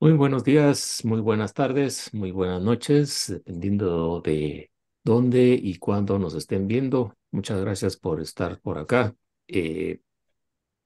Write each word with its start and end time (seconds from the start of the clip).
Muy 0.00 0.12
buenos 0.12 0.44
días, 0.44 1.04
muy 1.04 1.20
buenas 1.20 1.52
tardes, 1.52 2.12
muy 2.14 2.30
buenas 2.30 2.62
noches, 2.62 3.26
dependiendo 3.28 4.20
de 4.22 4.70
dónde 5.04 5.52
y 5.62 5.76
cuándo 5.78 6.18
nos 6.18 6.34
estén 6.34 6.66
viendo. 6.66 7.14
Muchas 7.30 7.60
gracias 7.60 7.96
por 7.98 8.20
estar 8.20 8.58
por 8.60 8.78
acá. 8.78 9.14
Eh, 9.46 10.00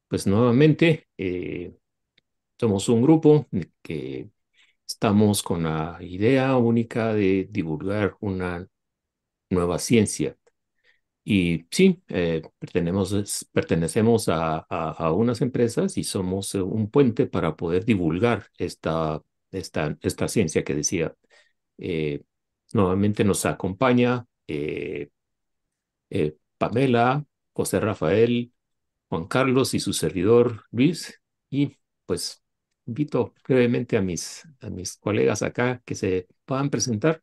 pues 0.09 0.27
nuevamente, 0.27 1.09
eh, 1.19 1.75
somos 2.61 2.89
un 2.91 3.03
grupo 3.03 3.47
que 3.83 4.31
estamos 4.87 5.43
con 5.43 5.65
la 5.65 5.99
idea 6.03 6.57
única 6.57 7.15
de 7.15 7.49
divulgar 7.51 8.17
una 8.21 8.67
nueva 9.51 9.79
ciencia. 9.81 10.37
Y 11.27 11.67
sí, 11.71 12.03
eh, 12.09 12.43
pertenecemos, 13.53 14.29
a, 14.29 14.59
a, 14.59 15.13
unas 15.13 15.41
empresas 15.41 15.97
y 15.97 16.05
somos 16.05 16.55
eh, 16.55 16.61
un 16.63 16.91
puente 16.91 17.27
para 17.27 17.57
poder 17.57 17.85
divulgar 17.87 18.49
esta, 18.59 19.23
esta, 19.51 19.97
esta 20.03 20.29
ciencia 20.29 20.65
que 20.65 20.75
decía. 20.75 21.15
Eh, 21.79 22.23
nuevamente 22.73 23.25
nos 23.25 23.47
acompaña 23.47 24.27
Pamela, 26.59 27.25
José 27.53 27.81
Rafael, 27.81 28.53
Juan 29.09 29.27
Carlos 29.29 29.75
y 29.75 29.81
su 29.81 29.93
servidor 29.93 30.65
Luis. 30.71 31.21
Y 31.51 31.77
pues 32.07 32.43
invito 32.87 33.35
brevemente 33.47 33.97
a 33.97 34.03
mis, 34.03 34.45
a 34.61 34.71
mis 34.71 34.97
colegas 34.99 35.43
acá 35.43 35.83
que 35.85 35.95
se 35.95 36.29
puedan 36.45 36.71
presentar. 36.71 37.23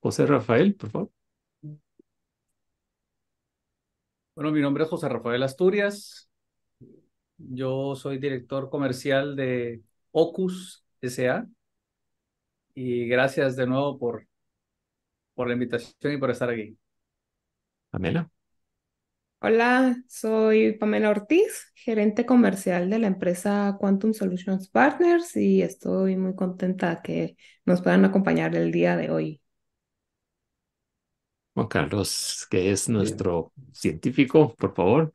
José 0.00 0.26
Rafael, 0.26 0.74
por 0.76 0.90
favor. 0.90 1.15
Bueno, 4.36 4.52
mi 4.52 4.60
nombre 4.60 4.84
es 4.84 4.90
José 4.90 5.08
Rafael 5.08 5.42
Asturias. 5.42 6.28
Yo 7.38 7.96
soy 7.96 8.18
director 8.18 8.68
comercial 8.68 9.34
de 9.34 9.80
Ocus 10.10 10.84
SA. 11.00 11.46
Y 12.74 13.08
gracias 13.08 13.56
de 13.56 13.66
nuevo 13.66 13.98
por, 13.98 14.28
por 15.34 15.46
la 15.48 15.54
invitación 15.54 16.12
y 16.12 16.18
por 16.18 16.30
estar 16.30 16.50
aquí. 16.50 16.76
Pamela. 17.88 18.30
Hola, 19.40 19.96
soy 20.06 20.72
Pamela 20.72 21.08
Ortiz, 21.08 21.72
gerente 21.74 22.26
comercial 22.26 22.90
de 22.90 22.98
la 22.98 23.06
empresa 23.06 23.78
Quantum 23.80 24.12
Solutions 24.12 24.68
Partners 24.68 25.34
y 25.36 25.62
estoy 25.62 26.16
muy 26.16 26.34
contenta 26.34 27.00
que 27.02 27.38
nos 27.64 27.80
puedan 27.80 28.04
acompañar 28.04 28.54
el 28.54 28.70
día 28.70 28.98
de 28.98 29.10
hoy. 29.10 29.40
Juan 31.56 31.66
Carlos, 31.68 32.46
que 32.50 32.70
es 32.70 32.88
nuestro 32.88 33.52
científico, 33.72 34.54
por 34.56 34.74
favor. 34.76 35.12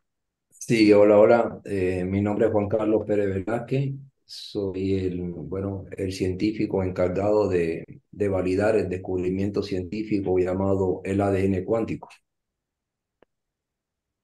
Sí, 0.49 0.91
hola, 0.93 1.17
hola. 1.17 1.61
Eh, 1.65 2.03
mi 2.05 2.21
nombre 2.21 2.45
es 2.45 2.51
Juan 2.51 2.67
Carlos 2.69 3.03
Pérez 3.05 3.33
Velázquez. 3.45 3.93
Soy 4.25 4.93
el, 4.99 5.19
bueno, 5.31 5.85
el 5.97 6.13
científico 6.13 6.83
encargado 6.83 7.49
de, 7.49 7.83
de 8.11 8.29
validar 8.29 8.75
el 8.77 8.87
descubrimiento 8.87 9.61
científico 9.63 10.37
llamado 10.39 11.01
el 11.03 11.19
ADN 11.21 11.65
cuántico. 11.65 12.09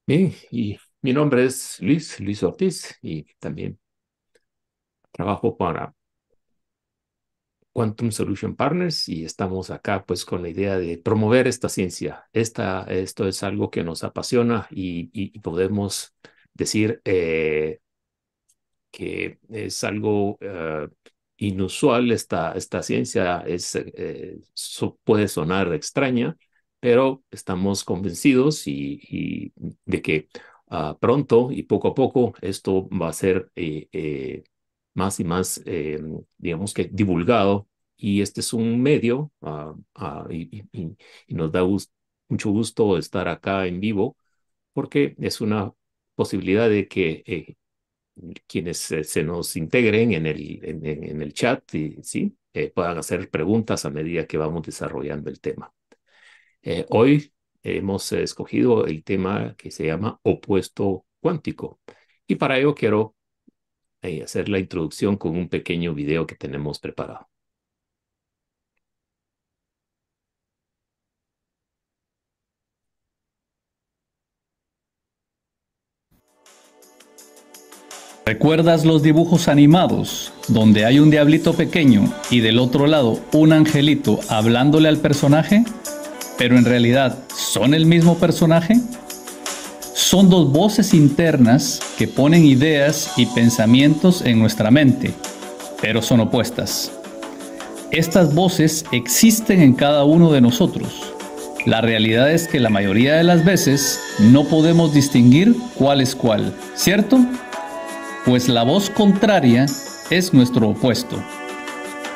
Bien, 0.06 0.34
y 0.52 0.78
mi 1.02 1.14
nombre 1.14 1.46
es 1.46 1.80
Luis, 1.82 2.20
Luis 2.20 2.42
Ortiz, 2.44 2.98
y 3.02 3.24
también 3.40 3.80
trabajo 5.12 5.58
para 5.58 5.94
Quantum 7.78 8.10
Solution 8.10 8.56
Partners 8.56 9.08
y 9.08 9.24
estamos 9.24 9.70
acá 9.70 10.04
pues 10.04 10.26
con 10.26 10.42
la 10.42 10.50
idea 10.50 10.80
de 10.80 10.98
promover 10.98 11.48
esta 11.48 11.70
ciencia. 11.70 12.28
Esta, 12.34 12.86
esto 12.86 13.28
es 13.28 13.44
algo 13.44 13.70
que 13.70 13.84
nos 13.84 14.04
apasiona 14.04 14.68
y, 14.72 15.38
podemos 15.42 16.16
decir 16.56 17.02
eh, 17.06 17.78
que 18.90 19.38
es 19.50 19.84
algo 19.84 20.40
eh, 20.42 20.88
inusual 21.38 22.12
esta, 22.12 22.54
esta 22.54 22.82
ciencia, 22.82 23.44
es, 23.46 23.76
eh, 23.76 24.40
puede 25.04 25.28
sonar 25.28 25.72
extraña, 25.76 26.36
pero 26.80 27.24
estamos 27.30 27.84
convencidos 27.84 28.68
y, 28.68 29.54
de 29.86 30.02
que 30.02 30.30
ah, 30.70 30.98
pronto 31.00 31.52
y 31.52 31.62
poco 31.62 31.90
a 31.90 31.94
poco 31.94 32.34
esto 32.42 32.90
va 32.90 33.10
a 33.10 33.14
ser 33.14 33.52
más 34.98 35.20
y 35.20 35.24
más, 35.24 35.62
eh, 35.66 36.02
digamos 36.38 36.74
que 36.74 36.86
divulgado. 36.92 37.68
Y 37.98 38.22
este 38.22 38.42
es 38.42 38.54
un 38.54 38.82
medio 38.82 39.32
ah, 39.42 39.76
ah, 39.96 40.28
y, 40.32 40.64
nos 41.30 41.52
da 41.52 41.64
mucho 42.30 42.52
gusto 42.52 42.98
estar 42.98 43.28
acá 43.28 43.68
en 43.68 43.80
vivo 43.80 44.18
porque 44.74 45.16
es 45.20 45.42
una 45.42 45.74
posibilidad 46.16 46.70
de 46.70 46.88
que 46.88 47.24
eh, 47.26 47.56
quienes 48.48 48.78
se 48.80 49.24
nos 49.24 49.56
integren 49.56 50.14
en 50.14 50.26
el, 50.28 50.60
en, 50.64 51.22
el 51.22 51.34
chat 51.34 51.74
y, 51.76 51.98
¿sí? 52.04 52.38
Eh, 52.54 52.72
puedan 52.72 52.98
hacer 52.98 53.30
preguntas 53.30 53.86
a 53.86 53.90
medida 53.92 54.26
que 54.28 54.38
vamos 54.38 54.64
desarrollando 54.64 55.30
el 55.30 55.40
tema. 55.40 55.74
hoy 56.90 57.34
hemos 57.64 58.12
escogido 58.12 58.86
el 58.86 59.04
tema 59.04 59.56
que 59.58 59.72
se 59.72 59.86
llama 59.88 60.20
opuesto 60.24 61.06
cuántico. 61.20 61.80
Y 62.28 62.36
para 62.36 62.58
ello 62.60 62.76
quiero 62.76 63.17
y 64.04 64.22
hacer 64.22 64.50
la 64.50 64.60
introducción 64.60 65.18
con 65.18 65.36
un 65.36 65.50
pequeño 65.50 65.94
video 65.94 66.28
que 66.28 66.36
tenemos 66.36 66.80
preparado. 66.80 67.28
¿Recuerdas 78.28 78.84
los 78.84 79.04
dibujos 79.04 79.48
animados 79.48 80.34
donde 80.50 80.84
hay 80.84 81.00
un 81.00 81.10
diablito 81.10 81.54
pequeño 81.54 82.14
y 82.30 82.42
del 82.42 82.60
otro 82.60 82.86
lado 82.86 83.22
un 83.32 83.54
angelito 83.54 84.20
hablándole 84.28 84.90
al 84.90 84.98
personaje? 84.98 85.64
Pero 86.38 86.58
en 86.58 86.66
realidad 86.66 87.18
son 87.34 87.74
el 87.74 87.86
mismo 87.86 88.18
personaje? 88.18 88.76
Son 90.08 90.30
dos 90.30 90.50
voces 90.54 90.94
internas 90.94 91.82
que 91.98 92.08
ponen 92.08 92.46
ideas 92.46 93.12
y 93.18 93.26
pensamientos 93.26 94.22
en 94.22 94.40
nuestra 94.40 94.72
mente, 94.72 95.14
pero 95.82 96.02
son 96.02 96.22
opuestas. 96.22 96.94
Estas 97.92 98.34
voces 98.34 98.86
existen 98.94 99.62
en 99.62 99.74
cada 99.74 100.06
uno 100.06 100.32
de 100.32 100.40
nosotros. 100.40 101.14
La 101.66 101.82
realidad 101.82 102.32
es 102.32 102.48
que 102.48 102.62
la 102.62 102.70
mayoría 102.70 103.16
de 103.16 103.26
las 103.26 103.44
veces 103.44 104.00
no 104.20 104.46
podemos 104.46 104.94
distinguir 104.94 105.58
cuál 105.76 106.00
es 106.00 106.16
cuál, 106.16 106.54
¿cierto? 106.74 107.20
Pues 108.24 108.48
la 108.48 108.64
voz 108.64 108.90
contraria 108.90 109.66
es 110.10 110.34
nuestro 110.34 110.70
opuesto. 110.70 111.22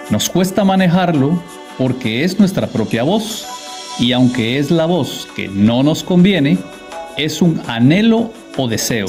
Nos 0.10 0.30
cuesta 0.30 0.64
manejarlo 0.64 1.44
porque 1.78 2.24
es 2.24 2.40
nuestra 2.40 2.68
propia 2.68 3.04
voz 3.04 3.46
y 4.00 4.14
aunque 4.14 4.60
es 4.60 4.72
la 4.72 4.86
voz 4.86 5.28
que 5.36 5.50
no 5.50 5.84
nos 5.84 6.06
conviene, 6.06 6.58
es 7.18 7.42
un 7.42 7.62
anhelo 7.68 8.32
o 8.58 8.68
deseo, 8.68 9.08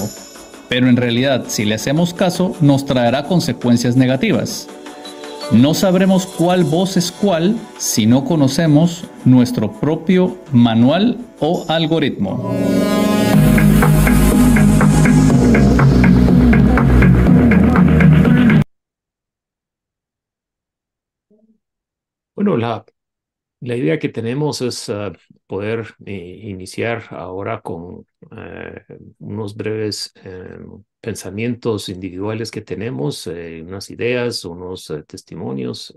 pero 0.68 0.88
en 0.88 0.96
realidad 0.96 1.44
si 1.48 1.64
le 1.64 1.74
hacemos 1.74 2.14
caso 2.14 2.56
nos 2.60 2.84
traerá 2.84 3.24
consecuencias 3.24 3.96
negativas. 3.96 4.68
No 5.50 5.74
sabremos 5.74 6.26
cuál 6.26 6.64
voz 6.64 6.96
es 6.96 7.12
cuál 7.12 7.56
si 7.78 8.06
no 8.06 8.24
conocemos 8.24 9.04
nuestro 9.24 9.70
propio 9.72 10.38
manual 10.50 11.18
o 11.40 11.64
algoritmo. 11.68 12.54
Bueno, 22.34 22.56
la 22.56 22.84
la 23.62 23.76
idea 23.76 23.98
que 23.98 24.08
tenemos 24.08 24.60
es 24.60 24.88
ah, 24.88 25.12
poder 25.46 25.94
eh, 26.04 26.40
iniciar 26.42 27.04
ahora 27.10 27.60
con 27.62 28.06
eh, 28.36 28.84
unos 29.20 29.56
breves 29.56 30.12
em, 30.16 30.82
pensamientos 31.00 31.88
individuales 31.88 32.50
que 32.50 32.60
tenemos, 32.62 33.26
eh, 33.28 33.62
unas 33.62 33.88
ideas, 33.90 34.44
unos 34.44 34.92
testimonios, 35.06 35.94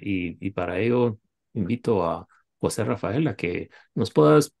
y, 0.00 0.44
y, 0.44 0.50
para 0.50 0.80
ello 0.80 1.18
invito 1.54 2.04
a 2.04 2.26
José 2.58 2.84
Rafael 2.84 3.28
a 3.28 3.36
que 3.36 3.70
nos 3.94 4.10
puedas 4.10 4.52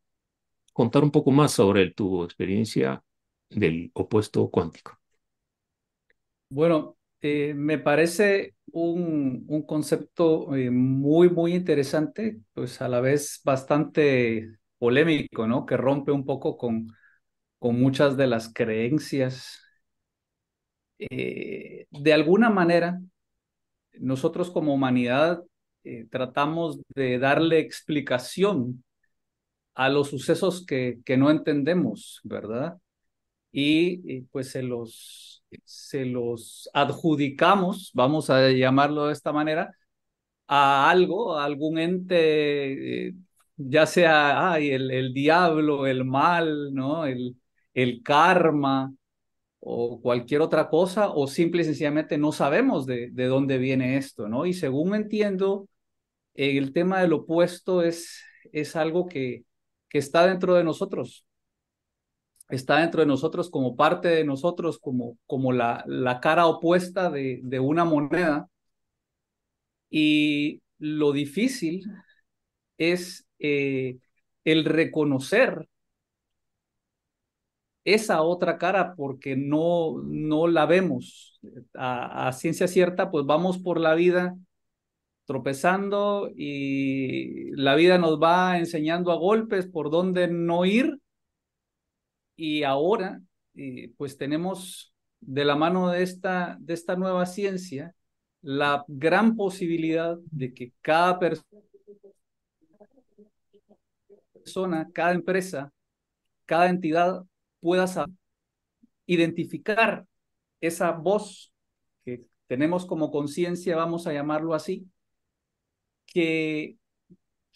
contar 0.72 1.02
un 1.04 1.10
poco 1.10 1.32
más 1.32 1.52
sobre 1.52 1.90
tu 1.90 2.24
experiencia 2.24 3.02
del 3.50 3.90
opuesto 3.94 4.48
cuántico. 4.50 4.98
Bueno, 6.48 6.93
eh, 7.24 7.54
me 7.54 7.78
parece 7.78 8.54
un, 8.72 9.44
un 9.48 9.62
concepto 9.66 10.54
eh, 10.54 10.70
muy, 10.70 11.30
muy 11.30 11.54
interesante, 11.54 12.38
pues 12.52 12.82
a 12.82 12.88
la 12.88 13.00
vez 13.00 13.40
bastante 13.44 14.58
polémico, 14.78 15.46
¿no? 15.46 15.64
Que 15.66 15.76
rompe 15.78 16.12
un 16.12 16.26
poco 16.26 16.58
con, 16.58 16.88
con 17.58 17.80
muchas 17.80 18.16
de 18.16 18.26
las 18.28 18.52
creencias. 18.52 19.60
Eh, 20.98 21.86
de 21.90 22.12
alguna 22.12 22.50
manera, 22.50 23.00
nosotros 23.94 24.50
como 24.50 24.74
humanidad 24.74 25.42
tratamos 26.10 26.80
de 26.94 27.18
darle 27.18 27.58
explicación 27.58 28.84
a 29.74 29.88
los 29.90 30.10
sucesos 30.10 30.66
que, 30.66 31.00
que 31.04 31.16
no 31.18 31.30
entendemos, 31.30 32.20
¿verdad? 32.24 32.78
y, 33.54 34.22
pues 34.32 34.50
se 34.50 34.62
los, 34.62 35.43
se 35.64 36.04
los 36.06 36.68
adjudicamos, 36.74 37.90
vamos 37.94 38.30
a 38.30 38.50
llamarlo 38.50 39.06
de 39.06 39.12
esta 39.12 39.32
manera, 39.32 39.72
a 40.48 40.90
algo, 40.90 41.36
a 41.38 41.44
algún 41.44 41.78
ente, 41.78 43.08
eh, 43.08 43.14
ya 43.56 43.86
sea 43.86 44.58
el, 44.58 44.90
el 44.90 45.14
diablo, 45.14 45.86
el 45.86 46.04
mal, 46.04 46.74
¿no? 46.74 47.06
el, 47.06 47.36
el 47.74 48.02
karma 48.02 48.94
o 49.60 50.00
cualquier 50.00 50.42
otra 50.42 50.68
cosa, 50.68 51.10
o 51.10 51.26
simple 51.26 51.62
y 51.62 51.64
sencillamente 51.64 52.18
no 52.18 52.32
sabemos 52.32 52.86
de, 52.86 53.10
de 53.12 53.26
dónde 53.26 53.58
viene 53.58 53.96
esto, 53.96 54.28
¿no? 54.28 54.46
Y 54.46 54.52
según 54.54 54.94
entiendo, 54.94 55.68
el 56.34 56.72
tema 56.72 57.00
del 57.00 57.12
opuesto 57.14 57.82
es, 57.82 58.22
es 58.52 58.76
algo 58.76 59.06
que, 59.08 59.44
que 59.88 59.98
está 59.98 60.26
dentro 60.26 60.54
de 60.54 60.64
nosotros, 60.64 61.23
está 62.48 62.78
dentro 62.78 63.00
de 63.00 63.06
nosotros 63.06 63.50
como 63.50 63.76
parte 63.76 64.08
de 64.08 64.24
nosotros, 64.24 64.78
como, 64.78 65.18
como 65.26 65.52
la, 65.52 65.84
la 65.86 66.20
cara 66.20 66.46
opuesta 66.46 67.10
de, 67.10 67.40
de 67.42 67.60
una 67.60 67.84
moneda. 67.84 68.48
Y 69.90 70.62
lo 70.78 71.12
difícil 71.12 71.84
es 72.78 73.26
eh, 73.38 73.98
el 74.44 74.64
reconocer 74.64 75.68
esa 77.84 78.22
otra 78.22 78.58
cara 78.58 78.94
porque 78.96 79.36
no, 79.36 80.02
no 80.04 80.46
la 80.48 80.66
vemos 80.66 81.40
a, 81.74 82.28
a, 82.28 82.32
ciencia 82.32 82.66
cierta, 82.66 83.10
pues 83.10 83.26
vamos 83.26 83.58
por 83.58 83.78
la 83.80 83.94
vida 83.94 84.36
tropezando 85.26 86.30
y 86.36 87.50
la 87.52 87.74
vida 87.74 87.98
nos 87.98 88.20
va 88.20 88.58
enseñando 88.58 89.12
a 89.12 89.16
golpes 89.16 89.66
por 89.66 89.90
dónde 89.90 90.28
no 90.28 90.64
ir. 90.64 90.98
Y 92.36 92.62
ahora, 92.62 93.20
eh, 93.54 93.92
pues 93.96 94.16
tenemos 94.16 94.94
de 95.20 95.44
la 95.44 95.56
mano 95.56 95.90
de 95.90 96.02
esta, 96.02 96.56
de 96.60 96.74
esta 96.74 96.96
nueva 96.96 97.26
ciencia 97.26 97.94
la 98.42 98.84
gran 98.88 99.36
posibilidad 99.36 100.18
de 100.30 100.52
que 100.52 100.72
cada 100.82 101.18
persona, 104.32 104.90
cada 104.92 105.12
empresa, 105.12 105.72
cada 106.44 106.68
entidad 106.68 107.24
pueda 107.60 107.86
identificar 109.06 110.06
esa 110.60 110.90
voz 110.92 111.54
que 112.04 112.26
tenemos 112.46 112.84
como 112.84 113.10
conciencia, 113.10 113.76
vamos 113.76 114.06
a 114.06 114.12
llamarlo 114.12 114.52
así, 114.52 114.86
que, 116.04 116.76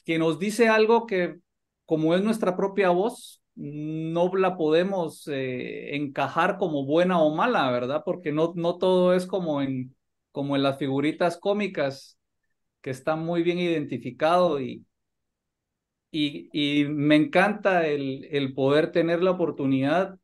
que 0.07 0.19
nos 0.19 0.39
dice 0.39 0.69
algo 0.69 1.07
que 1.07 1.39
como 1.85 2.15
es 2.15 2.23
nuestra 2.23 2.57
propia 2.57 2.91
voz, 2.91 3.43
no 3.59 4.35
la 4.37 4.57
podemos 4.57 5.27
eh, 5.29 5.97
encajar 5.97 6.59
como 6.59 6.85
buena 6.87 7.21
o 7.21 7.35
mala, 7.35 7.71
¿verdad? 7.73 8.03
Porque 8.05 8.33
no, 8.33 8.53
no 8.57 8.79
todo 8.79 9.15
es 9.15 9.27
como 9.27 9.63
en, 9.63 9.97
como 10.33 10.57
en 10.57 10.63
las 10.63 10.79
figuritas 10.79 11.39
cómicas, 11.39 12.19
que 12.83 12.91
está 12.91 13.17
muy 13.17 13.43
bien 13.43 13.59
identificado 13.59 14.61
y, 14.61 14.87
y, 16.11 16.49
y 16.53 16.85
me 16.87 17.17
encanta 17.17 17.87
el, 17.87 18.27
el 18.31 18.55
poder 18.55 18.93
tener 18.93 19.23
la 19.23 19.33
oportunidad 19.33 20.19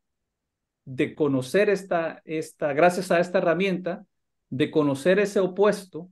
de 0.84 1.14
conocer 1.14 1.70
esta, 1.70 2.22
esta, 2.24 2.72
gracias 2.74 3.10
a 3.10 3.20
esta 3.20 3.38
herramienta, 3.38 4.06
de 4.50 4.70
conocer 4.70 5.18
ese 5.18 5.40
opuesto 5.40 6.10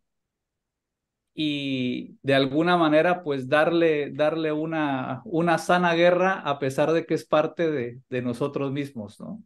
y 1.34 2.18
de 2.22 2.34
alguna 2.34 2.76
manera 2.76 3.22
pues 3.24 3.48
darle, 3.48 4.10
darle 4.12 4.52
una, 4.52 5.22
una 5.24 5.58
sana 5.58 5.94
guerra 5.94 6.40
a 6.40 6.58
pesar 6.58 6.92
de 6.92 7.06
que 7.06 7.14
es 7.14 7.24
parte 7.26 7.70
de, 7.70 8.00
de 8.10 8.22
nosotros 8.22 8.72
mismos, 8.72 9.20
¿no? 9.20 9.42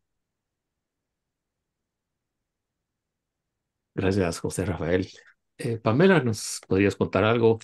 Gracias, 3.94 4.40
José 4.40 4.64
Rafael. 4.66 5.08
Eh, 5.58 5.78
Pamela, 5.78 6.20
¿nos 6.20 6.60
podrías 6.68 6.96
contar 6.96 7.24
algo, 7.24 7.58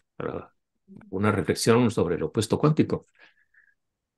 una 1.11 1.31
reflexión 1.33 1.91
sobre 1.93 2.17
el 2.17 2.23
opuesto 2.25 2.59
cuántico? 2.59 3.07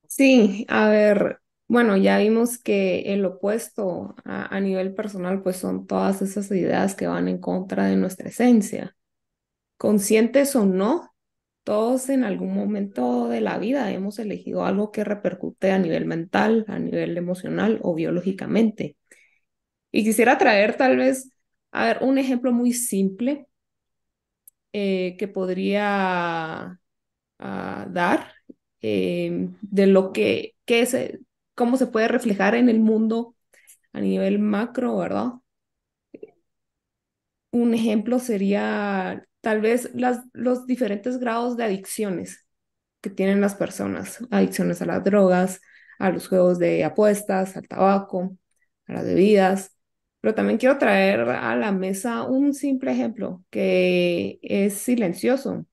Sí, 0.06 0.64
a 0.68 0.88
ver, 0.88 1.40
bueno, 1.66 1.96
ya 1.96 2.18
vimos 2.18 2.58
que 2.58 3.12
el 3.14 3.24
opuesto 3.24 4.14
a, 4.24 4.54
a 4.54 4.60
nivel 4.60 4.94
personal 4.94 5.42
pues 5.42 5.56
son 5.56 5.86
todas 5.86 6.22
esas 6.22 6.50
ideas 6.52 6.94
que 6.94 7.06
van 7.08 7.26
en 7.28 7.38
contra 7.38 7.86
de 7.86 7.96
nuestra 7.96 8.28
esencia 8.28 8.96
conscientes 9.76 10.56
o 10.56 10.64
no, 10.66 11.14
todos 11.64 12.10
en 12.10 12.24
algún 12.24 12.54
momento 12.54 13.28
de 13.28 13.40
la 13.40 13.58
vida 13.58 13.90
hemos 13.92 14.18
elegido 14.18 14.64
algo 14.64 14.92
que 14.92 15.04
repercute 15.04 15.72
a 15.72 15.78
nivel 15.78 16.06
mental, 16.06 16.64
a 16.68 16.78
nivel 16.78 17.16
emocional 17.16 17.80
o 17.82 17.94
biológicamente. 17.94 18.96
Y 19.92 20.04
quisiera 20.04 20.38
traer 20.38 20.76
tal 20.76 20.96
vez, 20.98 21.30
a 21.72 21.86
ver, 21.86 21.98
un 22.02 22.18
ejemplo 22.18 22.52
muy 22.52 22.72
simple 22.72 23.46
eh, 24.72 25.16
que 25.18 25.28
podría 25.28 26.80
uh, 27.38 27.92
dar 27.92 28.32
eh, 28.82 29.48
de 29.62 29.86
lo 29.86 30.12
que, 30.12 30.56
cómo 31.54 31.76
se 31.76 31.86
puede 31.86 32.08
reflejar 32.08 32.54
en 32.54 32.68
el 32.68 32.80
mundo 32.80 33.36
a 33.92 34.00
nivel 34.00 34.38
macro, 34.40 34.96
¿verdad? 34.98 35.32
Un 37.52 37.72
ejemplo 37.74 38.18
sería 38.18 39.26
tal 39.44 39.60
vez 39.60 39.90
los 40.32 40.66
diferentes 40.66 41.18
grados 41.18 41.56
de 41.56 41.64
adicciones 41.64 42.48
que 43.00 43.10
tienen 43.10 43.40
las 43.40 43.54
personas, 43.54 44.18
adicciones 44.32 44.82
a 44.82 44.86
las 44.86 45.04
drogas, 45.04 45.60
a 46.00 46.10
los 46.10 46.28
juegos 46.28 46.58
de 46.58 46.84
apuestas, 46.84 47.56
al 47.56 47.68
tabaco, 47.68 48.36
a 48.88 48.94
las 48.94 49.04
bebidas, 49.04 49.76
pero 50.20 50.34
también 50.34 50.58
quiero 50.58 50.78
traer 50.78 51.20
a 51.20 51.54
la 51.56 51.70
mesa 51.72 52.24
un 52.24 52.54
simple 52.54 52.92
ejemplo 52.92 53.44
que 53.50 54.38
es 54.42 54.74
silencioso, 54.74 55.66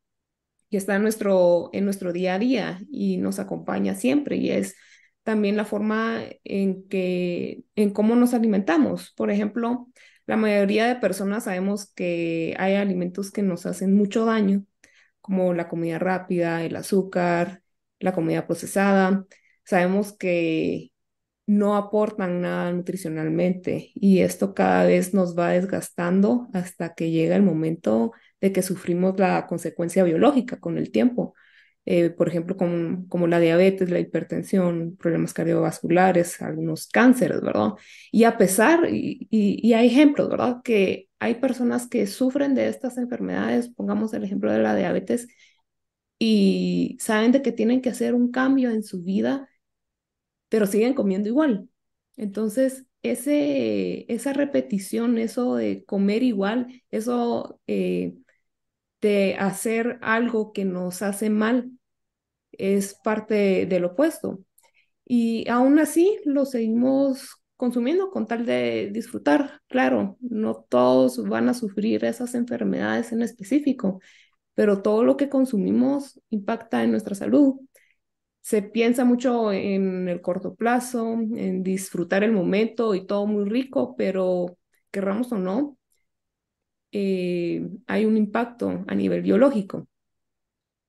que 0.70 0.78
está 0.78 0.98
en 0.98 1.04
nuestro, 1.04 1.70
en 1.74 1.86
nuestro 1.86 2.14
día 2.14 2.36
a 2.36 2.40
día 2.40 2.82
y 2.92 3.18
nos 3.18 3.40
acompaña 3.40 3.96
siempre 3.96 4.38
y 4.38 4.52
es 4.52 4.76
también 5.24 5.58
la 5.58 5.66
forma 5.66 6.22
en 6.44 6.88
que, 6.90 7.64
en 7.76 7.92
cómo 7.92 8.16
nos 8.16 8.34
alimentamos. 8.34 9.14
Por 9.16 9.32
ejemplo, 9.32 9.90
la 10.26 10.38
mayoría 10.38 10.88
de 10.88 10.96
personas 10.96 11.46
sabemos 11.46 11.92
que 11.94 12.56
hay 12.60 12.76
alimentos 12.76 13.32
que 13.32 13.42
nos 13.44 13.66
hacen 13.66 13.96
mucho 13.96 14.26
daño, 14.26 14.66
como 15.22 15.54
la 15.54 15.70
comida 15.70 16.00
rápida, 16.00 16.64
el 16.64 16.76
azúcar, 16.76 17.64
la 18.00 18.14
comida 18.14 18.48
procesada. 18.48 19.26
Sabemos 19.66 20.14
que 20.18 20.92
no 21.46 21.76
aportan 21.76 22.42
nada 22.42 22.72
nutricionalmente 22.72 23.92
y 23.96 24.20
esto 24.22 24.54
cada 24.54 24.86
vez 24.86 25.14
nos 25.14 25.38
va 25.38 25.50
desgastando 25.50 26.48
hasta 26.54 26.94
que 26.96 27.12
llega 27.12 27.36
el 27.36 27.44
momento 27.44 28.14
de 28.40 28.52
que 28.54 28.62
sufrimos 28.62 29.20
la 29.20 29.48
consecuencia 29.48 30.04
biológica 30.04 30.60
con 30.60 30.78
el 30.78 30.92
tiempo. 30.92 31.34
Eh, 31.86 32.12
por 32.12 32.28
ejemplo, 32.30 32.56
como 32.58 33.28
la 33.28 33.40
diabetes, 33.40 33.90
la 33.90 34.00
hipertensión, 34.00 34.96
problemas 34.98 35.34
cardiovasculares, 35.34 36.42
algunos 36.42 36.88
cánceres, 36.88 37.42
¿verdad? 37.42 37.72
Y 38.12 38.24
a 38.26 38.38
pesar, 38.38 38.88
y, 38.92 39.28
y, 39.32 39.74
hay 39.74 39.88
ejemplos, 39.88 40.30
¿verdad? 40.30 40.62
Que 40.64 41.10
hay 41.20 41.36
personas 41.36 41.88
que 41.88 42.06
sufren 42.08 42.54
de 42.56 42.68
estas 42.68 42.98
enfermedades, 42.98 43.70
pongamos 43.70 44.14
el 44.14 44.24
ejemplo 44.24 44.52
de 44.52 44.60
la 44.60 44.76
diabetes, 44.76 45.28
y 46.20 46.98
saben 47.00 47.32
de 47.32 47.42
que 47.42 47.52
tienen 47.52 47.82
que 47.82 47.90
hacer 47.90 48.14
un 48.16 48.32
cambio 48.32 48.70
en 48.72 48.84
su 48.84 49.02
vida, 49.04 49.50
pero 50.50 50.68
siguen 50.68 50.94
comiendo 50.94 51.30
igual. 51.30 51.70
Entonces, 52.18 52.86
ese, 53.04 54.06
esa 54.14 54.34
repetición, 54.34 55.18
eso 55.18 55.56
de 55.56 55.84
comer 55.86 56.24
igual, 56.24 56.84
eso... 56.92 57.60
Eh, 57.68 58.16
de 59.02 59.36
hacer 59.40 60.00
algo 60.02 60.54
que 60.54 60.66
nos 60.66 61.02
hace 61.02 61.30
mal 61.30 61.72
es 62.52 62.96
parte 63.04 63.66
del 63.66 63.86
opuesto. 63.86 64.40
Y 65.06 65.50
aún 65.50 65.80
así 65.80 66.20
lo 66.26 66.46
seguimos 66.46 67.38
consumiendo 67.58 68.12
con 68.12 68.28
tal 68.28 68.46
de 68.46 68.90
disfrutar. 68.94 69.62
Claro, 69.68 70.18
no 70.22 70.66
todos 70.70 71.24
van 71.28 71.50
a 71.50 71.54
sufrir 71.54 72.06
esas 72.06 72.36
enfermedades 72.36 73.12
en 73.12 73.22
específico, 73.22 74.02
pero 74.56 74.82
todo 74.82 75.04
lo 75.04 75.18
que 75.18 75.30
consumimos 75.30 76.20
impacta 76.30 76.84
en 76.84 76.92
nuestra 76.92 77.16
salud. 77.16 77.60
Se 78.42 78.64
piensa 78.64 79.06
mucho 79.06 79.52
en 79.52 80.10
el 80.10 80.22
corto 80.22 80.56
plazo, 80.56 81.14
en 81.14 81.64
disfrutar 81.64 82.24
el 82.24 82.32
momento 82.32 82.96
y 82.96 83.06
todo 83.06 83.28
muy 83.28 83.46
rico, 83.46 83.96
pero 83.98 84.58
querramos 84.92 85.32
o 85.32 85.38
no, 85.38 85.78
eh, 86.92 87.68
hay 87.88 88.06
un 88.06 88.18
impacto 88.18 88.84
a 88.88 88.96
nivel 88.96 89.22
biológico. 89.22 89.88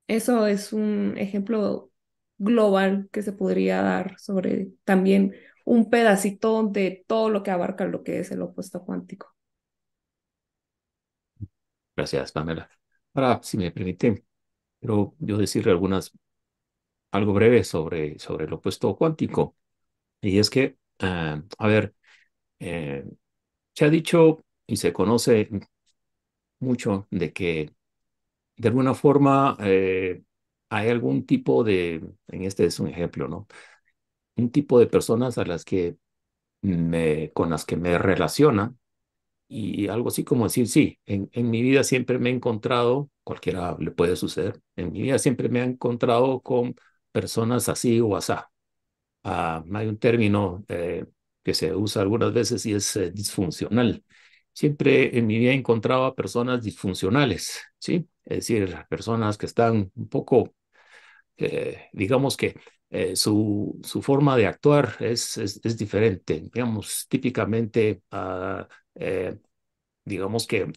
Eso 0.08 0.46
es 0.46 0.72
un 0.72 1.14
ejemplo 1.18 1.90
global 2.38 3.08
que 3.12 3.22
se 3.22 3.32
podría 3.32 3.82
dar 3.82 4.18
sobre 4.18 4.72
también 4.84 5.34
un 5.64 5.90
pedacito 5.90 6.64
de 6.64 7.04
todo 7.06 7.30
lo 7.30 7.42
que 7.42 7.50
abarca 7.50 7.84
lo 7.86 8.02
que 8.04 8.20
es 8.20 8.30
el 8.32 8.42
opuesto 8.42 8.84
cuántico. 8.84 9.34
Gracias, 11.96 12.32
Pamela. 12.32 12.70
Ahora, 13.14 13.40
si 13.42 13.58
me 13.58 13.70
permite, 13.70 14.24
quiero 14.80 15.14
yo 15.20 15.38
decirle 15.38 15.72
algunas, 15.72 16.12
algo 17.12 17.32
breve 17.34 17.64
sobre, 17.64 18.18
sobre 18.18 18.46
el 18.46 18.52
opuesto 18.54 18.96
cuántico. 18.96 19.56
Y 20.22 20.38
es 20.38 20.50
que 20.50 20.78
Ah, 21.00 21.42
a 21.58 21.66
ver, 21.68 21.94
eh, 22.60 23.04
se 23.74 23.84
ha 23.86 23.90
dicho 23.90 24.44
y 24.66 24.76
se 24.78 24.92
conoce 24.92 25.48
mucho 26.62 27.08
de 27.10 27.32
que 27.32 27.72
de 28.56 28.68
alguna 28.68 28.94
forma 28.94 29.56
eh, 29.60 30.22
hay 30.70 30.88
algún 30.90 31.26
tipo 31.26 31.64
de, 31.64 31.96
en 32.28 32.44
este 32.44 32.64
es 32.66 32.80
un 32.80 32.88
ejemplo, 32.88 33.28
¿no? 33.28 33.48
Un 34.36 34.50
tipo 34.50 34.78
de 34.80 34.86
personas 34.86 35.38
a 35.38 35.44
las 35.44 35.64
que 35.64 35.96
me, 36.62 37.32
con 37.32 37.50
las 37.50 37.64
que 37.66 37.76
me 37.76 37.98
relaciona 37.98 38.74
y 39.48 39.88
algo 39.88 40.08
así 40.08 40.24
como 40.24 40.44
decir, 40.44 40.68
sí, 40.68 40.98
en, 41.06 41.28
en 41.32 41.50
mi 41.50 41.62
vida 41.62 41.84
siempre 41.84 42.18
me 42.18 42.30
he 42.30 42.34
encontrado, 42.34 43.10
cualquiera 43.24 43.76
le 43.78 43.90
puede 43.92 44.16
suceder, 44.16 44.60
en 44.76 44.92
mi 44.92 45.02
vida 45.02 45.18
siempre 45.18 45.48
me 45.50 45.60
he 45.60 45.64
encontrado 45.64 46.40
con 46.42 46.74
personas 47.12 47.68
así 47.68 48.00
o 48.00 48.16
asá. 48.16 48.50
Ah, 49.24 49.64
hay 49.74 49.86
un 49.88 49.98
término 49.98 50.64
eh, 50.68 51.06
que 51.44 51.54
se 51.54 51.74
usa 51.74 52.02
algunas 52.02 52.32
veces 52.34 52.66
y 52.66 52.74
es 52.74 52.96
eh, 52.96 53.10
disfuncional. 53.12 54.04
Siempre 54.52 55.16
en 55.18 55.26
mi 55.26 55.38
vida 55.38 55.52
he 55.52 55.54
encontrado 55.54 56.04
a 56.04 56.14
personas 56.14 56.62
disfuncionales, 56.62 57.60
¿sí? 57.78 58.08
Es 58.24 58.38
decir, 58.38 58.76
personas 58.88 59.38
que 59.38 59.46
están 59.46 59.90
un 59.94 60.08
poco, 60.08 60.54
eh, 61.36 61.88
digamos 61.92 62.36
que 62.36 62.56
su, 63.14 63.80
su 63.82 64.02
forma 64.02 64.36
de 64.36 64.46
actuar 64.46 64.96
es, 65.00 65.38
es, 65.38 65.78
diferente. 65.78 66.42
Digamos, 66.52 67.06
típicamente, 67.08 68.02
uh, 68.12 68.66
digamos 70.04 70.46
que 70.46 70.70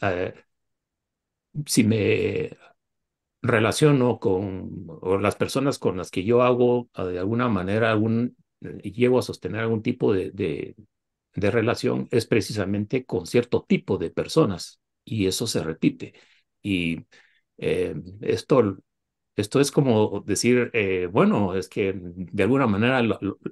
si 1.65 1.83
me 1.83 2.57
relaciono 3.41 4.19
con 4.19 4.87
o 5.01 5.17
las 5.17 5.35
personas 5.35 5.79
con 5.79 5.97
las 5.97 6.11
que 6.11 6.23
yo 6.23 6.41
hago 6.41 6.89
de 6.95 7.19
alguna 7.19 7.47
manera 7.47 7.91
algún 7.91 8.35
llego 8.81 9.19
a 9.19 9.21
sostener 9.21 9.61
algún 9.61 9.83
tipo 9.83 10.13
de, 10.13 10.75
de, 11.35 11.51
relación 11.51 12.07
es 12.11 12.25
precisamente 12.25 13.05
con 13.05 13.27
cierto 13.27 13.65
tipo 13.67 13.97
de 13.97 14.09
personas 14.11 14.79
y 15.03 15.27
eso 15.27 15.47
se 15.47 15.63
repite. 15.63 16.13
Y 16.61 17.05
eh, 17.57 17.95
esto, 18.21 18.77
esto 19.35 19.59
es 19.59 19.71
como 19.71 20.21
decir, 20.21 20.71
eh, 20.73 21.07
bueno, 21.11 21.55
es 21.55 21.69
que 21.69 21.93
de 21.95 22.43
alguna 22.43 22.67
manera 22.67 23.01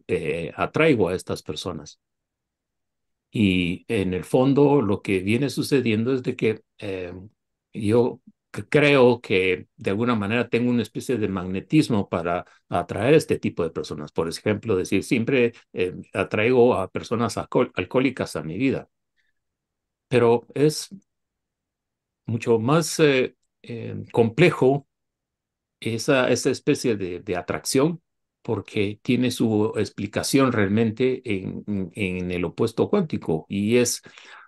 eh, 0.08 0.52
atraigo 0.56 1.10
a 1.10 1.16
estas 1.16 1.44
personas. 1.44 2.00
Y 3.32 3.86
en 3.88 4.13
el 4.13 4.24
fondo 4.24 4.82
lo 4.82 5.02
que 5.02 5.20
viene 5.20 5.50
sucediendo 5.50 6.13
es 6.13 6.24
de 6.24 6.36
que 6.36 6.62
yo 7.74 8.22
creo 8.70 9.22
que 9.22 9.68
de 9.78 9.90
alguna 9.92 10.16
manera 10.16 10.50
tengo 10.50 10.70
una 10.72 10.84
especie 10.84 11.18
de 11.18 11.28
magnetismo 11.28 12.10
para 12.10 12.46
atraer 12.70 13.16
este 13.16 13.40
tipo 13.40 13.64
de 13.64 13.72
personas. 13.72 14.12
Por 14.12 14.30
ejemplo, 14.30 14.76
decir, 14.76 15.04
siempre 15.04 15.54
eh, 15.74 15.96
atraigo 16.14 16.76
a 16.76 16.90
personas 16.92 17.38
alcohólicas 17.38 18.36
a 18.36 18.44
mi 18.44 18.58
vida. 18.58 18.90
Pero 20.08 20.46
es 20.54 20.90
mucho 22.26 22.60
más 22.60 23.00
eh, 23.00 23.36
eh, 23.64 24.04
complejo 24.12 24.88
esa, 25.80 26.30
esa 26.30 26.50
especie 26.52 26.96
de, 26.98 27.36
atracción 27.38 28.02
porque 28.42 29.00
tiene 29.04 29.32
su 29.32 29.74
explicación 29.78 30.52
realmente 30.52 31.22
en, 31.26 31.64
en 31.96 32.32
el 32.32 32.46
opuesto 32.46 32.90
cuántico 32.90 33.46
y 33.50 33.78
es, 33.78 34.02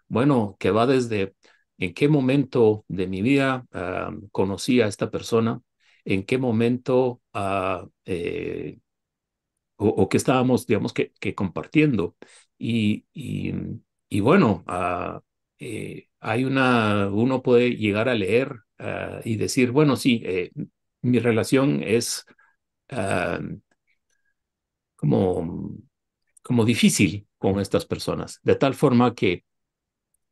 bueno, 0.08 0.58
que 0.60 0.72
va 0.72 0.88
desde 0.88 1.35
en 1.78 1.94
qué 1.94 2.08
momento 2.08 2.86
de 2.88 3.08
mi 3.08 3.22
vida 3.22 3.66
uh, 3.74 4.28
conocí 4.32 4.82
a 4.82 4.88
esta 4.88 5.12
persona, 5.12 5.62
en 6.06 6.24
qué 6.24 6.38
momento 6.38 7.22
uh, 7.34 7.90
eh, 8.06 8.80
o, 9.78 10.08
que 10.10 10.18
estábamos, 10.18 10.66
digamos, 10.68 10.94
que, 10.94 11.12
compartiendo. 11.36 12.16
Y, 12.58 13.06
y, 13.14 14.20
bueno, 14.22 14.64
uh, 14.68 15.20
eh, 15.60 16.08
hay 16.20 16.46
una, 16.46 17.10
uno 17.10 17.42
puede 17.42 17.76
llegar 17.76 18.10
a 18.10 18.16
leer 18.16 18.62
y 19.24 19.38
decir, 19.38 19.72
bueno, 19.72 19.96
sí, 19.96 20.22
eh, 20.26 20.52
mi 21.02 21.20
relación 21.20 21.82
es 21.84 22.26
como, 24.96 25.78
como 26.42 26.66
difícil 26.66 27.28
con 27.38 27.60
estas 27.60 27.86
personas, 27.86 28.40
de 28.44 28.56
tal 28.56 28.74
forma 28.74 29.14
que 29.16 29.44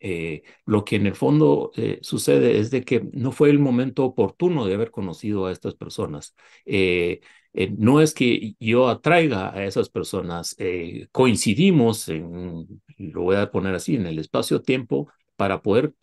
eh, 0.05 0.43
lo 0.65 0.83
que 0.83 0.97
en 0.97 1.07
el 1.07 1.15
fondo 1.15 1.71
eh, 1.77 1.99
sucede 2.01 2.59
es 2.59 2.71
de 2.71 2.83
que 2.83 3.07
no 3.13 3.31
fue 3.31 3.49
el 3.49 3.57
momento 3.57 4.03
oportuno 4.03 4.65
de 4.65 4.73
haber 4.73 4.91
conocido 4.91 5.45
a 5.45 5.51
estas 5.53 5.75
personas. 5.75 6.35
Eh, 6.65 7.21
no 7.77 8.01
es 8.01 8.13
que 8.13 8.55
yo 8.59 8.89
atraiga 8.89 9.53
a 9.55 9.63
esas 9.65 9.87
personas, 9.89 10.57
coincidimos 11.11 12.09
en, 12.09 12.81
lo 12.97 13.21
voy 13.21 13.35
a 13.37 13.51
poner 13.51 13.75
así, 13.75 13.95
en 13.95 14.07
el 14.07 14.19
espacio-tiempo 14.19 15.07
para 15.35 15.61
poder, 15.61 15.93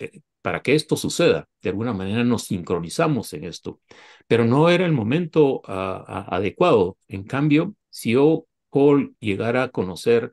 para 0.42 0.62
que 0.62 0.74
esto 0.74 0.96
suceda. 0.96 1.48
De 1.60 1.70
alguna 1.70 1.92
manera 1.92 2.24
nos 2.24 2.44
sincronizamos 2.44 3.32
en 3.34 3.44
esto, 3.44 3.80
pero 4.28 4.44
no 4.44 4.70
era 4.70 4.86
el 4.86 4.92
momento 4.92 5.60
uh, 5.60 5.62
adecuado. 5.66 6.96
En 7.08 7.24
cambio, 7.24 7.74
si 7.90 8.12
yo, 8.12 8.46
Paul, 8.70 9.16
llegara 9.20 9.64
a 9.64 9.70
conocer 9.70 10.32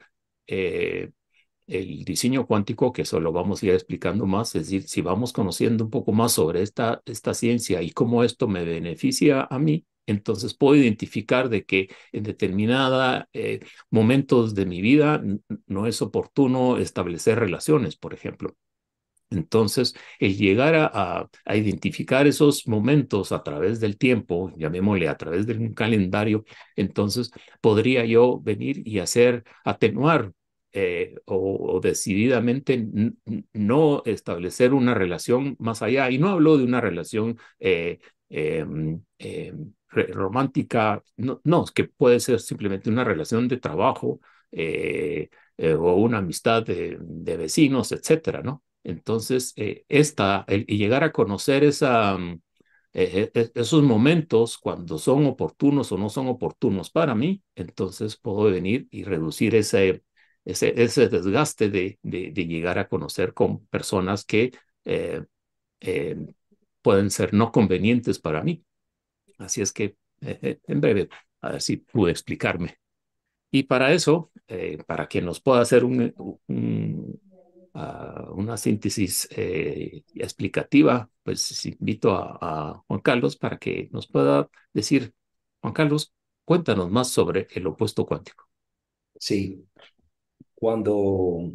el 1.68 2.04
diseño 2.06 2.46
cuántico, 2.48 2.94
que 2.94 3.04
eso 3.04 3.20
lo 3.20 3.32
vamos 3.32 3.62
a 3.62 3.68
ir 3.68 3.74
explicando 3.74 4.26
más, 4.26 4.56
es 4.56 4.64
decir, 4.64 4.84
si 4.88 5.02
vamos 5.02 5.34
conociendo 5.34 5.84
un 5.84 5.90
poco 5.92 6.12
más 6.14 6.34
sobre 6.34 6.62
esta, 6.62 7.02
esta 7.06 7.34
ciencia 7.34 7.82
y 7.82 7.92
cómo 7.92 8.24
esto 8.24 8.48
me 8.48 8.64
beneficia 8.64 9.48
a 9.50 9.60
mí, 9.60 9.86
entonces 10.08 10.54
puedo 10.54 10.76
identificar 10.76 11.50
de 11.50 11.66
que 11.66 11.90
en 12.14 12.24
determinada 12.24 13.28
eh, 13.34 13.60
momentos 13.92 14.56
de 14.56 14.66
mi 14.66 14.82
vida 14.82 15.22
no 15.68 15.86
es 15.88 16.02
oportuno 16.02 16.78
establecer 16.78 17.40
relaciones, 17.40 17.98
por 17.98 18.14
ejemplo. 18.14 18.56
Entonces, 19.30 19.94
el 20.20 20.38
llegar 20.38 20.76
a, 20.76 21.30
a, 21.46 21.58
identificar 21.58 22.28
esos 22.28 22.66
momentos 22.66 23.34
a 23.34 23.44
través 23.44 23.82
del 23.82 23.98
tiempo, 23.98 24.54
llamémosle 24.56 25.10
a 25.10 25.18
través 25.18 25.46
de 25.46 25.58
un 25.58 25.74
calendario, 25.74 26.46
entonces 26.78 27.32
podría 27.60 28.06
yo 28.06 28.40
venir 28.40 28.88
y 28.88 29.00
hacer 29.00 29.44
atenuar 29.66 30.32
eh, 30.74 31.16
o, 31.26 31.80
decididamente 31.82 32.88
no 33.54 34.04
establecer 34.06 34.74
una 34.74 34.94
relación 34.94 35.56
más 35.60 35.82
allá. 35.82 36.10
Y 36.12 36.18
no 36.18 36.30
hablo 36.30 36.58
de 36.58 36.64
una 36.66 36.82
relación 36.82 37.38
eh, 37.60 38.00
em, 38.30 39.02
em, 39.18 39.74
romántica, 39.90 41.04
no, 41.16 41.42
no, 41.44 41.66
que 41.74 41.86
puede 41.86 42.20
ser 42.20 42.40
simplemente 42.40 42.90
una 42.90 43.04
relación 43.04 43.48
de 43.48 43.58
trabajo 43.58 44.20
eh, 44.52 45.30
o 45.58 45.96
una 45.96 46.20
amistad 46.20 46.64
de, 46.64 46.98
vecinos, 47.38 47.92
etcétera, 47.92 48.42
¿no? 48.44 48.64
Entonces, 48.84 49.54
esta, 49.90 50.46
el, 50.48 50.66
llegar 50.66 51.04
a 51.04 51.12
conocer 51.12 51.64
esa, 51.64 52.18
mm, 52.18 52.40
esos 52.94 53.84
momentos 53.84 54.58
cuando 54.58 54.98
son 54.98 55.26
oportunos 55.26 55.92
o 55.92 55.98
no 55.98 56.10
son 56.10 56.28
oportunos 56.28 56.90
para 56.90 57.16
mí, 57.16 57.44
entonces 57.56 58.18
puedo 58.18 58.44
venir 58.46 58.88
y 58.92 59.04
reducir 59.04 59.56
ese, 59.56 60.04
ese, 60.48 60.82
ese 60.82 61.10
desgaste 61.10 61.70
de, 61.70 62.00
de, 62.04 62.32
llegar 62.46 62.80
a 62.80 62.88
conocer 62.88 63.34
con 63.34 63.66
personas 63.68 64.24
que 64.24 64.54
eh, 64.86 65.26
eh, 65.82 66.16
pueden 66.82 67.12
ser 67.12 67.34
no 67.34 67.52
convenientes 67.52 68.18
para 68.18 68.42
mí. 68.42 68.64
Así 69.40 69.62
es 69.62 69.74
que, 69.74 69.98
eh, 70.22 70.60
en 70.66 70.80
breve, 70.82 71.10
a 71.42 71.52
ver 71.52 71.62
si 71.62 71.78
pude 71.78 72.12
explicarme. 72.12 72.78
Y 73.52 73.64
para 73.64 73.92
eso, 73.94 74.32
para 74.88 75.08
que 75.08 75.22
nos 75.22 75.42
pueda 75.42 75.62
hacer 75.62 75.84
un, 75.84 76.14
uh, 76.48 77.20
una 78.34 78.58
síntesis 78.58 79.28
explicativa, 80.16 81.10
pues 81.24 81.66
invito 81.66 82.14
a 82.16 82.84
Juan 82.88 83.02
Carlos 83.02 83.36
para 83.36 83.58
que 83.58 83.90
nos 83.92 84.08
pueda 84.08 84.50
decir, 84.74 85.14
Juan 85.62 85.74
Carlos, 85.74 86.14
cuéntanos 86.46 86.90
más 86.90 87.10
sobre 87.10 87.48
el 87.52 87.68
opuesto 87.68 88.06
cuántico. 88.06 88.50
Sí, 89.20 89.66
cuando, 90.60 91.52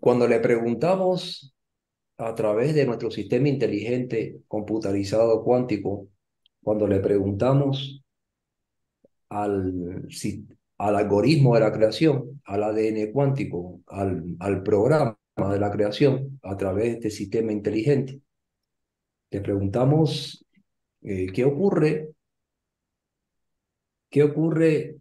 cuando 0.00 0.26
le 0.26 0.40
preguntamos 0.40 1.54
a 2.18 2.34
través 2.34 2.74
de 2.74 2.84
nuestro 2.84 3.12
sistema 3.12 3.48
inteligente 3.48 4.40
computarizado 4.48 5.44
cuántico, 5.44 6.08
cuando 6.62 6.88
le 6.88 6.98
preguntamos 6.98 8.02
al, 9.28 10.08
al 10.78 10.96
algoritmo 10.96 11.54
de 11.54 11.60
la 11.60 11.72
creación, 11.72 12.42
al 12.44 12.64
ADN 12.64 13.12
cuántico, 13.12 13.80
al, 13.86 14.24
al 14.40 14.62
programa 14.64 15.16
de 15.36 15.60
la 15.60 15.70
creación 15.70 16.40
a 16.42 16.56
través 16.56 16.86
de 16.86 16.92
este 16.92 17.10
sistema 17.10 17.52
inteligente, 17.52 18.20
le 19.30 19.40
preguntamos 19.40 20.44
eh, 21.02 21.26
qué 21.32 21.44
ocurre, 21.44 22.10
qué 24.10 24.24
ocurre 24.24 24.95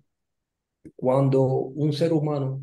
cuando 0.96 1.44
un 1.44 1.94
ser 1.94 2.14
humano 2.14 2.62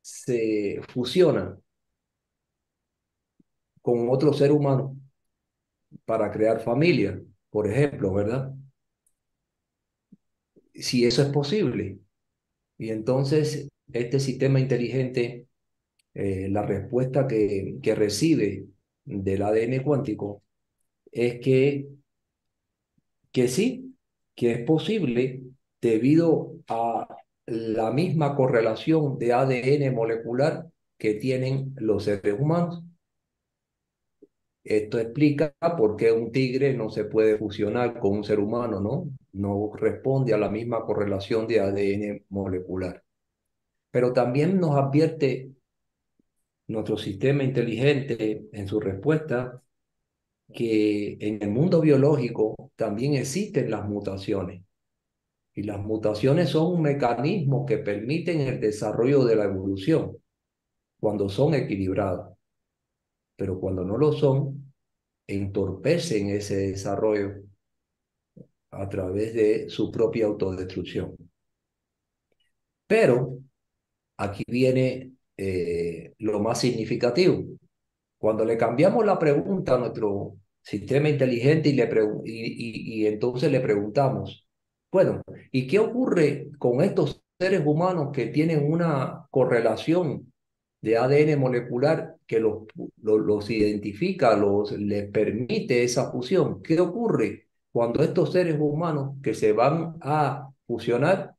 se 0.00 0.80
fusiona 0.88 1.58
con 3.82 4.08
otro 4.10 4.32
ser 4.32 4.52
humano 4.52 4.96
para 6.04 6.30
crear 6.30 6.60
familia, 6.60 7.20
por 7.50 7.66
ejemplo, 7.68 8.12
¿verdad? 8.12 8.54
si 10.80 11.04
eso 11.04 11.22
es 11.22 11.28
posible. 11.28 11.98
Y 12.78 12.90
entonces 12.90 13.68
este 13.92 14.20
sistema 14.20 14.60
inteligente, 14.60 15.48
eh, 16.14 16.48
la 16.50 16.62
respuesta 16.62 17.26
que, 17.26 17.78
que 17.82 17.94
recibe 17.94 18.66
del 19.04 19.42
ADN 19.42 19.82
cuántico 19.82 20.42
es 21.12 21.40
que, 21.40 21.88
que 23.36 23.48
sí, 23.48 23.94
que 24.34 24.52
es 24.52 24.60
posible 24.64 25.42
debido 25.82 26.54
a 26.68 27.06
la 27.44 27.90
misma 27.90 28.34
correlación 28.34 29.18
de 29.18 29.34
ADN 29.34 29.94
molecular 29.94 30.68
que 30.96 31.16
tienen 31.16 31.74
los 31.76 32.04
seres 32.04 32.34
humanos. 32.40 32.82
Esto 34.64 34.98
explica 34.98 35.54
por 35.76 35.96
qué 35.96 36.12
un 36.12 36.32
tigre 36.32 36.72
no 36.72 36.88
se 36.88 37.04
puede 37.04 37.36
fusionar 37.36 37.98
con 37.98 38.12
un 38.12 38.24
ser 38.24 38.40
humano, 38.40 38.80
¿no? 38.80 39.10
No 39.32 39.70
responde 39.74 40.32
a 40.32 40.38
la 40.38 40.48
misma 40.48 40.86
correlación 40.86 41.46
de 41.46 41.60
ADN 41.60 42.24
molecular. 42.30 43.04
Pero 43.90 44.14
también 44.14 44.58
nos 44.58 44.76
advierte 44.76 45.50
nuestro 46.68 46.96
sistema 46.96 47.44
inteligente 47.44 48.48
en 48.50 48.66
su 48.66 48.80
respuesta 48.80 49.62
que 50.52 51.16
en 51.20 51.42
el 51.42 51.50
mundo 51.50 51.80
biológico 51.80 52.72
también 52.76 53.14
existen 53.14 53.70
las 53.70 53.88
mutaciones. 53.88 54.62
Y 55.54 55.62
las 55.62 55.80
mutaciones 55.80 56.50
son 56.50 56.74
un 56.74 56.82
mecanismo 56.82 57.64
que 57.64 57.78
permiten 57.78 58.40
el 58.42 58.60
desarrollo 58.60 59.24
de 59.24 59.36
la 59.36 59.44
evolución 59.44 60.16
cuando 61.00 61.28
son 61.28 61.54
equilibradas. 61.54 62.30
Pero 63.36 63.58
cuando 63.58 63.84
no 63.84 63.96
lo 63.96 64.12
son, 64.12 64.72
entorpecen 65.26 66.30
ese 66.30 66.56
desarrollo 66.68 67.42
a 68.70 68.88
través 68.88 69.34
de 69.34 69.68
su 69.70 69.90
propia 69.90 70.26
autodestrucción. 70.26 71.16
Pero 72.86 73.38
aquí 74.16 74.44
viene 74.46 75.12
eh, 75.36 76.14
lo 76.18 76.40
más 76.40 76.60
significativo. 76.60 77.44
Cuando 78.26 78.44
le 78.44 78.56
cambiamos 78.56 79.06
la 79.06 79.20
pregunta 79.20 79.76
a 79.76 79.78
nuestro 79.78 80.38
sistema 80.60 81.08
inteligente 81.08 81.68
y, 81.68 81.74
le 81.74 81.88
y, 82.24 83.06
entonces 83.06 83.52
le 83.52 83.60
preguntamos, 83.60 84.48
bueno, 84.90 85.22
¿y 85.52 85.68
qué 85.68 85.78
ocurre 85.78 86.48
con 86.58 86.80
estos 86.80 87.22
seres 87.38 87.62
humanos 87.64 88.08
que 88.12 88.26
tienen 88.26 88.68
una 88.68 89.28
correlación 89.30 90.32
de 90.80 90.96
ADN 90.96 91.38
molecular 91.38 92.16
que 92.26 92.40
los, 92.40 92.64
los, 93.00 93.48
identifica, 93.48 94.36
los, 94.36 94.72
les 94.72 95.08
permite 95.08 95.84
esa 95.84 96.10
fusión? 96.10 96.60
¿Qué 96.64 96.80
ocurre 96.80 97.46
cuando 97.70 98.02
estos 98.02 98.32
seres 98.32 98.56
humanos 98.58 99.18
que 99.22 99.34
se 99.34 99.52
van 99.52 99.98
a 100.00 100.50
fusionar 100.66 101.36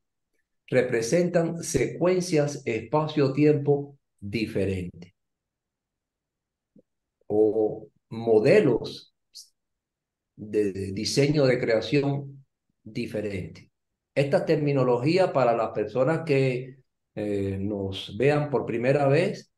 representan 0.68 1.62
secuencias 1.62 2.62
espacio-tiempo 2.64 3.98
diferentes 4.18 5.17
o 7.28 7.88
modelos 8.10 9.14
de 10.36 10.92
diseño 10.92 11.46
de 11.46 11.58
creación 11.58 12.44
diferentes. 12.82 13.68
Esta 14.14 14.44
terminología 14.44 15.32
para 15.32 15.56
las 15.56 15.70
personas 15.70 16.22
que 16.26 16.78
eh, 17.14 17.56
nos 17.60 18.16
vean 18.16 18.50
por 18.50 18.66
primera 18.66 19.06
vez 19.08 19.52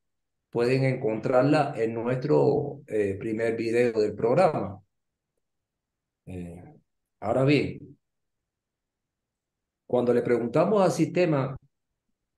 pueden 0.51 0.85
encontrarla 0.85 1.75
en 1.77 1.95
nuestro 1.95 2.83
eh, 2.87 3.17
primer 3.19 3.57
video 3.57 4.01
del 4.01 4.15
programa. 4.15 4.83
Eh, 6.27 6.63
ahora 7.21 7.45
bien, 7.45 7.99
cuando 9.87 10.13
le 10.15 10.23
preguntamos 10.23 10.83
al 10.83 10.93
sistema 10.93 11.57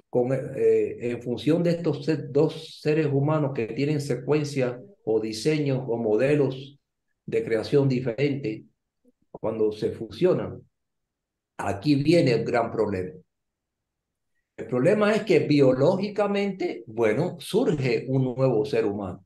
con, 0.08 0.32
eh, 0.32 1.10
en 1.10 1.22
función 1.22 1.62
de 1.62 1.70
estos 1.70 2.06
dos 2.30 2.80
seres 2.80 3.06
humanos 3.06 3.52
que 3.54 3.66
tienen 3.68 4.00
secuencias 4.00 4.76
o 5.04 5.20
diseños 5.20 5.84
o 5.86 5.96
modelos 5.96 6.78
de 7.26 7.44
creación 7.44 7.88
diferentes, 7.88 8.64
cuando 9.30 9.72
se 9.72 9.92
fusionan, 9.92 10.62
aquí 11.56 11.94
viene 11.96 12.32
el 12.32 12.44
gran 12.44 12.70
problema. 12.70 13.12
El 14.56 14.66
problema 14.66 15.14
es 15.14 15.24
que 15.24 15.40
biológicamente, 15.40 16.84
bueno, 16.86 17.36
surge 17.40 18.04
un 18.08 18.34
nuevo 18.34 18.64
ser 18.64 18.84
humano, 18.84 19.24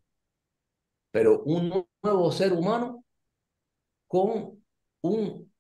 pero 1.11 1.43
un 1.43 1.85
nuevo 2.03 2.33
ser 2.33 2.53
humano 2.53 3.05
con 4.07 4.63
un 5.03 5.53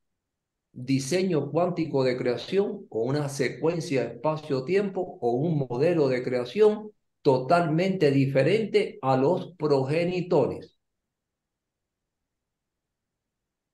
diseño 0.72 1.50
cuántico 1.50 2.04
de 2.04 2.16
creación 2.16 2.86
o 2.90 3.02
una 3.02 3.28
secuencia 3.28 4.04
espacio-tiempo 4.04 5.18
o 5.20 5.32
un 5.32 5.66
modelo 5.68 6.08
de 6.08 6.22
creación 6.22 6.90
totalmente 7.26 8.12
diferente 8.12 9.00
a 9.02 9.16
los 9.16 9.56
progenitores. 9.56 10.78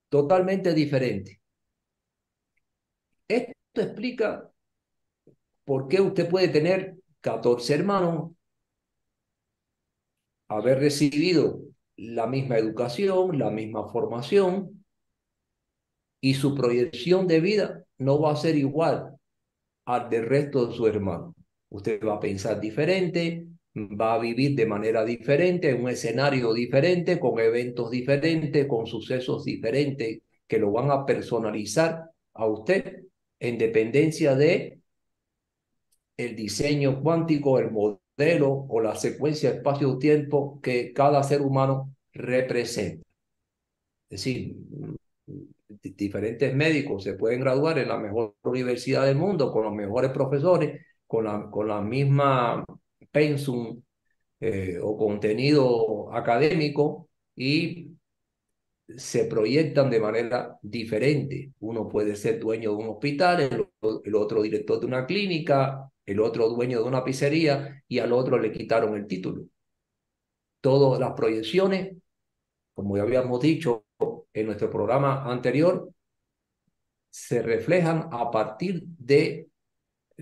Totalmente 0.09 0.73
diferente. 0.73 1.43
Esto 3.29 3.53
explica 3.75 4.51
por 5.67 5.87
qué 5.87 6.01
usted 6.01 6.31
puede 6.31 6.49
tener 6.49 6.97
14 7.21 7.75
hermanos, 7.75 8.33
haber 10.49 10.79
recibido 10.79 11.61
la 11.97 12.27
misma 12.27 12.57
educación, 12.57 13.39
la 13.39 13.51
misma 13.51 13.87
formación, 13.91 14.83
y 16.23 16.33
su 16.33 16.55
proyección 16.55 17.27
de 17.27 17.41
vida 17.41 17.85
no 17.99 18.19
va 18.19 18.33
a 18.33 18.37
ser 18.37 18.57
igual 18.57 19.15
al 19.85 20.09
del 20.09 20.25
resto 20.25 20.69
de 20.69 20.75
su 20.75 20.87
hermano. 20.87 21.35
Usted 21.73 22.03
va 22.05 22.15
a 22.17 22.21
pensar 22.21 22.61
diferente, 22.61 23.47
va 23.75 24.15
a 24.15 24.19
vivir 24.19 24.55
de 24.55 24.67
manera 24.67 25.05
diferente, 25.05 25.71
en 25.71 25.83
un 25.83 25.89
escenario 25.89 26.53
diferente, 26.53 27.19
con 27.19 27.41
eventos 27.41 27.91
diferentes, 27.91 28.67
con 28.67 28.87
sucesos 28.87 29.45
diferentes 29.45 30.21
que 30.47 30.59
lo 30.59 30.71
van 30.71 30.91
a 30.91 31.07
personalizar 31.07 32.11
a 32.35 32.47
usted 32.47 33.05
en 33.41 33.57
dependencia 33.57 34.35
de 34.35 34.81
el 36.19 36.37
diseño 36.37 37.03
cuántico, 37.03 37.59
el 37.59 37.71
modelo 37.71 38.67
o 38.69 38.81
la 38.81 38.95
secuencia 38.95 39.51
espacio-tiempo 39.51 40.61
que 40.61 40.93
cada 40.93 41.23
ser 41.23 41.41
humano 41.41 41.97
representa. 42.13 43.03
Es 44.11 44.25
decir, 44.25 44.57
diferentes 45.83 46.55
médicos 46.55 47.03
se 47.03 47.15
pueden 47.15 47.41
graduar 47.41 47.79
en 47.79 47.89
la 47.89 47.97
mejor 47.97 48.35
universidad 48.45 49.07
del 49.07 49.17
mundo, 49.17 49.51
con 49.51 49.65
los 49.65 49.73
mejores 49.73 50.11
profesores, 50.11 50.83
con 51.13 51.25
la, 51.25 51.51
con 51.51 51.69
la 51.69 51.83
misma 51.83 52.65
pensum 53.11 53.83
eh, 54.41 54.79
o 54.81 54.97
contenido 54.97 56.11
académico 56.11 57.11
y 57.37 57.91
se 58.89 59.27
proyectan 59.27 59.91
de 59.91 60.01
manera 60.01 60.59
diferente. 60.63 61.53
Uno 61.61 61.87
puede 61.87 62.17
ser 62.17 62.41
dueño 62.41 62.71
de 62.71 62.77
un 62.77 62.89
hospital, 62.89 63.41
el, 63.43 63.69
el, 64.05 64.15
otro 64.15 64.41
director 64.41 64.81
de 64.81 64.87
una 64.87 65.05
clínica, 65.05 65.91
el 66.07 66.19
otro 66.19 66.49
dueño 66.49 66.79
de 66.81 66.89
una 66.89 67.05
pizzería 67.05 67.85
y 67.87 67.99
al 67.99 68.15
otro 68.15 68.39
le 68.39 68.51
quitaron 68.51 68.97
el 68.97 69.07
título. 69.07 69.45
Todas 70.63 70.99
las 70.99 71.13
proyecciones, 71.13 71.95
como 72.73 72.97
ya 72.97 73.03
habíamos 73.03 73.39
dicho, 73.39 73.85
en 74.33 74.47
nuestro 74.47 74.71
programa 74.71 75.31
anterior 75.31 75.91
se 77.11 77.43
reflejan 77.43 78.09
a 78.11 78.31
partir 78.31 78.85
de 78.87 79.52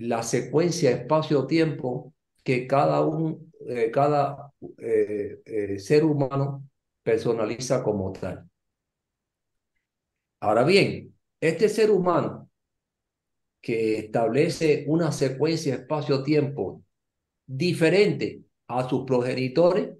la 0.01 0.23
secuencia 0.23 0.91
espacio-tiempo 0.91 2.13
que 2.43 2.65
cada, 2.65 3.01
un, 3.01 3.53
eh, 3.67 3.91
cada 3.91 4.51
eh, 4.79 5.41
eh, 5.45 5.79
ser 5.79 6.03
humano 6.03 6.67
personaliza 7.03 7.83
como 7.83 8.11
tal. 8.11 8.49
Ahora 10.39 10.63
bien, 10.63 11.15
este 11.39 11.69
ser 11.69 11.91
humano 11.91 12.49
que 13.61 13.99
establece 13.99 14.85
una 14.87 15.11
secuencia 15.11 15.75
espacio-tiempo 15.75 16.83
diferente 17.45 18.43
a 18.67 18.89
sus 18.89 19.05
progenitores, 19.05 19.91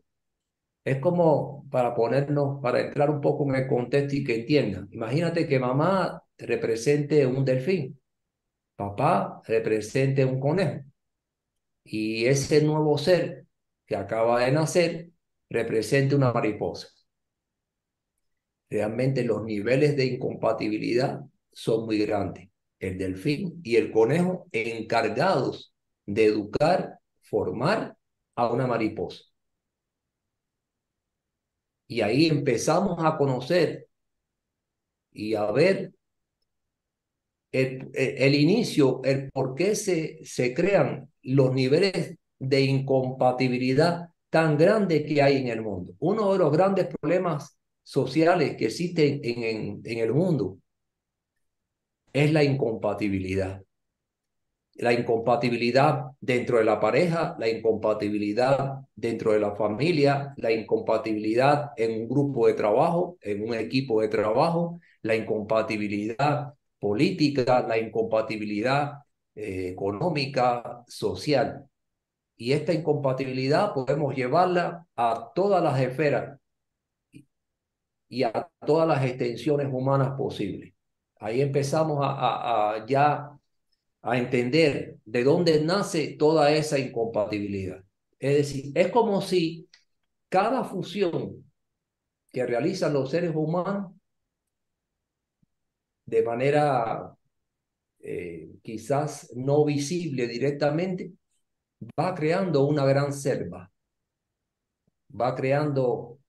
es 0.83 0.97
como 0.97 1.69
para 1.69 1.93
ponernos, 1.93 2.59
para 2.59 2.81
entrar 2.81 3.11
un 3.11 3.21
poco 3.21 3.47
en 3.47 3.55
el 3.55 3.67
contexto 3.67 4.15
y 4.15 4.23
que 4.23 4.39
entiendan. 4.39 4.89
Imagínate 4.91 5.47
que 5.47 5.59
mamá 5.59 6.23
represente 6.39 7.27
un 7.27 7.45
delfín, 7.45 8.00
papá 8.75 9.41
represente 9.47 10.25
un 10.25 10.39
conejo. 10.39 10.83
Y 11.83 12.25
ese 12.25 12.63
nuevo 12.63 12.97
ser 12.97 13.45
que 13.85 13.95
acaba 13.95 14.45
de 14.45 14.51
nacer 14.51 15.09
represente 15.49 16.15
una 16.15 16.31
mariposa. 16.31 16.87
Realmente 18.69 19.23
los 19.23 19.43
niveles 19.43 19.97
de 19.97 20.05
incompatibilidad 20.05 21.21
son 21.51 21.85
muy 21.85 21.99
grandes. 21.99 22.49
El 22.79 22.97
delfín 22.97 23.59
y 23.63 23.75
el 23.75 23.91
conejo 23.91 24.47
encargados 24.51 25.73
de 26.05 26.25
educar, 26.25 26.99
formar 27.19 27.97
a 28.35 28.51
una 28.51 28.67
mariposa. 28.67 29.23
Y 31.87 32.01
ahí 32.01 32.27
empezamos 32.27 33.03
a 33.03 33.17
conocer 33.17 33.87
y 35.11 35.35
a 35.35 35.51
ver 35.51 35.93
el, 37.51 37.89
el, 37.93 38.35
inicio, 38.35 39.01
el 39.03 39.29
por 39.31 39.55
qué 39.55 39.75
se, 39.75 40.23
se 40.23 40.53
crean 40.53 41.11
los 41.23 41.53
niveles 41.53 42.17
de 42.39 42.61
incompatibilidad 42.61 44.09
tan 44.29 44.57
grandes 44.57 45.03
que 45.03 45.21
hay 45.21 45.37
en 45.37 45.47
el 45.47 45.61
mundo. 45.61 45.93
Uno 45.99 46.31
de 46.31 46.39
los 46.39 46.51
grandes 46.51 46.87
problemas 46.87 47.57
sociales 47.83 48.55
que 48.57 48.65
existen 48.65 49.19
en, 49.23 49.43
en, 49.43 49.81
en 49.83 49.99
el 49.99 50.13
mundo 50.13 50.57
es 52.13 52.31
la 52.31 52.43
incompatibilidad. 52.43 53.61
La 54.75 54.93
incompatibilidad 54.93 56.05
dentro 56.21 56.57
de 56.57 56.63
la 56.63 56.79
pareja, 56.79 57.35
la 57.37 57.49
incompatibilidad 57.49 58.79
dentro 58.95 59.33
de 59.33 59.39
la 59.39 59.53
familia, 59.55 60.33
la 60.37 60.51
incompatibilidad 60.51 61.71
en 61.75 62.01
un 62.01 62.09
grupo 62.09 62.47
de 62.47 62.53
trabajo, 62.53 63.17
en 63.21 63.43
un 63.43 63.53
equipo 63.53 64.01
de 64.01 64.07
trabajo, 64.07 64.79
la 65.01 65.15
incompatibilidad 65.15 66.53
política, 66.81 67.65
la 67.67 67.77
incompatibilidad 67.77 69.03
eh, 69.35 69.69
económica, 69.69 70.83
social. 70.87 71.69
Y 72.35 72.53
esta 72.53 72.73
incompatibilidad 72.73 73.73
podemos 73.73 74.15
llevarla 74.15 74.87
a 74.95 75.31
todas 75.35 75.63
las 75.63 75.79
esferas 75.79 76.39
y 78.09 78.23
a 78.23 78.49
todas 78.65 78.87
las 78.87 79.05
extensiones 79.05 79.67
humanas 79.71 80.17
posibles. 80.17 80.73
Ahí 81.19 81.41
empezamos 81.41 81.99
a, 82.01 82.83
ya 82.87 83.29
a 84.01 84.17
entender 84.17 84.97
de 85.05 85.23
dónde 85.23 85.63
nace 85.63 86.15
toda 86.17 86.51
esa 86.51 86.79
incompatibilidad. 86.79 87.83
Es 88.17 88.37
decir, 88.37 88.71
es 88.73 88.89
como 88.91 89.21
si 89.21 89.69
cada 90.29 90.63
fusión 90.63 91.45
que 92.31 92.45
realizan 92.45 92.93
los 92.93 93.11
seres 93.11 93.33
humanos 93.35 93.93
de 96.11 96.23
manera 96.23 97.15
eh, 97.99 98.49
quizás 98.61 99.31
no 99.35 99.63
visible 99.65 100.27
directamente, 100.27 101.13
va 101.99 102.13
creando 102.15 102.65
una 102.67 102.85
gran 102.85 103.13
selva, 103.13 103.71
va 105.19 105.35
creando 105.35 106.19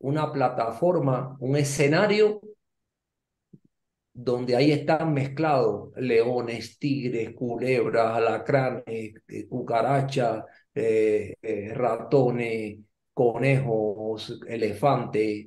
una 0.00 0.30
plataforma, 0.32 1.36
un 1.40 1.56
escenario 1.56 2.40
donde 4.12 4.56
ahí 4.56 4.72
están 4.72 5.14
mezclados 5.14 5.90
leones, 5.96 6.78
tigres, 6.78 7.34
culebras, 7.34 8.16
alacranes, 8.16 9.14
eh, 9.28 9.48
cucarachas, 9.48 10.44
eh, 10.74 11.34
ratones, 11.74 12.78
conejos, 13.14 14.40
elefantes. 14.46 15.46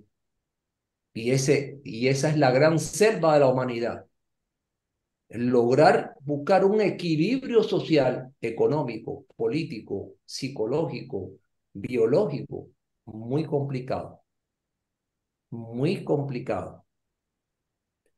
Y, 1.15 1.31
ese, 1.31 1.81
y 1.83 2.09
esa 2.09 2.29
es 2.29 2.37
la 2.37 2.51
gran 2.51 2.77
selva 2.77 3.33
de 3.33 3.39
la 3.39 3.47
humanidad. 3.49 4.05
Lograr 5.29 6.15
buscar 6.21 6.65
un 6.65 6.81
equilibrio 6.81 7.61
social, 7.63 8.33
económico, 8.41 9.25
político, 9.35 10.13
psicológico, 10.25 11.31
biológico, 11.73 12.69
muy 13.05 13.45
complicado. 13.45 14.21
Muy 15.49 16.03
complicado. 16.03 16.85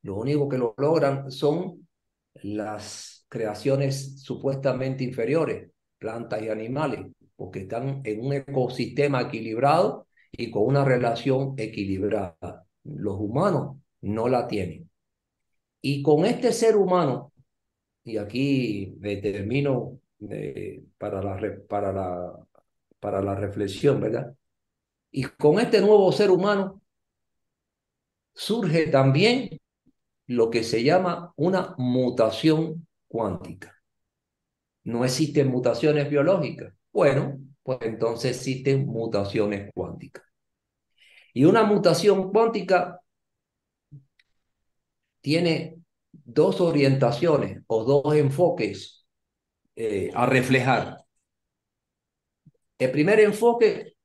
Lo 0.01 0.15
único 0.17 0.49
que 0.49 0.57
lo 0.57 0.73
logran 0.77 1.31
son 1.31 1.87
las 2.35 3.25
creaciones 3.29 4.21
supuestamente 4.21 5.03
inferiores, 5.03 5.71
plantas 5.97 6.41
y 6.41 6.49
animales, 6.49 7.07
porque 7.35 7.61
están 7.61 8.01
en 8.05 8.25
un 8.25 8.33
ecosistema 8.33 9.21
equilibrado 9.21 10.07
y 10.31 10.51
con 10.51 10.65
una 10.65 10.85
relación 10.85 11.55
equilibrada. 11.57 12.66
Los 12.95 13.15
humanos 13.19 13.77
no 14.01 14.27
la 14.27 14.47
tienen. 14.47 14.89
Y 15.81 16.01
con 16.01 16.25
este 16.25 16.51
ser 16.51 16.75
humano, 16.75 17.31
y 18.03 18.17
aquí 18.17 18.95
me 18.99 19.17
termino 19.17 19.99
eh, 20.29 20.83
para, 20.97 21.21
la, 21.21 21.39
para, 21.67 21.91
la, 21.93 22.33
para 22.99 23.21
la 23.21 23.35
reflexión, 23.35 24.01
¿verdad? 24.01 24.35
Y 25.11 25.23
con 25.23 25.59
este 25.59 25.81
nuevo 25.81 26.11
ser 26.11 26.31
humano 26.31 26.81
surge 28.33 28.87
también 28.87 29.59
lo 30.27 30.49
que 30.49 30.63
se 30.63 30.83
llama 30.83 31.33
una 31.37 31.73
mutación 31.77 32.87
cuántica. 33.07 33.75
No 34.83 35.05
existen 35.05 35.47
mutaciones 35.47 36.09
biológicas. 36.09 36.73
Bueno, 36.91 37.39
pues 37.63 37.79
entonces 37.81 38.37
existen 38.37 38.85
mutaciones 38.85 39.71
cuánticas. 39.73 40.26
Y 41.37 41.45
una 41.45 41.63
mutación 41.63 42.31
cuántica 42.31 42.99
tiene 45.21 45.83
dos 46.11 46.59
orientaciones 46.61 47.61
o 47.67 47.83
dos 47.83 48.15
enfoques 48.15 49.05
eh, 49.75 50.09
a 50.15 50.25
reflejar. 50.25 50.97
El 52.79 52.89
primer 52.89 53.19
enfoque 53.19 53.97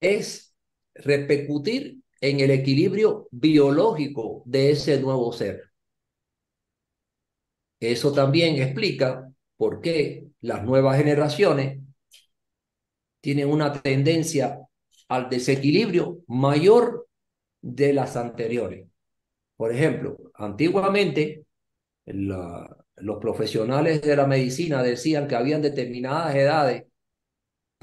es 0.00 0.54
repercutir 0.94 1.98
en 2.22 2.40
el 2.40 2.50
equilibrio 2.50 3.28
biológico 3.30 4.42
de 4.46 4.70
ese 4.70 4.98
nuevo 4.98 5.30
ser. 5.34 5.72
Eso 7.80 8.14
también 8.14 8.56
explica 8.62 9.30
por 9.58 9.82
qué 9.82 10.26
las 10.40 10.64
nuevas 10.64 10.96
generaciones 10.96 11.82
tienen 13.20 13.50
una 13.50 13.82
tendencia 13.82 14.58
al 15.12 15.28
desequilibrio 15.28 16.20
mayor 16.26 17.06
de 17.60 17.92
las 17.92 18.16
anteriores. 18.16 18.88
Por 19.56 19.70
ejemplo, 19.72 20.16
antiguamente 20.34 21.44
los 22.06 23.18
profesionales 23.20 24.00
de 24.00 24.16
la 24.16 24.26
medicina 24.26 24.82
decían 24.82 25.28
que 25.28 25.36
habían 25.36 25.60
determinadas 25.60 26.34
edades 26.34 26.84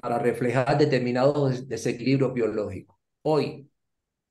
para 0.02 0.18
reflejar 0.18 0.78
determinados 0.78 1.68
desequilibrios 1.68 2.34
biológicos. 2.34 2.98
Hoy 3.22 3.70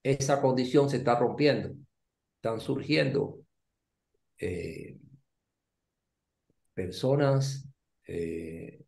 esa 0.03 0.41
condición 0.41 0.91
se 0.91 0.97
está 0.97 1.19
rompiendo. 1.19 1.75
Están 2.37 2.61
surgiendo 2.61 3.41
eh, 4.39 4.99
personas 6.75 7.69
eh, 8.07 8.81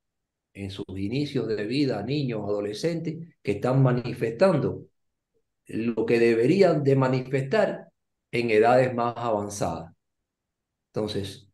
en 0.52 0.70
sus 0.70 0.86
inicios 0.96 1.46
de 1.48 1.64
vida, 1.64 2.02
niños, 2.02 2.42
adolescentes, 2.44 3.16
que 3.42 3.52
están 3.52 3.82
manifestando 3.82 4.86
lo 5.66 6.04
que 6.06 6.18
deberían 6.18 6.82
de 6.82 6.96
manifestar 6.96 7.88
en 8.32 8.50
edades 8.50 8.92
más 8.94 9.14
avanzadas. 9.16 9.92
Entonces, 10.92 11.48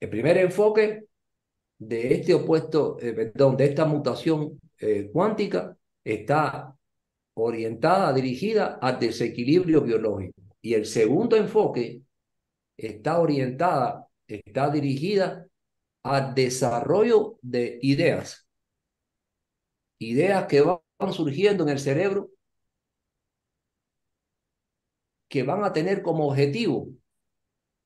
el 0.00 0.10
primer 0.10 0.36
enfoque 0.38 1.04
de 1.78 2.14
este 2.14 2.34
opuesto, 2.34 2.98
eh, 3.00 3.12
perdón, 3.12 3.56
de 3.56 3.64
esta 3.64 3.84
mutación 3.86 4.60
cuántica 5.12 5.74
está 6.04 6.76
orientada, 7.34 8.12
dirigida 8.12 8.78
al 8.80 8.98
desequilibrio 8.98 9.80
biológico. 9.80 10.42
Y 10.60 10.74
el 10.74 10.86
segundo 10.86 11.36
enfoque 11.36 12.02
está 12.76 13.18
orientada, 13.18 14.08
está 14.26 14.70
dirigida 14.70 15.46
al 16.04 16.34
desarrollo 16.34 17.38
de 17.42 17.78
ideas. 17.82 18.46
Ideas 19.98 20.46
que 20.46 20.60
van 20.60 21.12
surgiendo 21.12 21.64
en 21.64 21.70
el 21.70 21.78
cerebro 21.80 22.30
que 25.28 25.42
van 25.42 25.64
a 25.64 25.72
tener 25.72 26.02
como 26.02 26.28
objetivo 26.28 26.88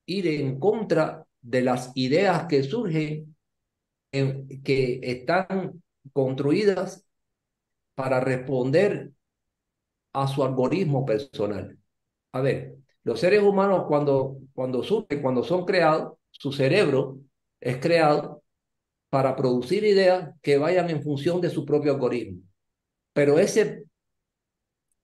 ir 0.07 0.27
en 0.27 0.59
contra 0.59 1.27
de 1.41 1.63
las 1.63 1.93
ideas 1.95 2.47
que 2.47 2.63
surgen, 2.63 3.37
en, 4.13 4.63
que 4.63 5.01
están 5.03 5.83
construidas 6.13 7.07
para 7.95 8.21
responder 8.21 9.13
a 10.13 10.27
su 10.27 10.43
algoritmo 10.43 11.05
personal. 11.07 11.79
A 12.33 12.41
ver, 12.41 12.77
los 13.05 13.21
seres 13.21 13.43
humanos 13.43 13.85
cuando, 13.87 14.39
cuando 14.53 14.83
surgen, 14.83 15.23
cuando 15.23 15.43
son 15.45 15.65
creados, 15.65 16.19
su 16.31 16.53
cerebro 16.53 17.21
es 17.61 17.79
creado 17.79 18.43
para 19.11 19.35
producir 19.37 19.85
ideas 19.85 20.35
que 20.43 20.59
vayan 20.59 20.91
en 20.91 21.03
función 21.03 21.41
de 21.41 21.51
su 21.51 21.65
propio 21.65 21.93
algoritmo. 21.93 22.43
Pero 23.13 23.39
ese, 23.39 23.85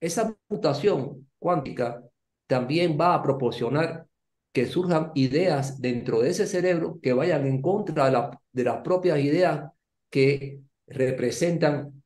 esa 0.01 0.37
mutación 0.49 1.29
cuántica 1.39 2.03
también 2.47 2.99
va 3.01 3.15
a 3.15 3.23
proporcionar 3.23 4.07
que 4.53 4.67
surjan 4.67 5.11
ideas 5.15 5.81
dentro 5.81 6.21
de 6.21 6.31
ese 6.31 6.47
cerebro 6.47 7.01
que 7.03 7.13
vayan 7.13 7.47
en 7.47 7.61
contra 7.61 8.07
de, 8.07 8.13
la, 8.13 8.41
de 8.53 8.65
las 8.65 8.83
propias 8.83 9.19
ideas 9.19 9.71
que 10.11 10.61
representan 10.87 12.03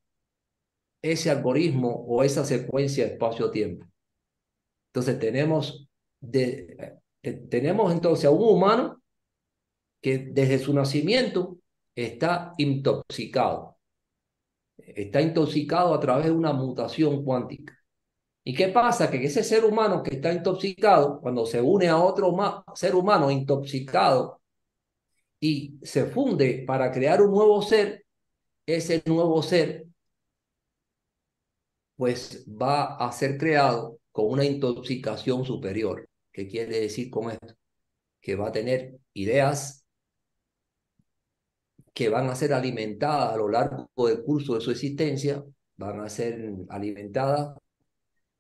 ese 1.03 1.31
algoritmo 1.31 1.91
o 1.91 2.23
esa 2.23 2.45
secuencia 2.45 3.05
espacio-tiempo. 3.05 3.87
Entonces 4.93 5.19
tenemos, 5.19 5.87
de, 6.21 6.97
eh, 7.23 7.33
tenemos 7.51 7.93
entonces 7.93 8.25
a 8.25 8.31
un 8.31 8.49
humano 8.49 8.98
que 10.01 10.19
desde 10.19 10.59
su 10.59 10.75
nacimiento 10.75 11.59
está 11.95 12.53
intoxicado. 12.59 13.77
Está 14.77 15.21
intoxicado 15.21 15.95
a 15.95 16.01
través 16.01 16.27
de 16.27 16.33
una 16.33 16.53
mutación 16.53 17.25
cuántica. 17.25 17.77
¿Y 18.45 18.55
qué 18.55 18.69
pasa? 18.69 19.11
Que 19.11 19.23
ese 19.25 19.45
ser 19.45 19.65
humano 19.65 20.03
que 20.03 20.17
está 20.17 20.33
intoxicado, 20.33 21.21
cuando 21.21 21.45
se 21.45 21.61
une 21.61 21.89
a 21.89 21.99
otro 21.99 22.35
ser 22.75 22.95
humano 22.95 23.31
intoxicado 23.31 24.41
y 25.41 25.79
se 25.83 26.07
funde 26.07 26.65
para 26.67 26.91
crear 26.91 27.21
un 27.21 27.33
nuevo 27.33 27.61
ser, 27.63 28.07
ese 28.67 29.03
nuevo 29.07 29.43
ser 29.43 29.89
pues 31.99 32.45
va 32.49 32.97
a 32.97 33.11
ser 33.13 33.37
creado 33.37 33.99
con 34.13 34.31
una 34.31 34.45
intoxicación 34.45 35.45
superior. 35.45 36.09
¿Qué 36.33 36.47
quiere 36.49 36.81
decir 36.81 37.11
con 37.11 37.31
esto? 37.31 37.55
Que 38.21 38.37
va 38.37 38.49
a 38.49 38.53
tener 38.53 38.99
ideas 39.15 39.85
que 41.99 42.09
van 42.09 42.29
a 42.31 42.37
ser 42.37 42.53
alimentadas 42.53 43.35
a 43.35 43.37
lo 43.37 43.49
largo 43.49 43.89
del 44.07 44.23
curso 44.23 44.55
de 44.55 44.61
su 44.61 44.71
existencia, 44.71 45.45
van 45.77 45.99
a 45.99 46.09
ser 46.09 46.55
alimentadas 46.69 47.59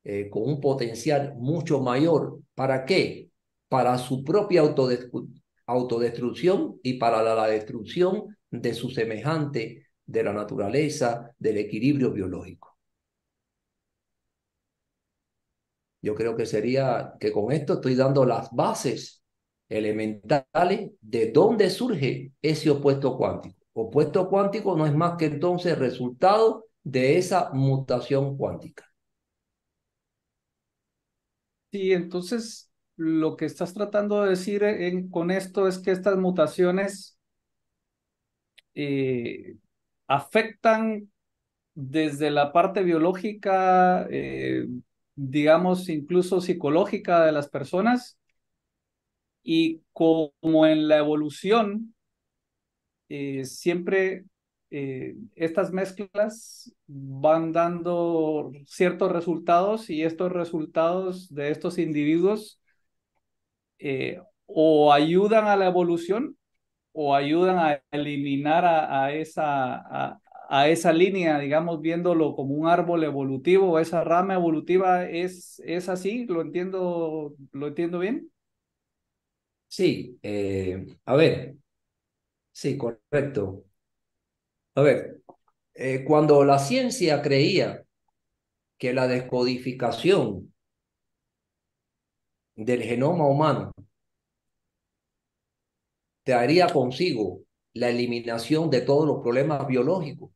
eh, 0.05 0.31
con 0.31 0.44
un 0.44 0.61
potencial 0.61 1.35
mucho 1.37 1.81
mayor. 1.81 2.38
¿Para 2.55 2.85
qué? 2.85 3.33
Para 3.68 3.99
su 3.99 4.23
propia 4.23 4.62
autodestrucción 5.66 6.79
y 6.85 6.99
para 6.99 7.21
la, 7.21 7.35
la 7.35 7.49
destrucción 7.49 8.37
de 8.49 8.75
su 8.75 8.90
semejante, 8.90 9.88
de 10.07 10.23
la 10.23 10.33
naturaleza, 10.33 11.35
del 11.37 11.57
equilibrio 11.57 12.12
biológico. 12.12 12.79
Yo 16.01 16.14
creo 16.14 16.37
que 16.37 16.47
sería 16.47 17.14
que 17.18 17.33
con 17.33 17.51
esto 17.51 17.75
estoy 17.75 17.97
dando 17.97 18.25
las 18.25 18.53
bases 18.53 19.18
elementales 19.69 20.93
de 21.01 21.33
dónde 21.33 21.71
surge 21.71 22.33
ese 22.43 22.71
opuesto 22.71 23.17
cuántico. 23.17 23.57
Opuesto 23.73 24.29
cuántico 24.29 24.77
no 24.77 24.87
es 24.87 24.95
más 24.95 25.17
que 25.17 25.27
entonces 25.27 25.79
resultado 25.79 26.67
de 26.83 27.19
esa 27.19 27.51
mutación 27.53 28.37
cuántica. 28.37 28.85
Sí, 31.71 31.93
entonces 31.93 32.71
lo 32.97 33.37
que 33.37 33.45
estás 33.45 33.75
tratando 33.75 34.23
de 34.23 34.31
decir 34.31 34.65
con 35.11 35.31
esto 35.31 35.69
es 35.69 35.79
que 35.79 35.91
estas 35.91 36.17
mutaciones 36.17 37.19
eh, 38.75 39.57
afectan 40.07 41.11
desde 41.75 42.31
la 42.31 42.53
parte 42.53 42.83
biológica, 42.83 44.07
eh, 44.11 44.67
digamos, 45.15 45.89
incluso 45.89 46.41
psicológica 46.41 47.25
de 47.25 47.33
las 47.33 47.49
personas. 47.49 48.19
Y 49.42 49.83
como 49.92 50.66
en 50.66 50.88
la 50.88 50.98
evolución, 50.98 51.94
eh, 53.09 53.44
siempre 53.44 54.24
eh, 54.70 55.14
estas 55.35 55.72
mezclas 55.72 56.72
van 56.87 57.53
dando 57.53 58.53
ciertos 58.66 59.11
resultados 59.12 59.88
y 59.90 60.03
estos 60.03 60.33
resultados 60.33 61.33
de 61.35 61.51
estos 61.51 61.79
individuos 61.79 62.61
eh, 63.79 64.20
o 64.46 64.92
ayudan 64.92 65.46
a 65.46 65.57
la 65.57 65.66
evolución 65.66 66.37
o 66.92 67.14
ayudan 67.14 67.59
a 67.59 67.83
eliminar 67.92 68.64
a, 68.66 69.12
esa, 69.14 70.20
a 70.48 70.68
esa 70.68 70.92
línea, 70.92 71.38
digamos, 71.38 71.81
viéndolo 71.81 72.35
como 72.37 72.55
un 72.55 72.68
árbol 72.68 73.05
evolutivo, 73.05 73.79
esa 73.79 74.05
rama 74.05 74.35
evolutiva 74.35 75.05
es, 75.09 75.61
es 75.66 75.88
así, 75.88 76.27
¿lo 76.27 76.42
entiendo, 76.42 77.35
lo 77.53 77.68
entiendo 77.68 78.01
bien? 78.01 78.31
Sí, 79.69 80.19
eh, 80.23 80.87
a 81.05 81.17
ver, 81.17 81.57
sí, 82.53 82.79
correcto. 82.79 83.65
A 84.77 84.81
ver, 84.83 85.21
eh, 85.75 86.05
cuando 86.07 86.45
la 86.45 86.59
ciencia 86.59 87.23
creía 87.23 87.85
que 88.79 88.93
la 88.95 89.09
descodificación 89.09 90.53
del 92.57 92.83
genoma 92.83 93.25
humano 93.27 93.73
traería 96.23 96.69
consigo 96.69 97.41
la 97.75 97.89
eliminación 97.89 98.71
de 98.71 98.83
todos 98.83 99.05
los 99.07 99.21
problemas 99.21 99.67
biológicos, 99.67 100.31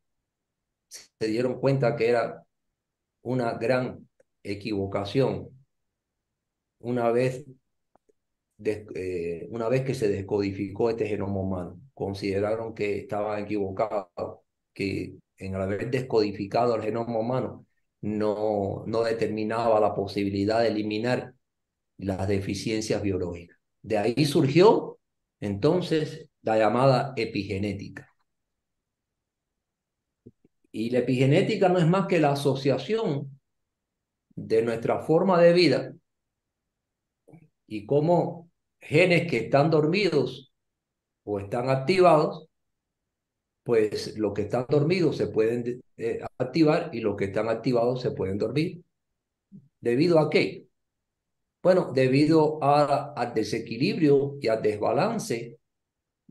se 1.18 1.26
dieron 1.28 1.58
cuenta 1.60 1.96
que 1.96 2.08
era 2.10 2.44
una 3.22 3.54
gran 3.54 4.08
equivocación 4.44 5.50
una 6.80 7.10
vez, 7.10 7.46
eh, 8.64 9.46
una 9.50 9.68
vez 9.68 9.82
que 9.82 9.94
se 9.94 10.08
descodificó 10.08 10.90
este 10.90 11.06
genoma 11.06 11.40
humano. 11.40 11.80
Consideraron 11.94 12.74
que 12.74 12.98
estaban 13.00 13.44
equivocados, 13.44 14.40
que 14.72 15.14
en 15.36 15.54
haber 15.54 15.90
descodificado 15.90 16.74
el 16.76 16.82
genoma 16.82 17.18
humano 17.18 17.66
no, 18.00 18.84
no 18.86 19.02
determinaba 19.02 19.80
la 19.80 19.94
posibilidad 19.94 20.60
de 20.60 20.68
eliminar 20.68 21.34
las 21.98 22.28
deficiencias 22.28 23.02
biológicas. 23.02 23.58
De 23.82 23.98
ahí 23.98 24.24
surgió 24.24 24.98
entonces 25.40 26.28
la 26.42 26.58
llamada 26.58 27.12
epigenética. 27.16 28.08
Y 30.70 30.90
la 30.90 31.00
epigenética 31.00 31.68
no 31.68 31.78
es 31.78 31.86
más 31.86 32.06
que 32.06 32.18
la 32.18 32.32
asociación 32.32 33.38
de 34.34 34.62
nuestra 34.62 35.00
forma 35.00 35.40
de 35.40 35.52
vida 35.52 35.94
y 37.66 37.86
cómo 37.86 38.50
genes 38.82 39.30
que 39.30 39.38
están 39.38 39.70
dormidos 39.70 40.52
o 41.24 41.38
están 41.38 41.70
activados, 41.70 42.48
pues 43.62 44.18
los 44.18 44.34
que 44.34 44.42
están 44.42 44.66
dormidos 44.68 45.16
se 45.16 45.28
pueden 45.28 45.82
eh, 45.96 46.20
activar 46.38 46.90
y 46.92 47.00
los 47.00 47.16
que 47.16 47.26
están 47.26 47.48
activados 47.48 48.02
se 48.02 48.10
pueden 48.10 48.38
dormir. 48.38 48.82
¿Debido 49.80 50.18
a 50.18 50.28
qué? 50.28 50.66
Bueno, 51.62 51.92
debido 51.94 52.58
al 52.62 53.34
desequilibrio 53.34 54.36
y 54.40 54.48
al 54.48 54.60
desbalance 54.60 55.58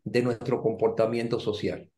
de 0.04 0.22
nuestro 0.22 0.62
comportamiento 0.62 1.40
social. 1.40 1.90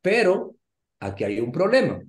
Pero 0.00 0.54
aquí 1.00 1.24
hay 1.24 1.40
un 1.40 1.50
problema. 1.50 2.00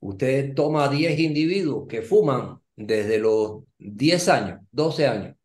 Usted 0.00 0.54
toma 0.54 0.88
10 0.88 1.18
individuos 1.18 1.86
que 1.86 2.00
fuman 2.00 2.60
desde 2.78 3.18
los 3.18 3.64
10 3.78 4.28
años, 4.28 4.60
12 4.72 5.06
años. 5.06 5.36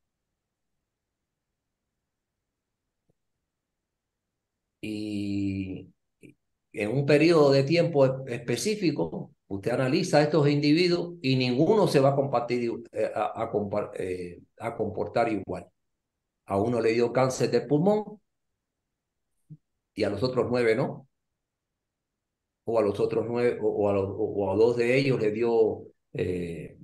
Y 4.82 5.90
en 6.74 6.92
un 6.92 7.06
periodo 7.06 7.52
de 7.52 7.64
tiempo 7.64 8.26
específico, 8.28 9.34
usted 9.48 9.72
analiza 9.72 10.18
a 10.18 10.24
estos 10.24 10.48
individuos 10.50 11.16
y 11.22 11.36
ninguno 11.36 11.88
se 11.88 12.00
va 12.00 12.10
a, 12.10 12.16
compartir, 12.16 12.72
eh, 12.92 13.12
eh, 13.96 14.42
a 14.60 14.76
comportar 14.76 15.32
igual. 15.32 15.68
A 16.46 16.58
uno 16.58 16.82
le 16.82 16.94
dio 16.94 17.14
cáncer 17.14 17.52
de 17.52 17.62
pulmón, 17.62 18.20
y 19.96 20.04
a 20.04 20.10
los 20.10 20.24
otros 20.24 20.48
nueve 20.50 20.76
no. 20.76 21.08
O 22.66 22.80
a 22.80 22.82
los 22.82 23.00
otros 23.00 23.26
nueve, 23.28 23.60
o, 23.62 23.90
a, 23.90 24.00
o 24.00 24.52
a, 24.52 24.56
dos 24.56 24.78
de 24.78 24.98
ellos 24.98 25.20
le 25.20 25.32
dio, 25.32 25.84
eh, 26.14 26.78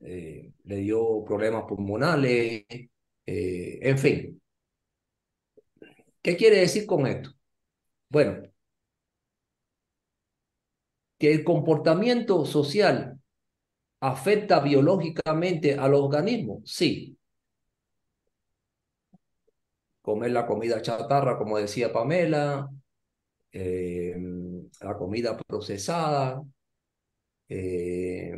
eh, 0.00 0.52
le 0.64 0.76
dio 0.76 1.24
problemas 1.24 1.64
pulmonales, 1.64 2.64
eh, 3.26 3.78
en 3.82 3.98
fin. 3.98 4.40
¿Qué 6.22 6.36
quiere 6.36 6.58
decir 6.60 6.86
con 6.86 7.06
esto? 7.06 7.30
Bueno, 8.08 8.42
que 11.18 11.32
el 11.32 11.44
comportamiento 11.44 12.44
social 12.44 13.18
afecta 14.00 14.60
biológicamente 14.60 15.74
al 15.74 15.94
organismo, 15.94 16.62
sí 16.64 17.18
comer 20.08 20.30
la 20.30 20.46
comida 20.46 20.80
chatarra, 20.80 21.36
como 21.36 21.58
decía 21.58 21.92
Pamela, 21.92 22.66
la 23.52 24.96
comida 24.96 25.36
procesada, 25.36 26.42
eh, 27.48 28.32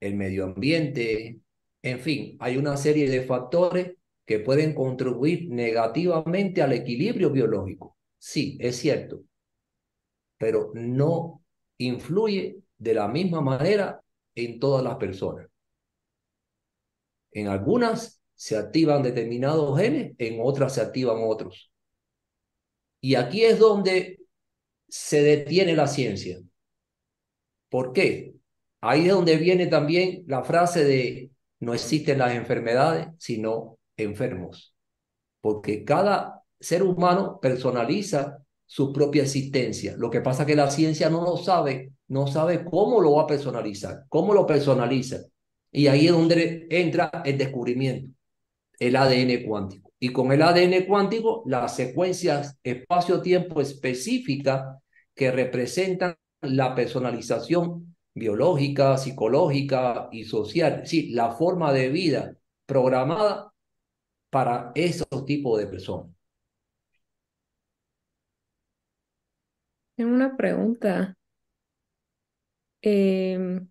el 0.00 0.14
medio 0.14 0.44
ambiente, 0.44 1.40
en 1.82 2.00
fin, 2.00 2.36
hay 2.40 2.56
una 2.56 2.76
serie 2.76 3.08
de 3.08 3.22
factores 3.22 3.94
que 4.26 4.40
pueden 4.40 4.74
contribuir 4.74 5.48
negativamente 5.50 6.62
al 6.62 6.72
equilibrio 6.72 7.30
biológico. 7.30 7.96
Sí, 8.18 8.56
es 8.60 8.76
cierto, 8.76 9.22
pero 10.38 10.70
no 10.74 11.42
influye 11.78 12.58
de 12.78 12.94
la 12.94 13.08
misma 13.08 13.40
manera 13.40 14.02
en 14.34 14.58
todas 14.58 14.82
las 14.84 14.96
personas. 14.96 15.48
En 17.32 17.48
algunas 17.48 18.22
se 18.34 18.56
activan 18.56 19.02
determinados 19.02 19.78
genes, 19.78 20.14
en 20.18 20.38
otras 20.40 20.74
se 20.74 20.80
activan 20.80 21.18
otros. 21.20 21.72
Y 23.00 23.16
aquí 23.16 23.44
es 23.44 23.58
donde 23.58 24.20
se 24.88 25.22
detiene 25.22 25.74
la 25.76 25.86
ciencia. 25.86 26.38
¿Por 27.74 27.92
qué? 27.92 28.36
Ahí 28.82 29.06
es 29.06 29.12
donde 29.12 29.36
viene 29.36 29.66
también 29.66 30.22
la 30.28 30.44
frase 30.44 30.84
de 30.84 31.32
no 31.58 31.74
existen 31.74 32.18
las 32.18 32.32
enfermedades, 32.36 33.08
sino 33.18 33.80
enfermos. 33.96 34.76
Porque 35.40 35.82
cada 35.82 36.44
ser 36.60 36.84
humano 36.84 37.40
personaliza 37.42 38.38
su 38.64 38.92
propia 38.92 39.24
existencia. 39.24 39.96
Lo 39.96 40.08
que 40.08 40.20
pasa 40.20 40.44
es 40.44 40.46
que 40.46 40.54
la 40.54 40.70
ciencia 40.70 41.10
no 41.10 41.24
lo 41.24 41.36
sabe, 41.36 41.90
no 42.06 42.28
sabe 42.28 42.64
cómo 42.64 43.00
lo 43.00 43.14
va 43.14 43.22
a 43.22 43.26
personalizar, 43.26 44.04
cómo 44.08 44.34
lo 44.34 44.46
personaliza. 44.46 45.22
Y 45.72 45.88
ahí 45.88 46.06
es 46.06 46.12
donde 46.12 46.68
entra 46.70 47.22
el 47.24 47.36
descubrimiento, 47.36 48.14
el 48.78 48.94
ADN 48.94 49.48
cuántico. 49.48 49.90
Y 49.98 50.10
con 50.10 50.30
el 50.30 50.42
ADN 50.42 50.86
cuántico, 50.86 51.42
las 51.46 51.74
secuencias 51.74 52.56
espacio-tiempo 52.62 53.60
específicas 53.60 54.76
que 55.12 55.32
representan 55.32 56.14
la 56.44 56.74
personalización 56.74 57.96
biológica, 58.14 58.96
psicológica 58.98 60.08
y 60.12 60.24
social, 60.24 60.82
sí, 60.86 61.10
la 61.10 61.32
forma 61.32 61.72
de 61.72 61.88
vida 61.90 62.36
programada 62.66 63.52
para 64.30 64.72
esos 64.74 65.06
tipos 65.26 65.58
de 65.60 65.66
personas. 65.66 66.08
Tengo 69.96 70.14
una 70.14 70.36
pregunta. 70.36 71.16
Em, 72.82 73.68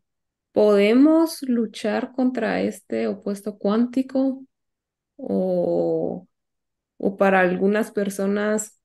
¿podemos 0.52 1.42
luchar 1.44 2.14
contra 2.14 2.62
este 2.62 3.08
opuesto 3.08 3.58
cuántico? 3.58 4.46
¿O, 5.18 6.28
o 6.98 7.18
para 7.18 7.42
algunas 7.42 7.92
personas 7.92 8.80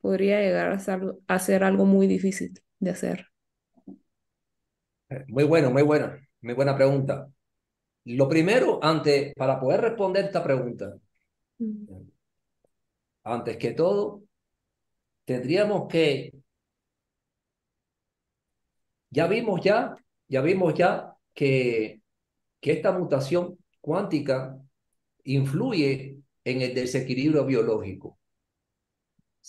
podría 0.00 0.40
llegar 0.40 0.72
a 0.72 0.78
ser, 0.80 1.02
a 1.28 1.38
ser 1.38 1.64
algo 1.64 1.86
muy 1.86 2.06
difícil 2.08 2.54
de 2.82 2.90
hacer? 2.90 3.26
Muy 5.28 5.44
bueno, 5.44 5.70
muy 5.70 5.82
buena, 5.82 6.18
muy 6.40 6.54
buena 6.54 6.76
pregunta. 6.76 7.28
Lo 8.04 8.28
primero, 8.28 8.80
antes, 8.82 9.32
para 9.36 9.60
poder 9.60 9.80
responder 9.82 10.24
esta 10.24 10.42
pregunta, 10.42 10.94
Mm. 11.58 12.10
antes 13.22 13.56
que 13.56 13.70
todo, 13.72 14.22
tendríamos 15.24 15.86
que, 15.86 16.32
ya 19.10 19.28
vimos 19.28 19.60
ya, 19.62 19.94
ya 20.26 20.40
vimos 20.40 20.74
ya 20.74 21.14
que, 21.32 22.00
que 22.60 22.72
esta 22.72 22.90
mutación 22.90 23.58
cuántica 23.80 24.58
influye 25.22 26.18
en 26.44 26.62
el 26.62 26.74
desequilibrio 26.74 27.44
biológico. 27.44 28.18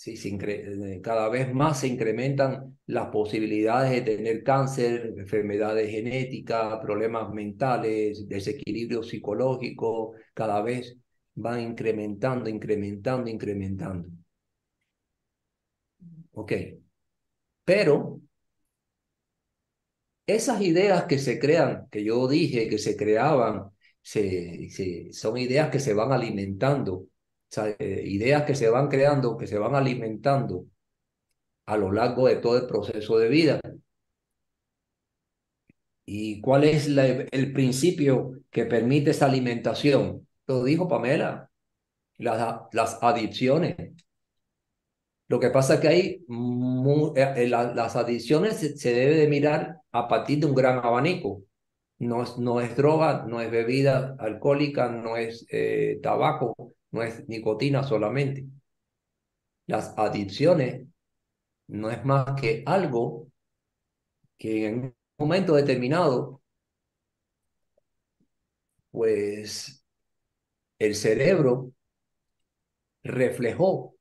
Eh, 0.06 1.00
cada 1.02 1.28
vez 1.28 1.52
más 1.54 1.80
se 1.80 1.86
incrementan 1.88 2.78
las 2.86 3.08
posibilidades 3.08 3.90
de 3.92 4.16
tener 4.16 4.42
cáncer, 4.42 5.14
enfermedades 5.16 5.90
genéticas, 5.90 6.78
problemas 6.80 7.30
mentales, 7.32 8.28
desequilibrio 8.28 9.02
psicológico, 9.02 10.14
cada 10.34 10.60
vez 10.62 10.96
van 11.36 11.60
incrementando, 11.60 12.48
incrementando, 12.50 13.30
incrementando. 13.30 14.08
Ok. 16.32 16.52
Pero 17.64 18.20
esas 20.26 20.60
ideas 20.62 21.04
que 21.04 21.18
se 21.18 21.38
crean, 21.38 21.88
que 21.90 22.04
yo 22.04 22.26
dije 22.28 22.68
que 22.68 22.78
se 22.78 22.96
creaban, 22.96 23.70
se, 24.02 24.68
se- 24.70 25.12
son 25.12 25.36
ideas 25.38 25.70
que 25.70 25.80
se 25.80 25.94
van 25.94 26.12
alimentando, 26.12 27.06
eh, 27.58 28.02
ideas 28.06 28.44
que 28.44 28.54
se 28.54 28.68
van 28.70 28.88
creando, 28.88 29.36
que 29.36 29.46
se 29.46 29.58
van 29.58 29.74
alimentando 29.74 30.66
a 31.66 31.76
lo 31.76 31.92
largo 31.92 32.26
de 32.26 32.36
todo 32.36 32.56
el 32.56 32.66
proceso 32.66 33.18
de 33.18 33.28
vida. 33.28 33.60
¿Y 36.06 36.40
cuál 36.40 36.64
es 36.64 36.86
el 36.86 37.52
principio 37.52 38.32
que 38.50 38.66
permite 38.66 39.10
esa 39.12 39.26
alimentación? 39.26 40.26
Lo 40.46 40.62
dijo 40.64 40.88
Pamela, 40.88 41.50
las, 42.18 42.58
las 42.72 42.98
adicciones. 43.02 43.76
Lo 45.28 45.40
que 45.40 45.50
pasa 45.50 45.74
es 45.74 45.80
que 45.80 45.88
hay 45.88 46.24
eh, 47.16 47.32
eh, 47.36 47.48
la- 47.48 47.74
las 47.74 47.96
adicciones 47.96 48.56
se, 48.80 48.92
debe 48.94 49.16
de 49.16 49.28
mirar 49.28 49.78
a 49.92 50.06
partir 50.08 50.38
de 50.40 50.46
un 50.46 50.54
gran 50.54 50.78
abanico. 50.84 51.42
No 51.98 52.22
es, 52.22 52.38
no 52.38 52.60
es 52.60 52.76
droga, 52.76 53.24
no 53.28 53.40
es 53.40 53.50
bebida 53.50 54.16
alcohólica, 54.18 54.88
no 54.90 55.16
es 55.16 55.46
tabaco, 56.02 56.74
no 56.94 57.02
es 57.02 57.28
nicotina 57.28 57.82
solamente. 57.84 58.46
Las 59.66 59.92
adicciones 59.98 60.86
no 61.68 61.90
es 61.90 62.04
más 62.04 62.40
que 62.40 62.62
algo 62.66 63.28
que 64.38 64.66
en 64.68 64.74
un 64.84 64.94
momento 65.18 65.54
determinado, 65.56 66.40
pues 68.90 69.84
el 70.78 70.94
cerebro 70.96 71.72
reflejó 73.04 73.94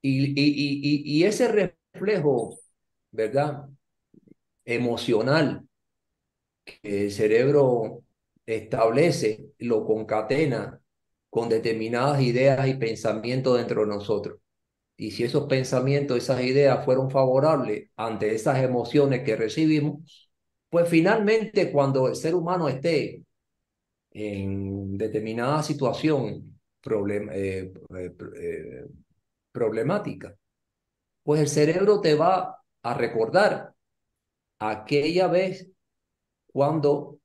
y, 0.00 0.26
y, 0.26 1.02
y, 1.14 1.20
y 1.20 1.24
ese 1.24 1.48
reflejo, 1.48 2.58
¿verdad? 3.10 3.68
Emocional 4.64 5.68
que 6.64 7.04
el 7.06 7.12
cerebro 7.12 8.02
establece, 8.46 9.52
lo 9.58 9.84
concatena 9.84 10.80
con 11.30 11.48
determinadas 11.48 12.20
ideas 12.20 12.66
y 12.68 12.74
pensamientos 12.74 13.56
dentro 13.58 13.82
de 13.82 13.88
nosotros. 13.88 14.38
Y 14.96 15.10
si 15.12 15.24
esos 15.24 15.46
pensamientos, 15.48 16.18
esas 16.18 16.42
ideas 16.42 16.84
fueron 16.84 17.10
favorables 17.10 17.90
ante 17.96 18.34
esas 18.34 18.62
emociones 18.62 19.22
que 19.24 19.36
recibimos, 19.36 20.30
pues 20.68 20.88
finalmente 20.88 21.72
cuando 21.72 22.08
el 22.08 22.16
ser 22.16 22.34
humano 22.34 22.68
esté 22.68 23.24
en 24.10 24.96
determinada 24.98 25.62
situación 25.62 26.58
eh, 27.32 27.72
eh, 27.94 28.14
eh, 28.36 28.86
problemática, 29.52 30.36
pues 31.22 31.40
el 31.40 31.48
cerebro 31.48 32.00
te 32.00 32.14
va 32.14 32.58
a 32.82 32.94
recordar 32.94 33.74
aquella 34.58 35.28
vez 35.28 35.68
cuando 36.52 37.18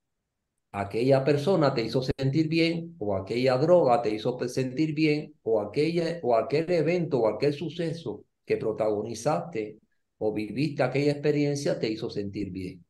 aquella 0.79 1.23
persona 1.23 1.73
te 1.73 1.81
hizo 1.81 2.01
sentir 2.03 2.47
bien 2.47 2.95
o 2.99 3.15
aquella 3.15 3.57
droga 3.57 4.01
te 4.01 4.11
hizo 4.11 4.37
sentir 4.47 4.93
bien 4.93 5.33
o 5.41 5.59
aquella 5.59 6.19
o 6.21 6.35
aquel 6.35 6.71
evento 6.71 7.19
o 7.19 7.27
aquel 7.27 7.53
suceso 7.53 8.25
que 8.45 8.57
protagonizaste 8.57 9.79
o 10.19 10.33
viviste 10.33 10.83
aquella 10.83 11.13
experiencia 11.13 11.79
te 11.79 11.89
hizo 11.89 12.09
sentir 12.11 12.51
bien. 12.51 12.85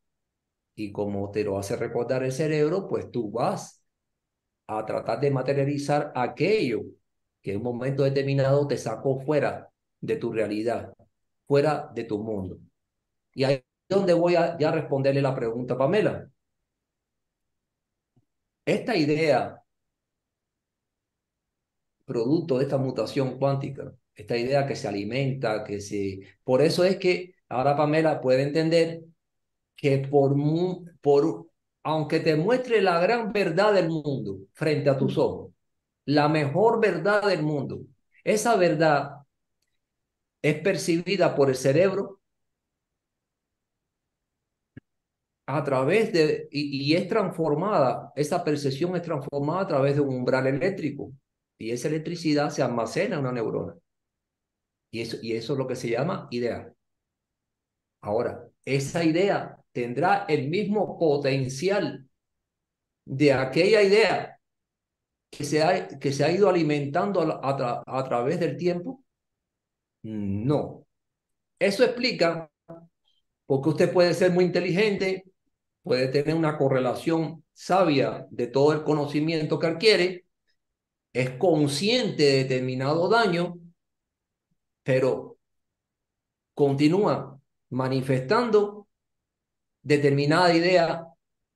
Y 0.76 0.92
como 0.92 1.32
te 1.32 1.44
lo 1.44 1.58
hace 1.58 1.76
recordar 1.78 2.24
el 2.24 2.32
cerebro, 2.32 2.88
pues 2.88 3.10
tú 3.10 3.32
vas 3.32 3.82
a 4.68 4.86
tratar 4.86 5.20
de 5.22 5.32
materializar 5.32 6.12
aquello 6.14 6.84
que 7.42 7.52
en 7.52 7.58
un 7.58 7.64
momento 7.64 8.04
determinado 8.04 8.68
te 8.68 8.78
sacó 8.78 9.20
fuera 9.22 9.72
de 10.02 10.18
tu 10.18 10.34
realidad, 10.34 10.94
fuera 11.48 11.90
de 11.96 12.04
tu 12.04 12.20
mundo. 12.20 12.60
Y 13.34 13.46
ahí 13.46 13.56
es 13.56 13.64
donde 13.90 14.14
voy 14.14 14.36
a 14.36 14.72
responderle 14.72 15.22
la 15.22 15.34
pregunta 15.34 15.78
Pamela. 15.78 16.30
Esta 18.68 18.96
idea, 18.96 19.64
producto 22.06 22.58
de 22.58 22.64
esta 22.66 22.78
mutación 22.78 23.38
cuántica, 23.38 23.94
esta 24.16 24.38
idea 24.38 24.66
que 24.68 24.76
se 24.76 24.88
alimenta, 24.88 25.64
que 25.64 25.82
se... 25.82 26.20
Por 26.44 26.62
eso 26.62 26.84
es 26.84 26.98
que 26.98 27.36
ahora 27.50 27.76
Pamela 27.78 28.22
puede 28.22 28.44
entender 28.44 29.02
que 29.76 30.00
por, 30.00 30.36
por 31.02 31.48
aunque 31.84 32.20
te 32.20 32.36
muestre 32.36 32.82
la 32.82 33.00
gran 33.00 33.32
verdad 33.32 33.74
del 33.74 33.90
mundo 33.90 34.40
frente 34.54 34.90
a 34.90 34.98
tus 34.98 35.18
ojos, 35.18 35.54
la 36.06 36.28
mejor 36.28 36.82
verdad 36.82 37.24
del 37.28 37.44
mundo, 37.44 37.82
esa 38.24 38.56
verdad 38.58 39.18
es 40.42 40.60
percibida 40.62 41.36
por 41.36 41.50
el 41.50 41.56
cerebro 41.56 42.17
a 45.48 45.64
través 45.64 46.12
de, 46.12 46.50
y, 46.52 46.94
es 46.94 47.08
transformada, 47.08 48.12
esa 48.16 48.44
percepción 48.44 48.96
es 48.96 49.02
transformada 49.02 49.62
a 49.62 49.68
través 49.68 49.96
de 49.96 50.02
un 50.02 50.16
umbral 50.16 50.46
eléctrico, 50.48 51.14
y 51.58 51.72
esa 51.72 51.88
electricidad 51.88 52.50
se 52.50 52.62
almacena 52.62 53.16
en 53.16 53.22
una 53.22 53.32
neurona. 53.32 53.76
Y 54.92 55.02
eso, 55.02 55.18
y 55.22 55.34
eso 55.34 55.54
es 55.54 55.60
lo 55.60 55.68
que 55.68 55.76
se 55.76 55.90
llama 55.90 56.28
idea. 56.32 56.72
Ahora, 58.02 58.48
esa 58.66 59.04
idea 59.04 59.58
tendrá 59.72 60.26
el 60.28 60.50
mismo 60.50 61.00
potencial 61.00 62.08
de 63.06 63.34
aquella 63.34 63.82
idea 63.82 64.40
que 65.32 65.46
se 65.46 65.64
ha, 65.64 65.88
que 65.88 66.12
se 66.12 66.26
ha 66.26 66.32
ido 66.32 66.50
alimentando 66.50 67.22
a 67.22 68.04
través 68.04 68.40
del 68.40 68.58
tiempo. 68.58 69.04
No. 70.04 70.86
Eso 71.60 71.84
explica 71.84 72.50
porque 73.46 73.70
usted 73.70 73.94
puede 73.94 74.14
ser 74.14 74.32
muy 74.32 74.44
inteligente, 74.44 75.24
puede 75.88 76.10
tener 76.10 76.36
una 76.36 76.58
correlación 76.58 77.44
sabia 77.54 78.28
de 78.30 78.48
todo 78.48 78.74
el 78.74 78.84
conocimiento 78.84 79.58
que 79.58 79.68
adquiere, 79.68 80.26
es 81.14 81.32
consciente 81.32 82.24
de 82.24 82.44
determinado 82.44 83.10
daño, 83.10 83.58
pero 84.84 85.38
continúa 86.54 87.40
manifestando 87.70 88.88
determinada 89.82 90.54
idea 90.54 91.08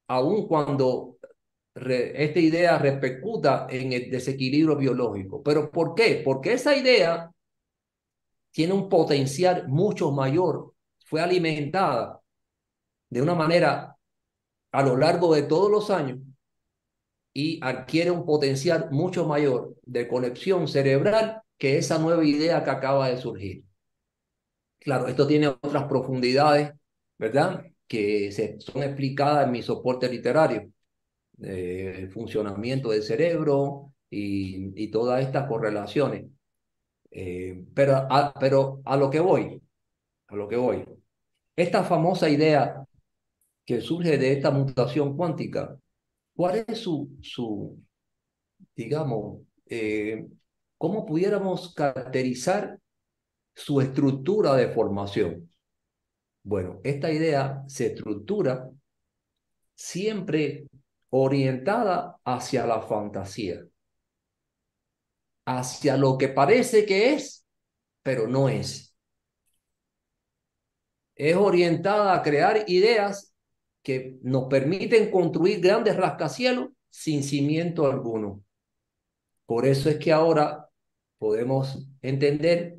aun 0.07 0.47
cuando 0.47 1.17
esta 1.73 2.39
idea 2.39 2.77
repercuta 2.77 3.67
en 3.69 3.93
el 3.93 4.09
desequilibrio 4.09 4.75
biológico. 4.75 5.41
¿Pero 5.41 5.71
por 5.71 5.95
qué? 5.95 6.21
Porque 6.23 6.53
esa 6.53 6.75
idea 6.75 7.31
tiene 8.51 8.73
un 8.73 8.89
potencial 8.89 9.67
mucho 9.67 10.11
mayor, 10.11 10.73
fue 11.05 11.21
alimentada 11.21 12.21
de 13.09 13.21
una 13.21 13.35
manera 13.35 13.95
a 14.71 14.83
lo 14.83 14.97
largo 14.97 15.33
de 15.35 15.43
todos 15.43 15.69
los 15.71 15.89
años 15.89 16.19
y 17.33 17.59
adquiere 17.63 18.11
un 18.11 18.25
potencial 18.25 18.89
mucho 18.91 19.25
mayor 19.25 19.75
de 19.83 20.07
conexión 20.07 20.67
cerebral 20.67 21.41
que 21.57 21.77
esa 21.77 21.97
nueva 21.97 22.25
idea 22.25 22.63
que 22.63 22.69
acaba 22.71 23.09
de 23.09 23.17
surgir. 23.17 23.63
Claro, 24.79 25.07
esto 25.07 25.27
tiene 25.27 25.47
otras 25.47 25.83
profundidades, 25.85 26.73
¿verdad? 27.17 27.65
Que 27.87 28.31
se, 28.31 28.59
son 28.59 28.83
explicadas 28.83 29.45
en 29.45 29.51
mi 29.51 29.61
soporte 29.61 30.09
literario. 30.09 30.71
Eh, 31.41 31.95
el 31.99 32.11
funcionamiento 32.11 32.89
del 32.91 33.03
cerebro 33.03 33.93
y, 34.09 34.71
y 34.83 34.91
todas 34.91 35.21
estas 35.23 35.47
correlaciones. 35.47 36.25
Eh, 37.11 37.65
pero, 37.73 37.95
a, 38.09 38.33
pero 38.39 38.81
a 38.85 38.97
lo 38.97 39.09
que 39.09 39.19
voy, 39.19 39.61
a 40.27 40.35
lo 40.35 40.47
que 40.47 40.57
voy. 40.57 40.85
Esta 41.55 41.83
famosa 41.83 42.29
idea 42.29 42.85
que 43.65 43.81
surge 43.81 44.17
de 44.17 44.33
esta 44.33 44.51
mutación 44.51 45.15
cuántica, 45.15 45.77
¿cuál 46.35 46.65
es 46.67 46.79
su, 46.79 47.17
su 47.21 47.79
digamos, 48.75 49.41
eh, 49.65 50.27
cómo 50.77 51.05
pudiéramos 51.05 51.73
caracterizar 51.73 52.79
su 53.53 53.81
estructura 53.81 54.55
de 54.55 54.69
formación? 54.69 55.49
Bueno, 56.43 56.79
esta 56.83 57.11
idea 57.11 57.63
se 57.67 57.87
estructura 57.87 58.69
siempre 59.75 60.67
orientada 61.09 62.17
hacia 62.23 62.65
la 62.65 62.81
fantasía, 62.81 63.63
hacia 65.45 65.97
lo 65.97 66.17
que 66.17 66.29
parece 66.29 66.85
que 66.85 67.13
es, 67.13 67.45
pero 68.01 68.27
no 68.27 68.49
es. 68.49 68.95
Es 71.15 71.35
orientada 71.35 72.15
a 72.15 72.23
crear 72.23 72.63
ideas 72.67 73.30
que 73.83 74.19
nos 74.21 74.45
permiten 74.45 75.11
construir 75.11 75.59
grandes 75.59 75.97
rascacielos 75.97 76.69
sin 76.89 77.23
cimiento 77.23 77.87
alguno. 77.87 78.43
Por 79.45 79.65
eso 79.65 79.89
es 79.89 79.97
que 79.97 80.11
ahora 80.11 80.69
podemos 81.17 81.87
entender 82.01 82.77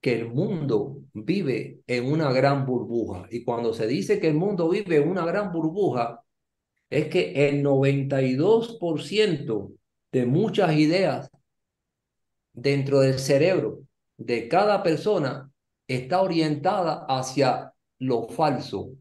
que 0.00 0.14
el 0.14 0.28
mundo 0.28 0.98
vive 1.12 1.80
en 1.86 2.12
una 2.12 2.32
gran 2.32 2.66
burbuja. 2.66 3.26
Y 3.30 3.44
cuando 3.44 3.72
se 3.72 3.86
dice 3.86 4.20
que 4.20 4.28
el 4.28 4.34
mundo 4.34 4.68
vive 4.68 4.96
en 4.96 5.08
una 5.08 5.24
gran 5.24 5.52
burbuja, 5.52 6.22
es 6.90 7.08
que 7.08 7.48
el 7.48 7.64
92% 7.64 9.72
de 10.12 10.26
muchas 10.26 10.76
ideas 10.76 11.30
dentro 12.52 13.00
del 13.00 13.18
cerebro 13.18 13.80
de 14.16 14.48
cada 14.48 14.82
persona 14.82 15.50
está 15.88 16.22
orientada 16.22 17.04
hacia 17.08 17.72
lo 17.98 18.28
falso, 18.28 18.92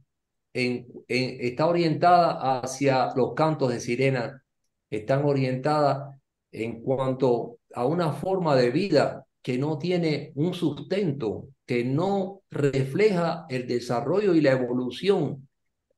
en, 0.54 0.88
está 1.08 1.68
orientada 1.68 2.60
hacia 2.62 3.14
los 3.16 3.34
cantos 3.34 3.70
de 3.72 3.80
sirena, 3.80 4.44
están 4.90 5.26
orientadas 5.26 6.16
en 6.52 6.82
cuanto 6.84 7.58
a 7.74 7.86
una 7.86 8.14
forma 8.14 8.56
de 8.56 8.70
vida 8.70 9.26
que 9.42 9.58
no 9.58 9.78
tiene 9.78 10.32
un 10.36 10.54
sustento, 10.54 11.50
que 11.66 11.84
no 11.84 12.42
refleja 12.50 13.46
el 13.50 13.68
desarrollo 13.68 14.36
y 14.36 14.42
la 14.42 14.52
evolución 14.52 15.50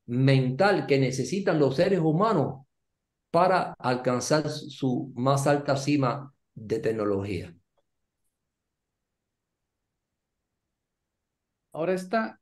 mental 0.06 0.86
que 0.86 0.98
necesitan 0.98 1.58
los 1.58 1.76
seres 1.76 2.00
humanos 2.00 2.66
para 3.30 3.74
alcanzar 3.78 4.48
su 4.48 5.12
más 5.14 5.46
alta 5.46 5.76
cima 5.76 6.32
de 6.54 6.78
tecnología. 6.78 7.54
Ahora 11.72 11.92
esta, 11.92 12.40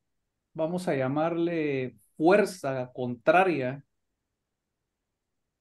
vamos 0.53 0.87
a 0.87 0.95
llamarle 0.95 1.97
fuerza 2.17 2.91
contraria 2.95 3.85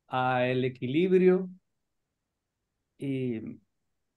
al 0.07 0.63
equilibrio 0.65 1.49
y 2.97 3.59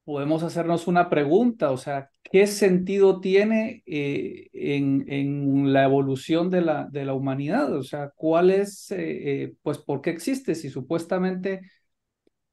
podemos 0.05 0.43
hacernos 0.45 0.87
una 0.87 1.11
pregunta, 1.11 1.73
o 1.73 1.77
sea, 1.77 2.11
¿qué 2.23 2.47
sentido 2.47 3.21
tiene 3.21 3.83
eh, 3.87 4.49
en, 4.53 5.05
en, 5.09 5.73
la 5.73 5.85
evolución 5.85 6.51
de 6.51 6.63
la, 6.63 6.87
de 6.91 7.05
la 7.05 7.15
humanidad? 7.15 7.75
O 7.75 7.83
sea, 7.83 8.11
¿cuál 8.15 8.51
es, 8.51 8.91
eh, 8.93 9.43
eh, 9.45 9.55
pues, 9.63 9.79
por 9.79 10.03
qué 10.03 10.11
existe 10.11 10.55
si 10.55 10.71
supuestamente 10.71 11.63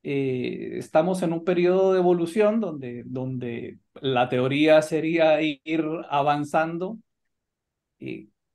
estamos 0.06 1.22
en 1.24 1.32
un 1.32 1.46
periodo 1.46 1.94
de 1.94 2.00
evolución 2.00 2.60
donde, 2.60 3.04
donde 3.06 3.80
la 4.02 4.28
teoría 4.28 4.82
sería 4.82 5.42
ir 5.42 5.86
avanzando? 6.10 6.98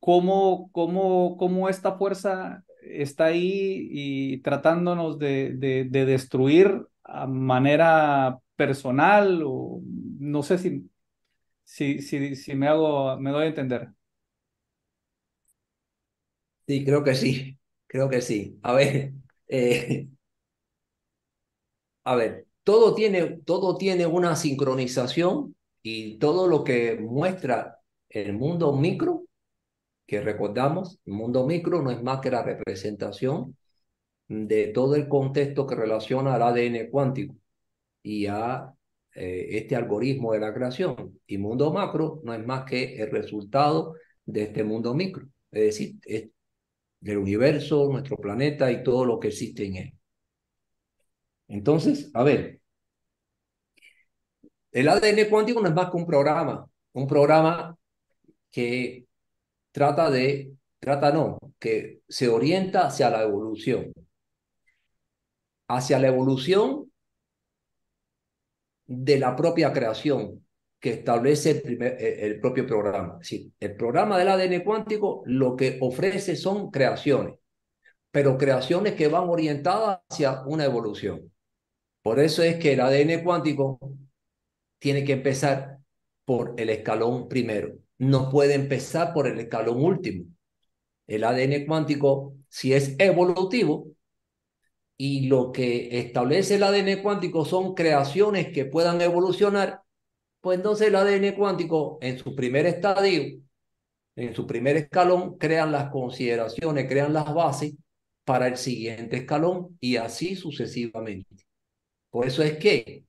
¿Cómo, 0.01 0.71
cómo, 0.73 1.37
cómo 1.37 1.69
esta 1.69 1.97
fuerza 1.99 2.65
está 2.83 3.27
ahí 3.27 3.89
y 3.91 4.39
tratándonos 4.43 5.19
de, 5.19 5.55
de, 5.57 5.85
de 5.91 6.07
destruir 6.07 6.87
a 7.05 7.27
manera 7.27 8.39
personal 8.57 9.43
o 9.45 9.81
no 10.21 10.43
sé 10.43 10.59
si, 10.59 10.91
si, 11.65 12.03
si, 12.03 12.37
si 12.37 12.55
me 12.57 12.69
hago, 12.69 13.19
me 13.19 13.31
doy 13.33 13.45
a 13.47 13.49
entender. 13.49 13.91
Sí, 16.67 16.85
creo 16.85 17.03
que 17.03 17.15
sí, 17.15 17.59
creo 17.87 18.09
que 18.11 18.21
sí. 18.21 18.59
A 18.63 18.73
ver, 18.75 19.13
eh, 19.49 20.09
a 22.05 22.15
ver, 22.17 22.47
todo 22.65 22.95
tiene, 22.95 23.39
todo 23.45 23.77
tiene 23.77 24.07
una 24.07 24.37
sincronización 24.37 25.57
y 25.83 26.19
todo 26.19 26.47
lo 26.49 26.65
que 26.65 26.97
muestra 27.01 27.81
el 28.09 28.33
mundo 28.35 28.73
micro, 28.75 29.25
que 30.09 30.23
recordamos, 30.23 31.01
mundo 31.05 31.47
micro 31.47 31.83
no 31.83 31.91
es 31.91 32.03
más 32.03 32.21
que 32.21 32.31
la 32.31 32.43
representación 32.43 33.57
de 34.29 34.69
todo 34.69 34.97
el 34.97 35.07
contexto 35.07 35.67
que 35.67 35.75
relaciona 35.75 36.35
al 36.35 36.43
ADN 36.43 36.89
cuántico 36.91 37.37
y 38.03 38.27
a 38.27 38.73
eh, 39.15 39.49
este 39.51 39.77
algoritmo 39.77 40.33
de 40.33 40.41
la 40.41 40.55
creación. 40.55 41.21
Y 41.27 41.37
mundo 41.37 41.73
macro 41.75 42.23
no 42.25 42.33
es 42.33 42.45
más 42.47 42.65
que 42.65 42.97
el 42.97 43.11
resultado 43.11 43.97
de 44.25 44.45
este 44.45 44.65
mundo 44.65 44.95
micro, 44.95 45.27
es 45.51 45.63
decir, 45.65 45.97
del 47.01 47.19
universo, 47.19 47.89
nuestro 47.93 48.17
planeta 48.17 48.73
y 48.73 48.83
todo 48.83 49.05
lo 49.05 49.21
que 49.21 49.29
existe 49.29 49.67
en 49.67 49.77
él. 49.77 49.95
Entonces, 51.49 52.11
a 52.15 52.23
ver, 52.23 52.61
el 54.73 54.89
ADN 54.89 55.29
cuántico 55.29 55.61
no 55.61 55.69
es 55.69 55.75
más 55.75 55.91
que 55.91 55.97
un 55.99 56.07
programa, 56.07 56.67
un 56.93 57.07
programa 57.07 57.77
que 58.51 59.08
trata 59.73 60.11
de, 60.11 60.53
trata 60.79 61.13
no, 61.13 61.39
que 61.59 62.01
se 62.09 62.29
orienta 62.29 62.87
hacia 62.87 63.11
la 63.11 63.23
evolución. 63.23 63.93
Hacia 65.69 65.99
la 65.99 66.09
evolución 66.09 66.91
de 68.87 69.19
la 69.19 69.37
propia 69.37 69.73
creación 69.73 70.47
que 70.81 70.91
establece 70.91 71.51
el, 71.51 71.63
primer, 71.63 72.01
eh, 72.01 72.27
el 72.27 72.41
propio 72.41 72.67
programa. 72.67 73.19
Sí, 73.23 73.53
el 73.61 73.77
programa 73.77 74.19
del 74.19 74.29
ADN 74.29 74.65
cuántico 74.65 75.23
lo 75.27 75.57
que 75.57 75.79
ofrece 75.81 76.37
son 76.37 76.71
creaciones, 76.71 77.35
pero 78.11 78.39
creaciones 78.39 78.95
que 78.95 79.09
van 79.09 79.29
orientadas 79.29 80.01
hacia 80.09 80.43
una 80.47 80.65
evolución. 80.65 81.33
Por 82.03 82.21
eso 82.21 82.43
es 82.43 82.57
que 82.57 82.73
el 82.73 82.81
ADN 82.81 83.23
cuántico 83.23 83.79
tiene 84.79 85.05
que 85.05 85.15
empezar 85.15 85.79
por 86.25 86.55
el 86.57 86.71
escalón 86.71 87.29
primero. 87.29 87.75
No 87.99 88.31
puede 88.31 88.55
empezar 88.55 89.13
por 89.13 89.27
el 89.27 89.39
escalón 89.39 89.83
último. 89.83 90.25
El 91.07 91.25
ADN 91.25 91.67
cuántico, 91.67 92.35
si 92.49 92.73
es 92.73 92.95
evolutivo, 92.99 93.89
y 94.97 95.29
lo 95.29 95.53
que 95.53 96.01
establece 96.01 96.57
el 96.57 96.65
ADN 96.65 97.03
cuántico 97.03 97.45
son 97.45 97.75
creaciones 97.75 98.49
que 98.53 98.65
puedan 98.65 99.01
evolucionar, 99.01 99.83
pues 100.41 100.59
entonces 100.59 100.89
el 100.89 100.97
ADN 100.97 101.35
cuántico 101.37 101.99
en 102.03 102.19
su 102.19 102.35
primer 102.35 102.67
estadio, 102.67 103.41
en 104.17 104.35
su 104.35 104.47
primer 104.47 104.77
escalón, 104.77 105.39
crean 105.39 105.71
las 105.71 105.91
consideraciones, 105.91 106.89
crean 106.89 107.13
las 107.13 107.33
bases 107.33 107.75
para 108.25 108.49
el 108.49 108.57
siguiente 108.57 109.19
escalón 109.19 109.79
y 109.81 109.97
así 109.97 110.35
sucesivamente. 110.35 111.47
Por 112.11 112.27
eso 112.27 112.43
es 112.43 112.59
que 112.59 113.05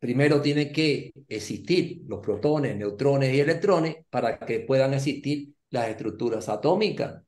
primero 0.00 0.40
tiene 0.40 0.72
que 0.72 1.12
existir 1.28 2.02
los 2.08 2.20
protones, 2.20 2.74
neutrones 2.76 3.32
y 3.34 3.40
electrones 3.40 3.96
para 4.08 4.38
que 4.38 4.60
puedan 4.60 4.94
existir 4.94 5.50
las 5.68 5.88
estructuras 5.88 6.48
atómicas. 6.48 7.22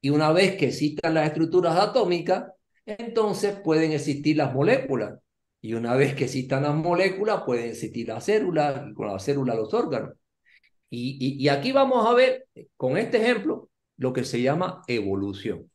Y 0.00 0.10
una 0.10 0.32
vez 0.32 0.56
que 0.56 0.68
existan 0.68 1.14
las 1.14 1.26
estructuras 1.26 1.76
atómicas, 1.76 2.52
entonces 2.86 3.58
pueden 3.58 3.92
existir 3.92 4.36
las 4.36 4.54
moléculas. 4.54 5.18
Y 5.60 5.74
una 5.74 5.96
vez 5.96 6.14
que 6.14 6.24
existan 6.24 6.62
las 6.62 6.74
moléculas, 6.76 7.42
pueden 7.44 7.70
existir 7.70 8.06
las 8.06 8.24
células, 8.24 8.84
y 8.88 8.94
con 8.94 9.08
las 9.08 9.24
células 9.24 9.56
los 9.56 9.74
órganos. 9.74 10.14
Y, 10.88 11.42
y, 11.42 11.48
aquí 11.48 11.72
vamos 11.72 12.06
a 12.06 12.14
ver, 12.14 12.46
con 12.76 12.96
este 12.96 13.16
ejemplo, 13.16 13.68
lo 13.96 14.12
que 14.12 14.22
se 14.22 14.40
llama 14.40 14.82
evolución. 14.86 15.68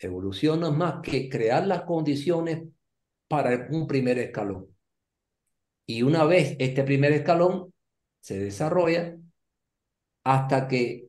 Evolución 0.00 0.60
no 0.60 0.68
es 0.68 0.76
más 0.76 1.00
que 1.00 1.28
crear 1.28 1.64
las 1.64 1.82
condiciones 1.82 2.64
para 3.28 3.68
un 3.70 3.86
primer 3.86 4.18
escalón. 4.18 4.74
Y 5.86 6.02
una 6.02 6.24
vez 6.24 6.56
este 6.58 6.82
primer 6.82 7.12
escalón 7.12 7.72
se 8.20 8.38
desarrolla 8.38 9.16
hasta 10.24 10.68
que 10.68 11.08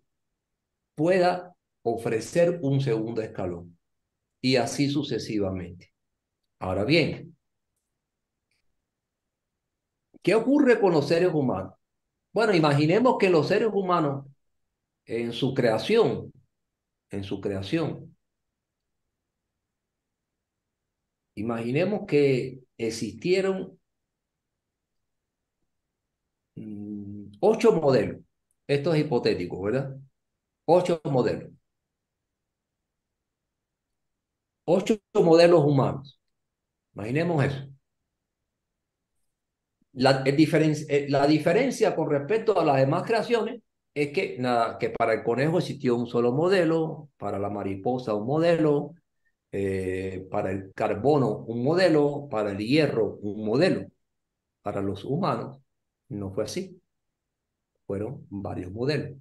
pueda 0.96 1.56
ofrecer 1.84 2.60
un 2.62 2.82
segundo 2.82 3.22
escalón. 3.22 3.78
Y 4.42 4.56
así 4.58 4.90
sucesivamente. 4.90 5.94
Ahora 6.60 6.86
bien, 6.86 7.38
¿qué 10.22 10.36
ocurre 10.36 10.80
con 10.80 10.94
los 10.94 11.08
seres 11.08 11.34
humanos? 11.34 11.74
Bueno, 12.32 12.54
imaginemos 12.54 13.18
que 13.20 13.30
los 13.30 13.48
seres 13.48 13.70
humanos 13.74 14.26
en 15.06 15.34
su 15.34 15.54
creación, 15.54 16.32
en 17.10 17.24
su 17.24 17.42
creación, 17.42 18.16
imaginemos 21.40 22.06
que 22.08 22.60
existieron 22.78 23.80
mm, 26.56 27.32
ocho 27.40 27.72
modelos. 27.74 28.18
Esto 28.68 28.94
es 28.94 29.02
hipotético, 29.02 29.62
¿verdad? 29.62 29.96
Ocho 30.66 31.02
modelos. 31.06 31.52
Ocho 34.66 34.98
modelos 35.16 35.64
humanos. 35.66 36.20
Imaginemos 36.94 37.44
eso. 37.46 37.70
La, 39.94 40.24
eh, 40.26 41.08
la 41.10 41.28
diferencia 41.28 41.96
con 41.96 42.10
respecto 42.10 42.60
a 42.60 42.64
las 42.66 42.78
demás 42.78 43.04
creaciones 43.04 43.62
es 43.94 44.10
que, 44.14 44.38
nada, 44.40 44.78
que 44.78 44.90
para 44.92 45.14
el 45.14 45.24
conejo 45.24 45.58
existió 45.60 45.96
un 45.96 46.08
solo 46.08 46.32
modelo, 46.32 47.10
para 47.18 47.40
la 47.40 47.50
mariposa 47.50 48.14
un 48.14 48.28
modelo, 48.28 48.94
eh, 49.52 50.28
para 50.30 50.52
el 50.52 50.74
carbono 50.74 51.38
un 51.48 51.64
modelo, 51.64 52.28
para 52.30 52.52
el 52.52 52.60
hierro 52.60 53.18
un 53.22 53.46
modelo. 53.46 53.88
Para 54.62 54.82
los 54.82 55.06
humanos 55.06 55.60
no 56.10 56.32
fue 56.32 56.44
así. 56.46 56.82
Fueron 57.86 58.26
varios 58.30 58.72
modelos. 58.72 59.18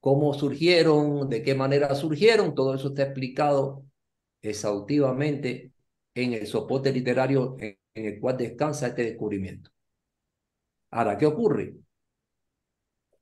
¿Cómo 0.00 0.34
surgieron? 0.34 1.28
¿De 1.30 1.42
qué 1.42 1.54
manera 1.54 1.94
surgieron? 1.94 2.54
Todo 2.54 2.74
eso 2.74 2.88
está 2.88 3.04
explicado 3.04 3.84
exhaustivamente 4.42 5.72
en 6.14 6.34
el 6.34 6.46
soporte 6.46 6.92
literario 6.92 7.56
en, 7.58 7.78
el 7.94 8.20
cual 8.20 8.36
descansa 8.36 8.88
este 8.88 9.04
descubrimiento. 9.04 9.70
Ahora, 10.90 11.16
¿qué 11.18 11.26
ocurre? 11.26 11.74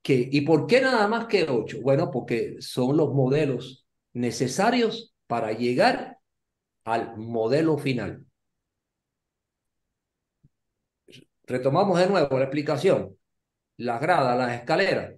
Que, 0.03 0.29
¿Y 0.33 0.41
por 0.41 0.67
qué 0.67 0.81
nada 0.81 1.07
más 1.07 1.27
que 1.27 1.45
ocho? 1.49 1.81
Bueno, 1.81 2.11
porque 2.11 2.57
son 2.61 2.97
los 2.97 3.13
modelos 3.15 3.87
necesarios 4.13 5.12
para 5.33 5.53
llegar 5.53 6.19
al 6.85 7.17
modelo 7.17 7.79
final. 7.79 8.27
Retomamos 11.47 11.99
de 11.99 12.07
nuevo 12.07 12.39
la 12.39 12.45
explicación. 12.45 13.17
Las 13.79 13.99
gradas, 13.99 14.37
las 14.37 14.53
escaleras. 14.61 15.15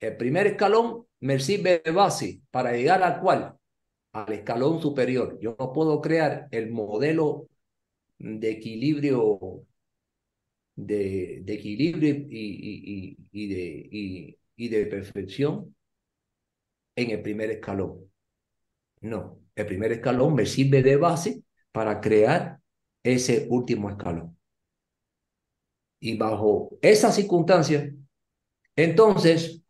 El 0.00 0.16
primer 0.16 0.48
escalón 0.48 1.06
me 1.20 1.38
sirve 1.38 1.80
de 1.84 1.92
base 1.92 2.40
para 2.50 2.72
llegar 2.72 3.00
al 3.04 3.20
cual 3.20 3.56
al 4.10 4.32
escalón 4.32 4.82
superior. 4.82 5.38
Yo 5.40 5.54
no 5.56 5.72
puedo 5.72 6.00
crear 6.00 6.48
el 6.50 6.68
modelo 6.72 7.46
de 8.18 8.50
equilibrio 8.50 9.64
de, 10.74 11.44
equilibrio 11.46 12.16
y, 12.16 13.16
y, 13.30 13.46
de, 13.46 14.36
y, 14.56 14.68
de 14.68 14.86
perfección 14.86 15.72
en 16.96 17.12
el 17.12 17.22
primer 17.22 17.52
escalón. 17.52 18.07
No, 19.00 19.40
el 19.54 19.66
primer 19.66 19.92
escalón 19.92 20.34
me 20.34 20.46
sirve 20.46 20.82
de 20.82 20.96
base 20.96 21.42
para 21.72 22.00
crear 22.00 22.60
ese 23.02 23.46
último 23.50 23.90
escalón. 23.90 24.36
Y 26.00 26.16
bajo 26.16 26.78
esas 26.80 27.16
circunstancias, 27.16 27.92
entonces, 28.76 29.62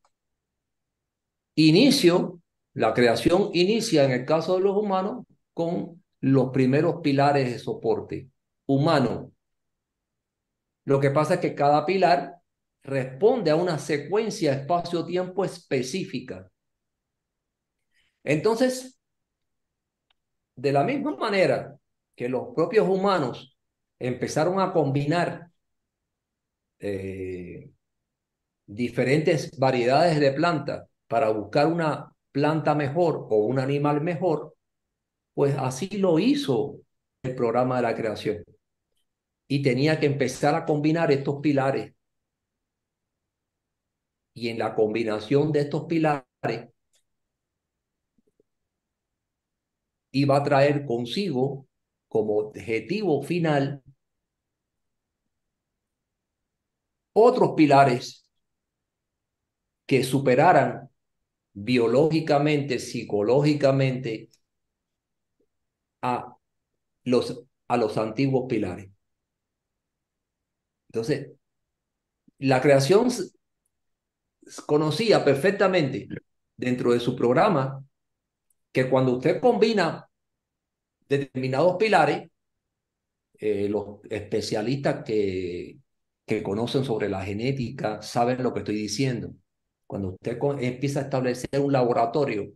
inicio 1.55 2.39
la 2.79 2.95
creación 2.95 3.51
inicia 3.55 4.05
en 4.05 4.13
el 4.13 4.25
caso 4.25 4.57
de 4.57 4.63
los 4.63 4.77
humanos 4.77 5.25
con 5.53 6.01
los 6.21 6.51
primeros 6.51 7.01
pilares 7.03 7.51
de 7.51 7.59
soporte 7.59 8.31
humano. 8.67 9.33
Lo 10.85 11.01
que 11.01 11.11
pasa 11.11 11.35
es 11.35 11.41
que 11.41 11.57
cada 11.57 11.85
pilar 11.85 12.37
responde 12.85 13.51
a 13.51 13.57
una 13.57 13.81
secuencia 13.81 14.53
espacio-tiempo 14.53 15.45
específica. 15.45 16.49
Entonces, 18.23 18.98
de 20.59 20.73
la 20.73 20.83
misma 20.83 21.15
manera 21.17 21.79
que 22.17 22.29
los 22.29 22.49
propios 22.55 22.89
humanos 22.89 23.57
empezaron 23.97 24.61
a 24.61 24.73
combinar 24.73 25.51
eh, 26.81 27.71
diferentes 28.67 29.57
variedades 29.57 30.19
de 30.19 30.33
plantas 30.33 30.89
para 31.07 31.31
buscar 31.31 31.69
una 31.69 32.13
planta 32.33 32.75
mejor 32.75 33.29
o 33.31 33.37
un 33.47 33.61
animal 33.61 34.01
mejor, 34.01 34.57
pues 35.33 35.57
así 35.57 35.89
lo 35.99 36.19
hizo 36.19 36.81
el 37.23 37.37
programa 37.37 37.77
de 37.77 37.83
la 37.83 37.95
creación. 37.95 38.43
Y 39.47 39.63
tenía 39.63 40.01
que 40.01 40.07
empezar 40.07 40.57
a 40.57 40.67
combinar 40.67 41.13
estos 41.13 41.41
pilares. 41.41 41.95
Y 44.35 44.49
en 44.49 44.59
la 44.59 44.75
combinación 44.75 45.53
de 45.53 45.61
estos 45.61 45.85
pilares 45.85 46.25
iba 50.21 50.37
a 50.37 50.43
traer 50.43 50.85
consigo 50.85 51.67
como 52.09 52.37
objetivo 52.39 53.23
final 53.23 53.83
otros 57.13 57.55
pilares 57.57 58.29
que 59.87 60.05
superaran 60.05 60.89
biológicamente, 61.53 62.79
psicológicamente 62.79 64.29
a 66.03 66.37
los, 67.05 67.45
a 67.67 67.77
los 67.77 67.97
antiguos 67.99 68.47
pilares. 68.49 68.91
Entonces, 70.89 71.33
la 72.39 72.61
creación 72.61 73.09
conocía 74.67 75.25
perfectamente 75.25 76.09
dentro 76.57 76.93
de 76.93 77.01
su 77.01 77.17
programa 77.17 77.85
que 78.73 78.89
cuando 78.89 79.17
usted 79.17 79.41
combina 79.41 80.08
determinados 81.09 81.77
pilares, 81.77 82.29
eh, 83.39 83.69
los 83.69 84.01
especialistas 84.11 85.05
que, 85.05 85.79
que 86.27 86.43
conocen 86.43 86.85
sobre 86.85 87.09
la 87.09 87.25
genética 87.25 88.03
saben 88.03 88.43
lo 88.43 88.53
que 88.53 88.61
estoy 88.61 88.77
diciendo 88.77 89.33
cuando 89.89 90.11
usted 90.11 90.39
empieza 90.61 91.01
a 91.01 91.03
establecer 91.05 91.61
un 91.61 91.73
laboratorio, 91.73 92.53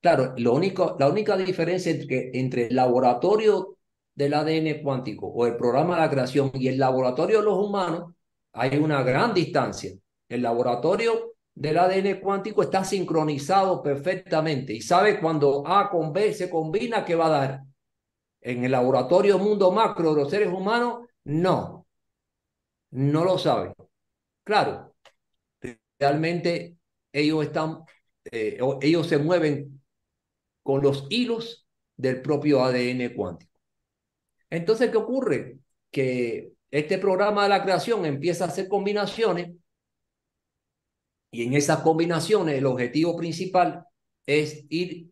claro, 0.00 0.32
lo 0.38 0.54
único, 0.54 0.96
la 0.98 1.08
única 1.08 1.36
diferencia 1.36 1.90
entre, 1.90 2.30
entre 2.38 2.68
el 2.68 2.76
laboratorio 2.76 3.78
del 4.14 4.34
ADN 4.34 4.80
cuántico 4.82 5.26
o 5.26 5.46
el 5.46 5.56
programa 5.56 5.96
de 5.96 6.02
la 6.02 6.10
creación 6.10 6.52
y 6.54 6.68
el 6.68 6.78
laboratorio 6.78 7.40
de 7.40 7.44
los 7.44 7.58
humanos, 7.58 8.14
hay 8.52 8.78
una 8.78 9.02
gran 9.02 9.34
distancia. 9.34 9.92
El 10.28 10.42
laboratorio 10.42 11.34
del 11.52 11.78
ADN 11.78 12.20
cuántico 12.20 12.62
está 12.62 12.84
sincronizado 12.84 13.82
perfectamente 13.82 14.72
y 14.72 14.82
sabe 14.82 15.18
cuando 15.18 15.66
A 15.66 15.90
con 15.90 16.12
B 16.12 16.32
se 16.32 16.48
combina 16.48 17.04
qué 17.04 17.16
va 17.16 17.26
a 17.26 17.28
dar. 17.28 17.62
En 18.42 18.64
el 18.64 18.72
laboratorio 18.72 19.38
mundo 19.38 19.70
macro 19.70 20.14
de 20.14 20.22
los 20.22 20.30
seres 20.30 20.52
humanos, 20.52 21.06
no. 21.24 21.86
No 22.90 23.24
lo 23.24 23.38
sabe. 23.38 23.72
Claro, 24.44 24.94
realmente 25.98 26.76
ellos 27.12 27.44
están, 27.44 27.78
eh, 28.30 28.58
ellos 28.82 29.06
se 29.06 29.18
mueven 29.18 29.82
con 30.62 30.82
los 30.82 31.06
hilos 31.10 31.66
del 31.96 32.22
propio 32.22 32.64
ADN 32.64 33.14
cuántico. 33.14 33.52
Entonces, 34.50 34.90
¿qué 34.90 34.96
ocurre? 34.96 35.58
Que 35.90 36.52
este 36.70 36.98
programa 36.98 37.44
de 37.44 37.48
la 37.50 37.62
creación 37.62 38.04
empieza 38.06 38.44
a 38.44 38.48
hacer 38.48 38.68
combinaciones 38.68 39.50
y 41.30 41.44
en 41.44 41.54
esas 41.54 41.80
combinaciones 41.80 42.56
el 42.56 42.66
objetivo 42.66 43.16
principal 43.16 43.86
es 44.26 44.66
ir 44.68 45.10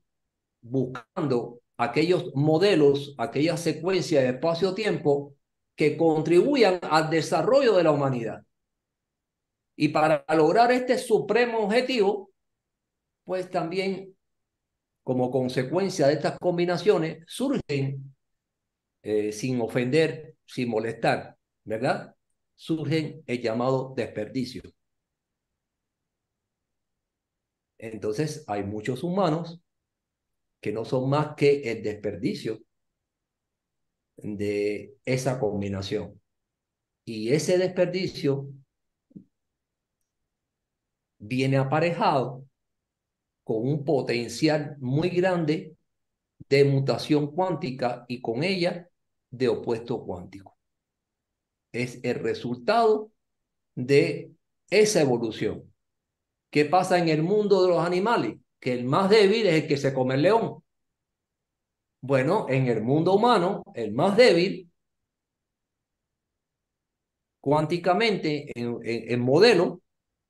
buscando 0.61 1.60
aquellos 1.81 2.35
modelos, 2.35 3.14
aquellas 3.16 3.61
secuencias 3.61 4.22
de 4.22 4.31
espacio-tiempo 4.31 5.35
que 5.74 5.97
contribuyan 5.97 6.78
al 6.83 7.09
desarrollo 7.09 7.74
de 7.74 7.83
la 7.83 7.91
humanidad. 7.91 8.45
Y 9.76 9.89
para 9.89 10.22
lograr 10.37 10.70
este 10.72 10.99
supremo 10.99 11.61
objetivo, 11.61 12.33
pues 13.24 13.51
también 13.51 14.14
como 15.03 15.31
consecuencia 15.31 16.07
de 16.09 16.14
estas 16.14 16.39
combinaciones 16.39 17.24
surgen, 17.26 18.14
eh, 19.03 19.33
sin 19.33 19.59
ofender, 19.62 20.37
sin 20.45 20.68
molestar, 20.68 21.39
¿verdad? 21.64 22.14
Surgen 22.57 23.22
el 23.26 23.41
llamado 23.41 23.95
desperdicio. 23.97 24.62
Entonces 27.78 28.45
hay 28.47 28.64
muchos 28.64 29.03
humanos 29.03 29.62
que 30.61 30.73
no 30.73 30.85
son 30.85 31.09
más 31.09 31.35
que 31.37 31.71
el 31.71 31.83
desperdicio 31.83 32.61
de 34.17 34.97
esa 35.05 35.41
combinación. 35.41 36.21
Y 37.05 37.33
ese 37.33 37.59
desperdicio 37.59 38.49
viene 41.19 41.57
aparejado 41.57 42.45
con 43.45 43.67
un 43.67 43.85
potencial 43.85 44.77
muy 44.79 45.09
grande 45.11 45.77
de 46.49 46.65
mutación 46.65 47.33
cuántica 47.33 48.05
y 48.09 48.21
con 48.21 48.43
ella 48.45 48.89
de 49.31 49.49
opuesto 49.49 50.05
cuántico. 50.05 50.57
Es 51.73 52.01
el 52.03 52.17
resultado 52.17 53.13
de 53.75 54.33
esa 54.71 55.01
evolución. 55.01 55.73
¿Qué 56.51 56.65
pasa 56.65 56.99
en 56.99 57.09
el 57.09 57.23
mundo 57.23 57.63
de 57.63 57.69
los 57.69 57.85
animales? 57.85 58.37
Que 58.61 58.73
el 58.75 58.85
más 58.85 59.11
débil 59.11 59.47
es 59.47 59.63
el 59.63 59.69
que 59.69 59.77
se 59.77 59.93
come 59.95 60.15
el 60.15 60.23
león. 60.23 60.63
Bueno, 62.03 62.47
en 62.49 62.67
el 62.67 62.83
mundo 62.83 63.15
humano, 63.15 63.63
el 63.75 63.93
más 63.93 64.17
débil, 64.17 64.71
cuánticamente, 67.41 68.51
en, 68.55 69.21
modelo, 69.21 69.83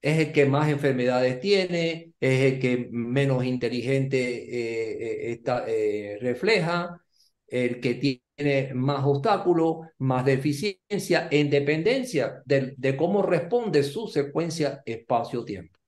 es 0.03 0.19
el 0.19 0.33
que 0.33 0.47
más 0.47 0.69
enfermedades 0.71 1.41
tiene, 1.41 2.13
es 2.21 2.53
el 2.55 2.61
que 2.61 2.89
menos 2.91 3.45
inteligente 3.45 4.19
eh, 4.19 5.33
eh, 5.33 5.43
eh, 5.69 6.19
refleja, 6.21 7.01
el 7.47 7.81
que 7.81 7.95
tiene 7.95 8.75
más 8.75 9.05
obstáculos, 9.05 9.89
más 9.99 10.25
deficiencia, 10.25 11.29
en 11.31 11.51
dependencia 11.51 12.43
de, 12.47 12.75
de 12.77 12.97
cómo 12.97 13.23
responde 13.23 13.83
su 13.83 14.09
secuencia 14.09 14.83
espacio-tiempo. 14.87 15.80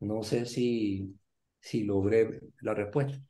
No 0.00 0.22
sé 0.22 0.46
si, 0.46 1.14
si 1.60 1.84
logré 1.84 2.40
la 2.62 2.72
respuesta. 2.74 3.20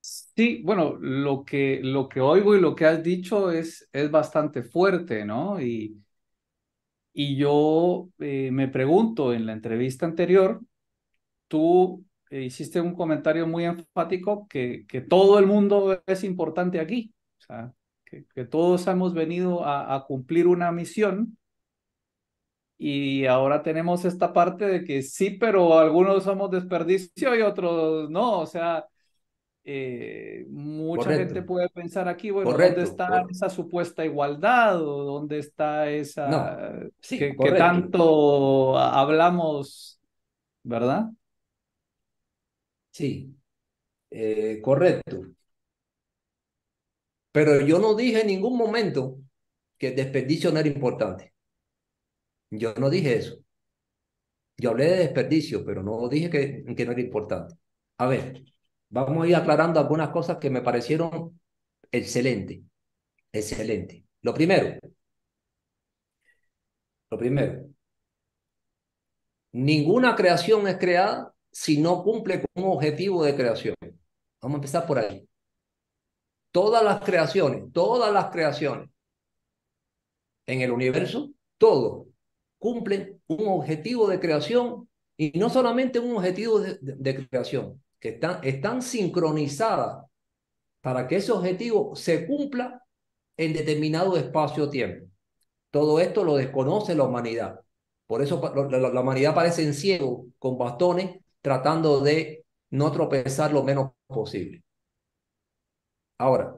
Sí, 0.00 0.62
bueno, 0.62 0.96
lo 1.00 1.44
que, 1.44 1.80
lo 1.82 2.08
que 2.08 2.20
oigo 2.20 2.54
y 2.54 2.60
lo 2.60 2.74
que 2.76 2.84
has 2.86 3.02
dicho 3.02 3.50
es, 3.50 3.88
es 3.92 4.10
bastante 4.10 4.62
fuerte, 4.62 5.24
¿no? 5.24 5.60
Y, 5.60 6.00
y 7.12 7.36
yo 7.36 8.08
eh, 8.18 8.50
me 8.52 8.68
pregunto, 8.68 9.32
en 9.32 9.46
la 9.46 9.52
entrevista 9.52 10.06
anterior, 10.06 10.60
tú 11.48 12.04
eh, 12.30 12.42
hiciste 12.44 12.80
un 12.80 12.94
comentario 12.94 13.46
muy 13.46 13.64
enfático 13.64 14.46
que, 14.48 14.86
que 14.88 15.00
todo 15.02 15.38
el 15.38 15.46
mundo 15.46 16.02
es 16.06 16.24
importante 16.24 16.80
aquí, 16.80 17.14
que, 18.04 18.44
todos 18.46 18.86
hemos 18.86 19.14
venido 19.14 19.66
a 19.66 20.04
cumplir 20.06 20.46
una 20.46 20.72
misión 20.72 21.38
y 22.78 23.24
ahora 23.26 23.62
tenemos 23.62 24.04
esta 24.04 24.32
parte 24.32 24.66
de 24.66 24.84
que 24.84 25.02
sí, 25.02 25.30
pero 25.30 25.78
algunos 25.78 26.24
somos 26.24 26.50
desperdicio 26.50 27.34
y 27.34 27.42
otros 27.42 28.10
no, 28.10 28.40
o 28.40 28.46
sea, 28.46 28.86
eh, 29.64 30.44
mucha 30.48 31.10
gente 31.14 31.42
puede 31.42 31.68
pensar 31.70 32.08
aquí, 32.08 32.30
bueno, 32.30 32.50
¿dónde 32.50 32.82
está 32.82 33.24
esa 33.28 33.48
supuesta 33.48 34.04
igualdad 34.04 34.80
o 34.82 35.04
dónde 35.04 35.38
está 35.38 35.90
esa 35.90 36.78
que, 37.00 37.34
tanto 37.56 38.78
hablamos, 38.78 40.00
¿verdad? 40.62 41.10
Sí, 42.90 43.34
eh, 44.10 44.60
correcto. 44.62 45.22
Pero 47.32 47.60
yo 47.60 47.78
no 47.78 47.94
dije 47.94 48.20
en 48.20 48.28
ningún 48.28 48.56
momento 48.56 49.18
que 49.76 49.88
el 49.88 49.96
desperdicio 49.96 50.52
no 50.52 50.58
era 50.58 50.68
importante. 50.68 51.35
Yo 52.50 52.74
no 52.74 52.90
dije 52.90 53.16
eso. 53.16 53.38
Yo 54.58 54.70
hablé 54.70 54.86
de 54.86 54.96
desperdicio, 54.98 55.64
pero 55.64 55.82
no 55.82 56.08
dije 56.08 56.30
que, 56.30 56.64
que 56.74 56.86
no 56.86 56.92
era 56.92 57.00
importante. 57.00 57.54
A 57.98 58.06
ver, 58.06 58.42
vamos 58.88 59.24
a 59.24 59.28
ir 59.28 59.36
aclarando 59.36 59.80
algunas 59.80 60.10
cosas 60.10 60.38
que 60.38 60.50
me 60.50 60.62
parecieron 60.62 61.38
excelentes. 61.92 62.60
Excelente. 63.32 64.04
Lo 64.22 64.34
primero, 64.34 64.78
lo 67.10 67.18
primero, 67.18 67.66
ninguna 69.52 70.14
creación 70.14 70.66
es 70.68 70.76
creada 70.78 71.32
si 71.50 71.80
no 71.80 72.02
cumple 72.02 72.42
con 72.42 72.64
un 72.64 72.72
objetivo 72.72 73.24
de 73.24 73.34
creación. 73.34 73.74
Vamos 74.42 74.56
a 74.56 74.58
empezar 74.58 74.86
por 74.86 74.98
ahí. 74.98 75.28
Todas 76.50 76.82
las 76.82 77.00
creaciones, 77.00 77.72
todas 77.72 78.12
las 78.12 78.30
creaciones 78.30 78.88
en 80.46 80.60
el 80.60 80.70
universo, 80.70 81.30
todo 81.58 82.08
cumplen 82.58 83.20
un 83.26 83.46
objetivo 83.48 84.08
de 84.08 84.20
creación 84.20 84.88
y 85.16 85.38
no 85.38 85.48
solamente 85.48 85.98
un 85.98 86.16
objetivo 86.16 86.60
de 86.60 87.28
creación, 87.28 87.82
que 87.98 88.10
están, 88.10 88.40
están 88.42 88.82
sincronizadas 88.82 90.04
para 90.80 91.08
que 91.08 91.16
ese 91.16 91.32
objetivo 91.32 91.96
se 91.96 92.26
cumpla 92.26 92.82
en 93.36 93.52
determinado 93.52 94.16
espacio-tiempo. 94.16 95.10
Todo 95.70 96.00
esto 96.00 96.24
lo 96.24 96.36
desconoce 96.36 96.94
la 96.94 97.04
humanidad. 97.04 97.60
Por 98.06 98.22
eso 98.22 98.40
la, 98.70 99.00
humanidad 99.00 99.34
parece 99.34 99.64
en 99.64 99.74
ciego 99.74 100.26
con 100.38 100.56
bastones 100.56 101.18
tratando 101.42 102.00
de 102.00 102.44
no 102.70 102.92
tropezar 102.92 103.52
lo 103.52 103.62
menos 103.62 103.92
posible. 104.06 104.62
Ahora, 106.18 106.56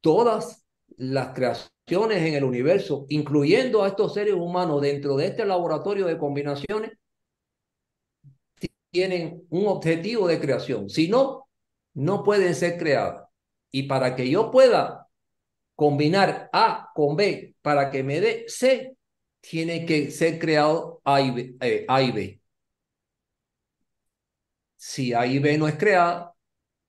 todas 0.00 0.64
las 0.96 1.34
creaciones 1.34 1.70
en 1.92 2.34
el 2.34 2.44
universo, 2.44 3.06
incluyendo 3.08 3.82
a 3.82 3.88
estos 3.88 4.14
seres 4.14 4.34
humanos 4.34 4.80
dentro 4.80 5.16
de 5.16 5.26
este 5.26 5.44
laboratorio 5.44 6.06
de 6.06 6.18
combinaciones, 6.18 6.92
tienen 8.90 9.42
un 9.50 9.66
objetivo 9.66 10.26
de 10.28 10.40
creación. 10.40 10.88
Si 10.88 11.08
no, 11.08 11.48
no 11.94 12.24
pueden 12.24 12.54
ser 12.54 12.78
creadas. 12.78 13.28
Y 13.70 13.84
para 13.84 14.16
que 14.16 14.28
yo 14.28 14.50
pueda 14.50 15.08
combinar 15.74 16.50
A 16.52 16.90
con 16.94 17.16
B 17.16 17.54
para 17.62 17.90
que 17.90 18.02
me 18.02 18.20
dé 18.20 18.44
C, 18.48 18.96
tiene 19.40 19.86
que 19.86 20.10
ser 20.10 20.38
creado 20.38 21.00
A 21.04 21.20
y 21.20 21.30
B. 21.30 21.56
Eh, 21.60 21.84
a 21.88 22.02
y 22.02 22.12
B. 22.12 22.40
Si 24.76 25.12
A 25.12 25.26
y 25.26 25.38
B 25.38 25.58
no 25.58 25.68
es 25.68 25.76
creada, 25.76 26.34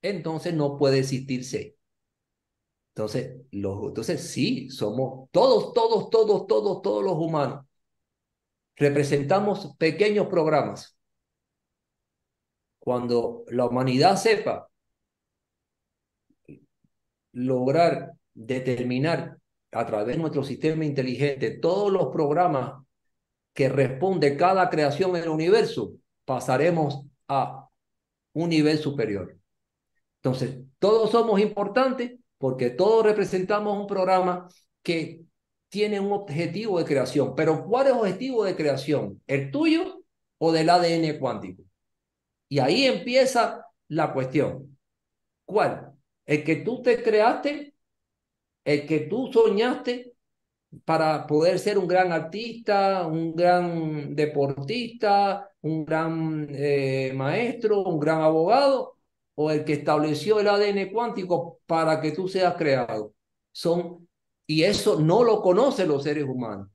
entonces 0.01 0.53
no 0.53 0.77
puede 0.77 0.99
existir 0.99 1.45
C. 1.45 1.75
Entonces, 2.93 3.37
los, 3.51 3.83
entonces 3.87 4.29
sí, 4.31 4.69
somos 4.69 5.29
todos, 5.31 5.73
todos, 5.73 6.09
todos, 6.09 6.47
todos, 6.47 6.81
todos 6.81 7.03
los 7.03 7.13
humanos. 7.13 7.65
Representamos 8.75 9.75
pequeños 9.77 10.27
programas 10.27 10.97
cuando 12.79 13.45
la 13.47 13.65
humanidad 13.65 14.17
sepa 14.17 14.67
lograr 17.33 18.13
determinar 18.33 19.37
a 19.71 19.85
través 19.85 20.15
de 20.15 20.21
nuestro 20.21 20.43
sistema 20.43 20.83
inteligente 20.83 21.51
todos 21.51 21.91
los 21.91 22.07
programas 22.07 22.83
que 23.53 23.69
responde 23.69 24.35
cada 24.35 24.69
creación 24.69 25.15
en 25.15 25.23
el 25.23 25.29
universo, 25.29 25.93
pasaremos 26.25 27.03
a 27.27 27.67
un 28.33 28.49
nivel 28.49 28.77
superior. 28.77 29.37
Entonces, 30.17 30.59
todos 30.79 31.11
somos 31.11 31.39
importantes 31.39 32.19
porque 32.41 32.71
todos 32.71 33.05
representamos 33.05 33.77
un 33.77 33.87
programa 33.87 34.49
que 34.81 35.21
tiene 35.69 35.99
un 35.99 36.11
objetivo 36.11 36.79
de 36.79 36.85
creación. 36.85 37.35
Pero 37.35 37.63
¿cuál 37.65 37.87
es 37.87 37.93
el 37.93 37.99
objetivo 37.99 38.43
de 38.43 38.55
creación? 38.55 39.21
¿El 39.27 39.51
tuyo 39.51 40.03
o 40.39 40.51
del 40.51 40.69
ADN 40.69 41.19
cuántico? 41.19 41.63
Y 42.49 42.57
ahí 42.59 42.85
empieza 42.85 43.67
la 43.89 44.11
cuestión. 44.11 44.77
¿Cuál? 45.45 45.93
El 46.25 46.43
que 46.43 46.57
tú 46.57 46.81
te 46.81 47.03
creaste, 47.03 47.75
el 48.65 48.87
que 48.87 49.01
tú 49.01 49.31
soñaste 49.31 50.13
para 50.83 51.27
poder 51.27 51.59
ser 51.59 51.77
un 51.77 51.87
gran 51.87 52.11
artista, 52.11 53.05
un 53.05 53.35
gran 53.35 54.15
deportista, 54.15 55.47
un 55.61 55.85
gran 55.85 56.47
eh, 56.49 57.11
maestro, 57.15 57.83
un 57.83 57.99
gran 57.99 58.21
abogado, 58.21 58.97
o 59.43 59.49
el 59.49 59.65
que 59.65 59.73
estableció 59.73 60.39
el 60.39 60.47
ADN 60.47 60.91
cuántico 60.91 61.59
para 61.65 61.99
que 61.99 62.11
tú 62.11 62.27
seas 62.27 62.55
creado. 62.55 63.13
Son, 63.51 64.07
y 64.45 64.63
eso 64.63 64.99
no 64.99 65.23
lo 65.23 65.41
conocen 65.41 65.87
los 65.87 66.03
seres 66.03 66.25
humanos. 66.25 66.69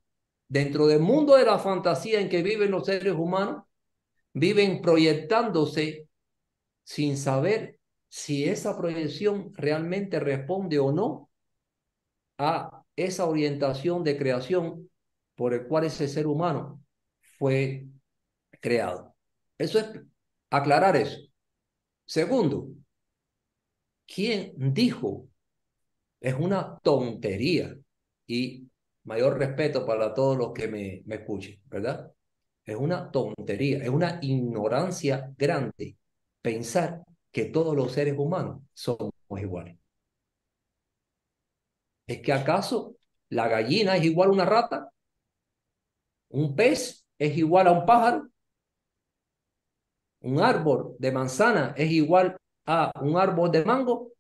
Dentro 0.49 0.87
del 0.87 1.01
mundo 1.01 1.37
de 1.37 1.45
la 1.45 1.59
fantasía 1.59 2.21
en 2.21 2.29
que 2.29 2.43
viven 2.43 2.73
los 2.73 2.87
seres 2.87 3.15
humanos, 3.15 3.65
viven 4.33 4.83
proyectándose 4.83 6.09
sin 6.83 7.17
saber 7.17 7.79
si 8.09 8.45
esa 8.45 8.77
proyección 8.77 9.53
realmente 9.55 10.19
responde 10.19 10.79
o 10.79 10.93
no 10.93 11.31
a 12.39 12.83
esa 12.97 13.27
orientación 13.27 14.03
de 14.03 14.17
creación 14.17 14.91
por 15.37 15.55
el 15.55 15.67
cual 15.67 15.85
ese 15.85 16.09
ser 16.09 16.27
humano 16.27 16.83
fue 17.39 17.87
creado. 18.61 19.15
Eso 19.57 19.79
es 19.79 19.87
aclarar 20.51 20.97
eso. 20.97 21.19
Segundo, 22.07 22.69
¿quién 24.07 24.53
dijo? 24.75 25.29
Es 26.21 26.35
una 26.35 26.79
tontería 26.81 27.77
y 28.27 28.69
mayor 29.05 29.39
respeto 29.39 29.87
para 29.87 30.15
todos 30.15 30.37
los 30.39 30.53
que 30.53 30.69
me, 30.69 31.03
me 31.07 31.17
escuchen, 31.17 31.61
¿verdad? 31.67 32.13
Es 32.65 32.77
una 32.77 33.11
tontería, 33.11 33.79
es 33.79 33.89
una 33.91 34.19
ignorancia 34.23 35.33
grande 35.39 35.99
pensar 36.43 37.05
que 37.33 37.47
todos 37.47 37.77
los 37.77 37.93
seres 37.93 38.17
humanos 38.19 38.63
somos 38.75 39.13
iguales. 39.41 39.77
¿Es 42.07 42.21
que 42.21 42.33
acaso 42.33 42.97
la 43.29 43.47
gallina 43.49 43.97
es 43.97 44.05
igual 44.05 44.31
a 44.31 44.33
una 44.33 44.45
rata? 44.45 44.91
¿Un 46.29 46.55
pez 46.55 47.05
es 47.19 47.37
igual 47.37 47.67
a 47.67 47.73
un 47.73 47.85
pájaro? 47.87 48.29
¿Un 50.27 50.41
árbol 50.41 50.97
de 50.99 51.13
manzana 51.13 51.73
es 51.77 51.89
igual 51.93 52.37
a 52.67 52.91
un 53.01 53.17
árbol 53.17 53.49
de 53.53 53.65
mango? 53.65 54.11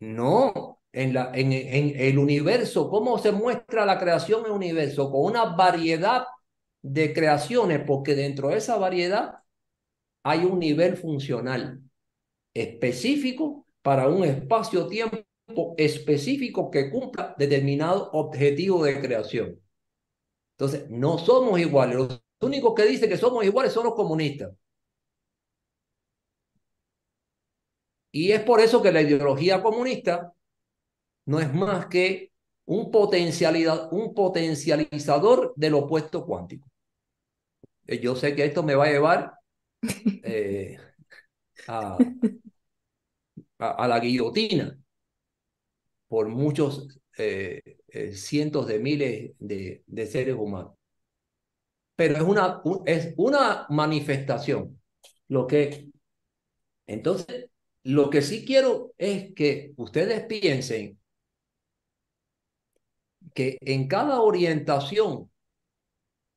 No, 0.00 0.80
en, 0.92 1.14
la, 1.14 1.30
en, 1.32 1.52
el 1.52 2.18
universo, 2.18 2.90
¿cómo 2.90 3.18
se 3.18 3.30
muestra 3.30 3.86
la 3.86 4.00
creación 4.00 4.40
en 4.40 4.46
el 4.46 4.52
universo? 4.52 5.12
Con 5.12 5.26
una 5.26 5.44
variedad 5.44 6.24
de 6.82 7.12
creaciones, 7.14 7.80
porque 7.86 8.16
dentro 8.16 8.48
de 8.48 8.56
esa 8.56 8.76
variedad 8.78 9.44
hay 10.24 10.40
un 10.44 10.58
nivel 10.58 10.96
funcional 10.96 11.80
específico 12.52 13.64
para 13.80 14.08
un 14.08 14.24
espacio-tiempo 14.24 15.24
específico 15.76 16.68
que 16.68 16.90
cumpla 16.90 17.32
determinado 17.38 18.10
objetivo 18.10 18.82
de 18.82 19.00
creación. 19.00 19.60
Entonces, 20.56 20.90
no 20.90 21.16
somos 21.18 21.60
iguales. 21.60 22.20
Únicos 22.40 22.74
que 22.74 22.84
dicen 22.86 23.08
que 23.08 23.16
somos 23.16 23.44
iguales 23.44 23.72
son 23.72 23.84
los 23.84 23.94
comunistas. 23.94 24.52
Y 28.12 28.32
es 28.32 28.42
por 28.42 28.60
eso 28.60 28.82
que 28.82 28.92
la 28.92 29.02
ideología 29.02 29.62
comunista 29.62 30.32
no 31.26 31.40
es 31.40 31.52
más 31.54 31.86
que 31.86 32.32
un, 32.66 32.90
potencialidad, 32.90 33.92
un 33.92 34.14
potencializador 34.14 35.52
del 35.56 35.74
opuesto 35.74 36.24
cuántico. 36.24 36.68
Eh, 37.86 38.00
yo 38.00 38.14
sé 38.16 38.34
que 38.34 38.44
esto 38.44 38.62
me 38.62 38.74
va 38.74 38.84
a 38.86 38.90
llevar 38.90 39.34
eh, 40.22 40.78
a, 41.66 41.98
la 43.88 44.00
guillotina 44.00 44.78
por 46.08 46.28
muchos 46.28 47.00
eh, 47.18 47.60
cientos 48.12 48.66
de 48.66 48.78
miles 48.78 49.32
de, 49.38 50.06
seres 50.06 50.34
humanos. 50.34 50.77
Pero 51.98 52.14
es 52.14 52.22
una, 52.22 52.62
es 52.86 53.12
una 53.16 53.66
manifestación. 53.70 54.80
Lo 55.26 55.48
que, 55.48 55.88
entonces, 56.86 57.50
lo 57.82 58.08
que 58.08 58.22
sí 58.22 58.44
quiero 58.44 58.92
es 58.96 59.34
que 59.34 59.72
ustedes 59.76 60.24
piensen 60.26 60.96
que 63.34 63.58
en 63.60 63.88
cada 63.88 64.20
orientación 64.20 65.28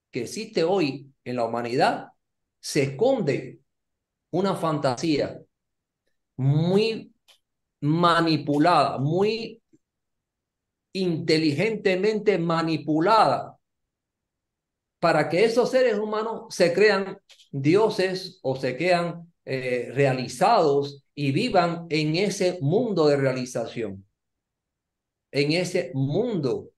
que 0.09 0.23
existe 0.23 0.63
hoy 0.63 1.13
en 1.23 1.35
la 1.35 1.45
humanidad 1.45 2.07
se 2.59 2.81
esconde 2.81 3.59
una 4.31 4.55
fantasía 4.55 5.39
muy 6.37 7.13
manipulada, 7.81 8.97
muy 8.97 9.61
inteligentemente 10.93 12.39
manipulada 12.39 13.50
para 15.01 15.29
que 15.29 15.43
esos 15.45 15.71
seres 15.71 15.97
humanos 15.99 16.55
se 16.55 16.73
crean 16.73 17.19
dioses 17.51 18.39
o 18.43 18.55
se 18.55 18.77
crean 18.77 19.33
eh, 19.45 19.89
realizados 19.95 21.03
y 21.15 21.31
vivan 21.33 21.87
en 21.89 22.15
ese 22.15 22.59
mundo 22.61 23.07
de 23.07 23.17
realización, 23.17 24.05
en 25.31 25.51
ese 25.51 25.91
mundo. 25.93 26.71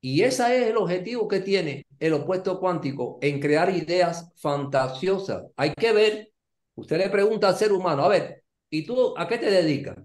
Y 0.00 0.22
ese 0.22 0.62
es 0.62 0.68
el 0.70 0.76
objetivo 0.76 1.28
que 1.28 1.40
tiene 1.40 1.86
el 2.00 2.14
opuesto 2.14 2.58
cuántico 2.58 3.18
en 3.22 3.40
crear 3.40 3.70
ideas 3.70 4.32
fantasiosas. 4.36 5.44
Hay 5.56 5.72
que 5.74 5.92
ver, 5.92 6.32
usted 6.74 6.98
le 6.98 7.08
pregunta 7.10 7.48
al 7.48 7.56
ser 7.56 7.72
humano, 7.72 8.04
a 8.04 8.08
ver, 8.08 8.44
¿y 8.70 8.84
tú 8.84 9.14
a 9.16 9.28
qué 9.28 9.38
te 9.38 9.50
dedicas? 9.50 9.96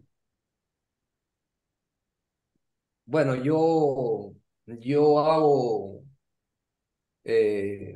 Bueno, 3.06 3.36
yo, 3.36 4.34
yo 4.68 5.20
hago 5.20 6.04
eh, 7.24 7.96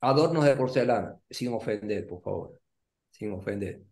adornos 0.00 0.44
de 0.44 0.56
porcelana, 0.56 1.18
sin 1.30 1.52
ofender, 1.54 2.06
por 2.06 2.22
favor, 2.22 2.60
sin 3.10 3.32
ofender. 3.32 3.82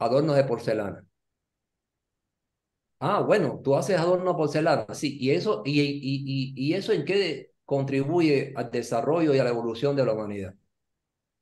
Adornos 0.00 0.34
de 0.36 0.42
porcelana. 0.44 1.04
Ah, 3.00 3.20
bueno, 3.20 3.60
tú 3.62 3.76
haces 3.76 3.96
adornos 3.98 4.34
de 4.34 4.36
porcelana, 4.36 4.86
sí, 4.94 5.16
y 5.20 5.30
eso, 5.30 5.62
y, 5.64 5.80
y, 5.80 6.52
y, 6.56 6.74
eso 6.74 6.92
en 6.92 7.04
qué 7.04 7.52
contribuye 7.64 8.52
al 8.56 8.70
desarrollo 8.72 9.32
y 9.34 9.38
a 9.38 9.44
la 9.44 9.50
evolución 9.50 9.94
de 9.94 10.04
la 10.04 10.14
humanidad. 10.14 10.54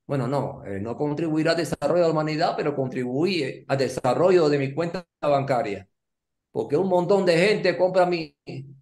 Bueno, 0.06 0.28
no, 0.28 0.64
eh, 0.66 0.80
no 0.80 0.96
contribuirá 0.96 1.52
al 1.52 1.56
desarrollo 1.58 2.02
de 2.02 2.08
la 2.08 2.12
humanidad, 2.12 2.54
pero 2.56 2.76
contribuye 2.76 3.64
al 3.68 3.78
desarrollo 3.78 4.48
de 4.48 4.58
mi 4.58 4.74
cuenta 4.74 5.06
bancaria. 5.20 5.88
Porque 6.56 6.74
un 6.78 6.88
montón 6.88 7.26
de 7.26 7.36
gente 7.36 7.76
compra 7.76 8.06
mi, 8.06 8.34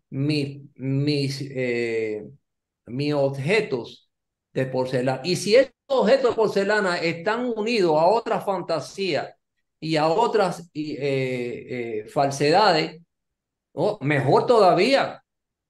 mi, 0.08 0.70
mis, 0.76 1.40
eh, 1.40 2.24
mis 2.86 3.12
objetos 3.14 4.08
de 4.52 4.66
porcelana. 4.66 5.20
Y 5.24 5.34
si 5.34 5.56
estos 5.56 5.74
objetos 5.88 6.30
de 6.30 6.36
porcelana 6.36 6.98
están 6.98 7.52
unidos 7.56 8.00
a 8.00 8.06
otras 8.06 8.44
fantasías 8.44 9.34
y 9.80 9.96
a 9.96 10.06
otras 10.06 10.70
eh, 10.72 12.04
eh, 12.04 12.08
falsedades, 12.08 13.02
mejor 14.02 14.46
todavía, 14.46 15.24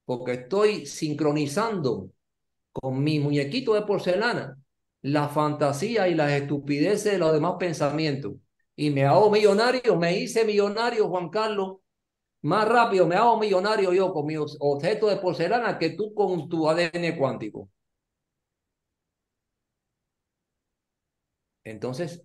porque 0.05 0.32
estoy 0.32 0.84
sincronizando 0.84 2.11
con 2.70 3.02
mi 3.02 3.18
muñequito 3.18 3.72
de 3.72 3.80
porcelana 3.80 4.59
la 5.00 5.30
fantasía 5.30 6.07
y 6.09 6.14
las 6.14 6.32
estupideces 6.32 7.12
de 7.12 7.18
los 7.18 7.32
demás 7.32 7.55
pensamientos. 7.59 8.34
Y 8.76 8.90
me 8.90 9.07
hago 9.07 9.30
millonario, 9.30 9.96
me 9.96 10.18
hice 10.18 10.44
millonario, 10.44 11.09
Juan 11.09 11.30
Carlos, 11.30 11.78
más 12.45 12.68
rápido 12.68 13.07
me 13.07 13.16
hago 13.16 13.38
millonario 13.38 13.92
yo 13.92 14.12
con 14.12 14.26
mi 14.26 14.36
objeto 14.36 15.09
de 15.09 15.16
porcelana 15.16 15.78
que 15.78 15.90
tú 15.90 16.14
con 16.14 16.49
tu 16.49 16.68
ADN 16.68 17.16
cuántico. 17.18 17.70
Entonces, 21.64 22.22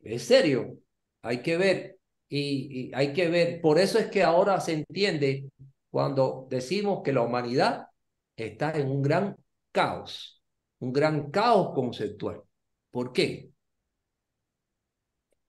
es 0.00 0.24
serio, 0.24 0.78
hay 1.22 1.42
que 1.42 1.56
ver 1.56 1.98
y, 2.28 2.88
y, 2.90 2.94
hay 2.94 3.12
que 3.12 3.28
ver, 3.28 3.60
por 3.60 3.78
eso 3.78 3.98
es 3.98 4.06
que 4.10 4.22
ahora 4.22 4.60
se 4.60 4.72
entiende 4.74 5.50
cuando 5.90 6.46
decimos 6.50 7.02
que 7.04 7.12
la 7.12 7.22
humanidad 7.22 7.88
está 8.36 8.72
en 8.72 8.90
un 8.90 9.02
gran 9.02 9.36
caos, 9.72 10.42
un 10.80 10.92
gran 10.92 11.30
caos 11.30 11.74
conceptual. 11.74 12.42
¿Por 12.90 13.12
qué? 13.12 13.50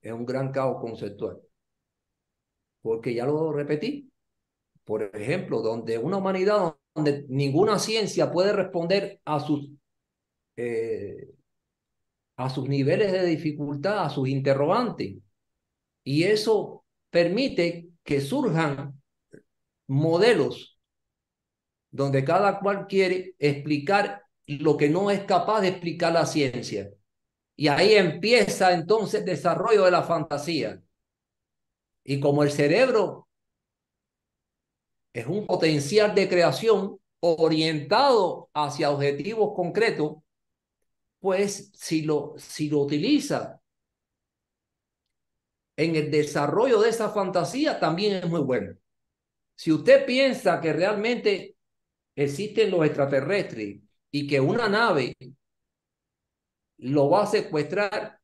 Es 0.02 0.12
un 0.12 0.24
gran 0.24 0.52
caos 0.52 0.80
conceptual 0.80 1.43
porque 2.84 3.14
ya 3.14 3.24
lo 3.24 3.50
repetí. 3.50 4.12
Por 4.84 5.04
ejemplo, 5.16 5.62
donde 5.62 5.96
una 5.96 6.18
humanidad 6.18 6.76
donde 6.94 7.24
ninguna 7.30 7.78
ciencia 7.78 8.30
puede 8.30 8.52
responder 8.52 9.22
a 9.24 9.40
sus, 9.40 9.70
eh, 10.56 11.30
a 12.36 12.50
sus 12.50 12.68
niveles 12.68 13.10
de 13.10 13.24
dificultad, 13.24 14.04
a 14.04 14.10
sus 14.10 14.28
interrogantes. 14.28 15.14
Y 16.04 16.24
eso 16.24 16.84
permite 17.08 17.88
que 18.04 18.20
surjan 18.20 19.00
modelos 19.86 20.78
donde 21.90 22.22
cada 22.22 22.60
cual 22.60 22.86
quiere 22.86 23.34
explicar 23.38 24.24
lo 24.46 24.76
que 24.76 24.90
no 24.90 25.10
es 25.10 25.24
capaz 25.24 25.62
de 25.62 25.68
explicar 25.68 26.12
la 26.12 26.26
ciencia. 26.26 26.90
Y 27.56 27.68
ahí 27.68 27.94
empieza 27.94 28.74
entonces 28.74 29.20
el 29.20 29.26
desarrollo 29.26 29.86
de 29.86 29.90
la 29.90 30.02
fantasía. 30.02 30.82
Y 32.04 32.20
como 32.20 32.42
el 32.42 32.50
cerebro 32.50 33.28
es 35.12 35.26
un 35.26 35.46
potencial 35.46 36.14
de 36.14 36.28
creación 36.28 36.98
orientado 37.20 38.50
hacia 38.52 38.90
objetivos 38.90 39.54
concretos, 39.56 40.16
pues 41.20 41.70
si 41.74 42.02
lo, 42.02 42.34
si 42.36 42.68
lo 42.68 42.80
utiliza 42.80 43.60
en 45.76 45.96
el 45.96 46.10
desarrollo 46.10 46.80
de 46.80 46.90
esa 46.90 47.10
fantasía, 47.10 47.80
también 47.80 48.16
es 48.16 48.28
muy 48.28 48.40
bueno. 48.40 48.76
Si 49.56 49.72
usted 49.72 50.04
piensa 50.04 50.60
que 50.60 50.72
realmente 50.72 51.56
existen 52.14 52.70
los 52.70 52.84
extraterrestres 52.84 53.80
y 54.10 54.26
que 54.26 54.40
una 54.40 54.68
nave 54.68 55.16
lo 56.78 57.08
va 57.08 57.22
a 57.22 57.26
secuestrar 57.26 58.20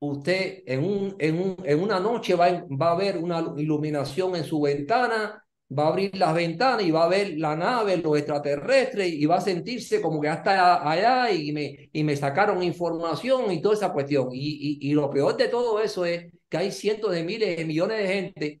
usted 0.00 0.62
en, 0.66 0.84
un, 0.84 1.16
en, 1.18 1.38
un, 1.40 1.56
en 1.64 1.80
una 1.80 2.00
noche 2.00 2.34
va, 2.34 2.64
va 2.70 2.92
a 2.92 2.96
ver 2.96 3.18
una 3.18 3.54
iluminación 3.56 4.36
en 4.36 4.44
su 4.44 4.60
ventana, 4.60 5.44
va 5.78 5.84
a 5.84 5.88
abrir 5.88 6.16
las 6.16 6.34
ventanas 6.34 6.82
y 6.82 6.90
va 6.90 7.04
a 7.04 7.08
ver 7.08 7.38
la 7.38 7.54
nave, 7.56 7.96
los 7.98 8.16
extraterrestres 8.18 9.08
y 9.12 9.24
va 9.26 9.36
a 9.36 9.40
sentirse 9.40 10.00
como 10.00 10.20
que 10.20 10.28
hasta 10.28 10.88
allá 10.90 11.30
y 11.32 11.52
me, 11.52 11.88
y 11.92 12.02
me 12.04 12.16
sacaron 12.16 12.62
información 12.62 13.52
y 13.52 13.60
toda 13.62 13.74
esa 13.74 13.92
cuestión. 13.92 14.28
Y, 14.32 14.78
y, 14.80 14.90
y 14.90 14.94
lo 14.94 15.10
peor 15.10 15.36
de 15.36 15.48
todo 15.48 15.80
eso 15.80 16.04
es 16.04 16.32
que 16.48 16.56
hay 16.56 16.72
cientos 16.72 17.12
de 17.12 17.22
miles 17.22 17.56
de 17.56 17.64
millones 17.64 17.98
de 17.98 18.08
gente 18.08 18.60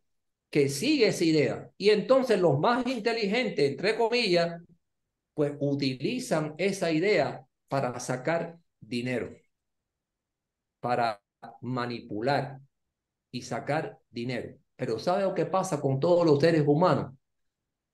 que 0.50 0.68
sigue 0.68 1.08
esa 1.08 1.24
idea. 1.24 1.70
Y 1.76 1.90
entonces 1.90 2.40
los 2.40 2.58
más 2.58 2.86
inteligentes, 2.86 3.70
entre 3.70 3.96
comillas, 3.96 4.60
pues 5.34 5.52
utilizan 5.60 6.54
esa 6.58 6.90
idea 6.92 7.46
para 7.68 7.98
sacar 8.00 8.58
dinero, 8.80 9.30
para 10.80 11.19
manipular 11.60 12.60
y 13.30 13.42
sacar 13.42 13.98
dinero. 14.10 14.56
Pero 14.76 14.98
¿sabe 14.98 15.22
lo 15.22 15.34
que 15.34 15.46
pasa 15.46 15.80
con 15.80 16.00
todos 16.00 16.24
los 16.24 16.40
seres 16.40 16.64
humanos? 16.66 17.14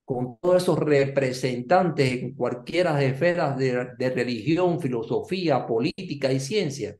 Con 0.04 0.38
todos 0.38 0.62
esos 0.62 0.78
representantes 0.78 2.22
en 2.22 2.34
cualquiera 2.34 2.96
de 2.96 3.08
esferas 3.08 3.58
de, 3.58 4.10
religión, 4.10 4.80
filosofía, 4.80 5.66
política 5.66 6.32
y 6.32 6.38
ciencia. 6.38 6.96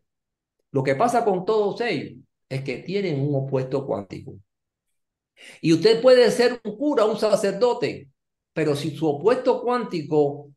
Lo 0.72 0.82
que 0.82 0.96
pasa 0.96 1.24
con 1.24 1.44
todos 1.44 1.80
ellos 1.82 2.18
es 2.48 2.62
que 2.62 2.78
tienen 2.78 3.20
un 3.20 3.46
opuesto 3.46 3.86
cuántico. 3.86 4.34
Y 5.60 5.72
usted 5.72 6.02
puede 6.02 6.30
ser 6.30 6.60
un 6.64 6.76
cura, 6.76 7.04
un 7.04 7.18
sacerdote, 7.18 8.10
pero 8.52 8.74
si 8.74 8.96
su 8.96 9.06
opuesto 9.06 9.62
cuántico 9.62 10.50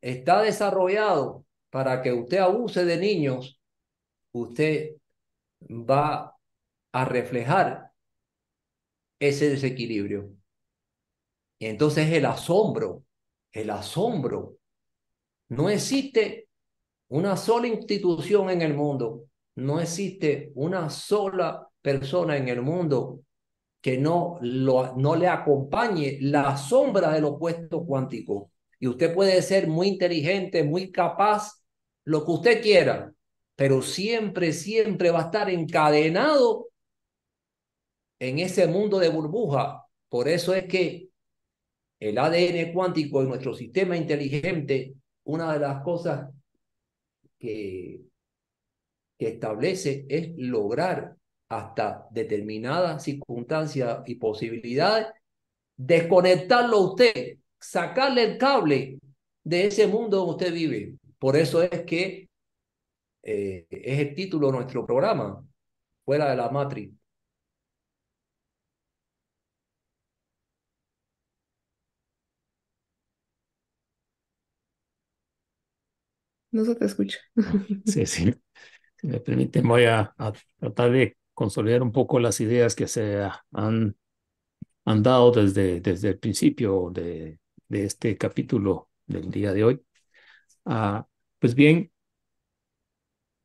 está 0.00 0.42
desarrollado 0.42 1.44
para 1.70 2.02
que 2.02 2.12
usted 2.12 2.38
abuse 2.38 2.84
de 2.84 2.98
niños, 2.98 3.58
usted 4.34 4.96
va 5.70 6.36
a 6.92 7.04
reflejar 7.04 7.90
ese 9.18 9.50
desequilibrio. 9.50 10.30
Y 11.58 11.66
entonces 11.66 12.10
el 12.12 12.26
asombro, 12.26 13.04
el 13.52 13.70
asombro. 13.70 14.58
No 15.48 15.70
existe 15.70 16.48
una 17.08 17.36
sola 17.36 17.68
institución 17.68 18.50
en 18.50 18.62
el 18.62 18.74
mundo, 18.74 19.26
no 19.56 19.80
existe 19.80 20.52
una 20.56 20.90
sola 20.90 21.68
persona 21.80 22.36
en 22.36 22.48
el 22.48 22.60
mundo 22.62 23.20
que 23.80 23.98
no, 23.98 24.38
lo, 24.40 24.96
no 24.96 25.14
le 25.14 25.28
acompañe 25.28 26.18
la 26.20 26.56
sombra 26.56 27.12
del 27.12 27.24
opuesto 27.24 27.84
cuántico. 27.84 28.50
Y 28.80 28.88
usted 28.88 29.14
puede 29.14 29.40
ser 29.42 29.68
muy 29.68 29.88
inteligente, 29.88 30.64
muy 30.64 30.90
capaz, 30.90 31.62
lo 32.04 32.24
que 32.24 32.30
usted 32.32 32.62
quiera, 32.62 33.12
pero 33.56 33.82
siempre, 33.82 34.52
siempre 34.52 35.10
va 35.10 35.20
a 35.20 35.24
estar 35.24 35.50
encadenado 35.50 36.68
en 38.18 38.38
ese 38.38 38.66
mundo 38.66 38.98
de 38.98 39.08
burbuja. 39.08 39.86
Por 40.08 40.28
eso 40.28 40.54
es 40.54 40.64
que 40.66 41.08
el 42.00 42.18
ADN 42.18 42.72
cuántico 42.72 43.22
en 43.22 43.28
nuestro 43.28 43.54
sistema 43.54 43.96
inteligente, 43.96 44.94
una 45.24 45.52
de 45.52 45.58
las 45.60 45.82
cosas 45.82 46.30
que, 47.38 48.00
que 49.18 49.28
establece 49.28 50.06
es 50.08 50.30
lograr 50.36 51.16
hasta 51.48 52.08
determinadas 52.10 53.04
circunstancias 53.04 54.02
y 54.06 54.16
posibilidades, 54.16 55.08
desconectarlo 55.76 56.76
a 56.76 56.90
usted, 56.90 57.38
sacarle 57.60 58.24
el 58.24 58.38
cable 58.38 58.98
de 59.44 59.66
ese 59.66 59.86
mundo 59.86 60.18
donde 60.18 60.32
usted 60.32 60.52
vive. 60.52 60.94
Por 61.18 61.36
eso 61.36 61.62
es 61.62 61.82
que 61.84 62.28
eh, 63.24 63.66
es 63.70 63.98
el 64.00 64.14
título 64.14 64.48
de 64.48 64.54
nuestro 64.54 64.86
programa, 64.86 65.44
Fuera 66.04 66.30
de 66.30 66.36
la 66.36 66.50
Matrix. 66.50 66.94
No 76.52 76.64
se 76.64 76.74
te 76.76 76.84
escucha. 76.86 77.18
Sí, 77.86 78.06
sí. 78.06 78.34
Si 78.96 79.08
me 79.08 79.20
permiten, 79.20 79.68
voy 79.68 79.84
a, 79.86 80.14
tratar 80.60 80.92
de 80.92 81.16
consolidar 81.34 81.82
un 81.82 81.92
poco 81.92 82.20
las 82.20 82.40
ideas 82.40 82.74
que 82.76 82.88
se 82.88 83.22
han, 83.52 83.96
han 84.84 85.02
dado 85.02 85.32
desde, 85.32 85.80
desde 85.80 86.10
el 86.10 86.18
principio 86.18 86.90
de, 86.92 87.40
de 87.68 87.84
este 87.86 88.18
capítulo 88.18 88.90
del 89.06 89.30
día 89.30 89.52
de 89.52 89.64
hoy. 89.64 89.82
Ah, 90.66 91.06
pues 91.40 91.54
bien, 91.54 91.92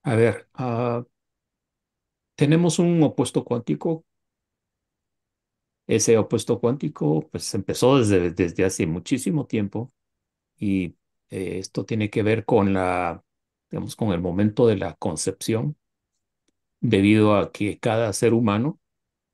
a 0.03 0.15
ver, 0.15 0.47
ah, 0.55 1.03
tenemos 2.35 2.79
un 2.79 3.03
opuesto 3.03 3.43
cuántico. 3.43 4.03
Ese 5.87 6.17
opuesto 6.17 6.59
cuántico 6.59 7.27
pues 7.31 7.53
empezó 7.55 7.97
desde, 7.99 8.31
desde 8.31 8.63
hace 8.65 8.85
muchísimo 8.87 9.47
tiempo 9.47 9.91
y 10.57 10.95
eh, 11.31 11.59
esto 11.59 11.85
tiene 11.85 12.09
que 12.11 12.23
ver 12.23 12.45
con 12.45 12.73
la, 12.73 13.23
digamos, 13.71 13.95
con 13.97 14.11
el 14.13 14.21
momento 14.21 14.67
de 14.67 14.77
la 14.77 14.95
concepción, 14.95 15.77
debido 16.81 17.35
a 17.35 17.51
que 17.51 17.79
cada 17.79 18.13
ser 18.13 18.33
humano, 18.33 18.79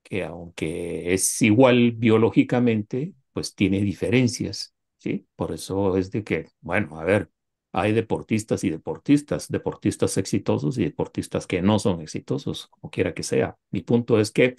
que 0.03 0.25
aunque 0.25 1.13
es 1.15 1.41
igual 1.43 1.93
biológicamente, 1.93 3.15
pues 3.33 3.55
tiene 3.55 3.81
diferencias, 3.81 4.75
¿sí? 4.99 5.27
Por 5.37 5.53
eso 5.53 5.97
es 5.97 6.11
de 6.11 6.23
que, 6.25 6.49
bueno, 6.61 6.99
a 6.99 7.05
ver, 7.05 7.31
hay 7.75 7.93
deportistas 7.93 8.63
y 8.63 8.69
deportistas, 8.69 9.49
deportistas 9.49 10.17
exitosos 10.17 10.77
y 10.77 10.85
deportistas 10.85 11.47
que 11.47 11.61
no 11.61 11.79
son 11.79 12.01
exitosos, 12.01 12.67
como 12.67 12.89
quiera 12.89 13.13
que 13.13 13.23
sea. 13.23 13.57
Mi 13.71 13.81
punto 13.81 14.19
es 14.19 14.31
que 14.31 14.55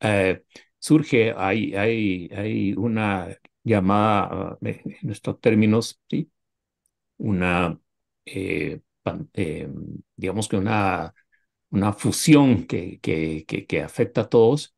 eh, 0.00 0.44
surge, 0.78 1.34
hay, 1.36 1.74
hay, 1.76 2.30
hay 2.34 2.72
una 2.74 3.28
llamada, 3.64 4.58
en 4.62 4.82
nuestros 5.02 5.40
términos, 5.40 6.00
¿sí? 6.10 6.30
una, 7.18 7.80
eh, 8.26 8.80
eh, 9.34 9.68
digamos 10.16 10.48
que 10.48 10.56
una, 10.56 11.14
una 11.70 11.92
fusión 11.92 12.66
que, 12.66 13.00
que, 13.00 13.44
que, 13.46 13.82
afecta 13.82 14.22
a 14.22 14.28
todos, 14.28 14.74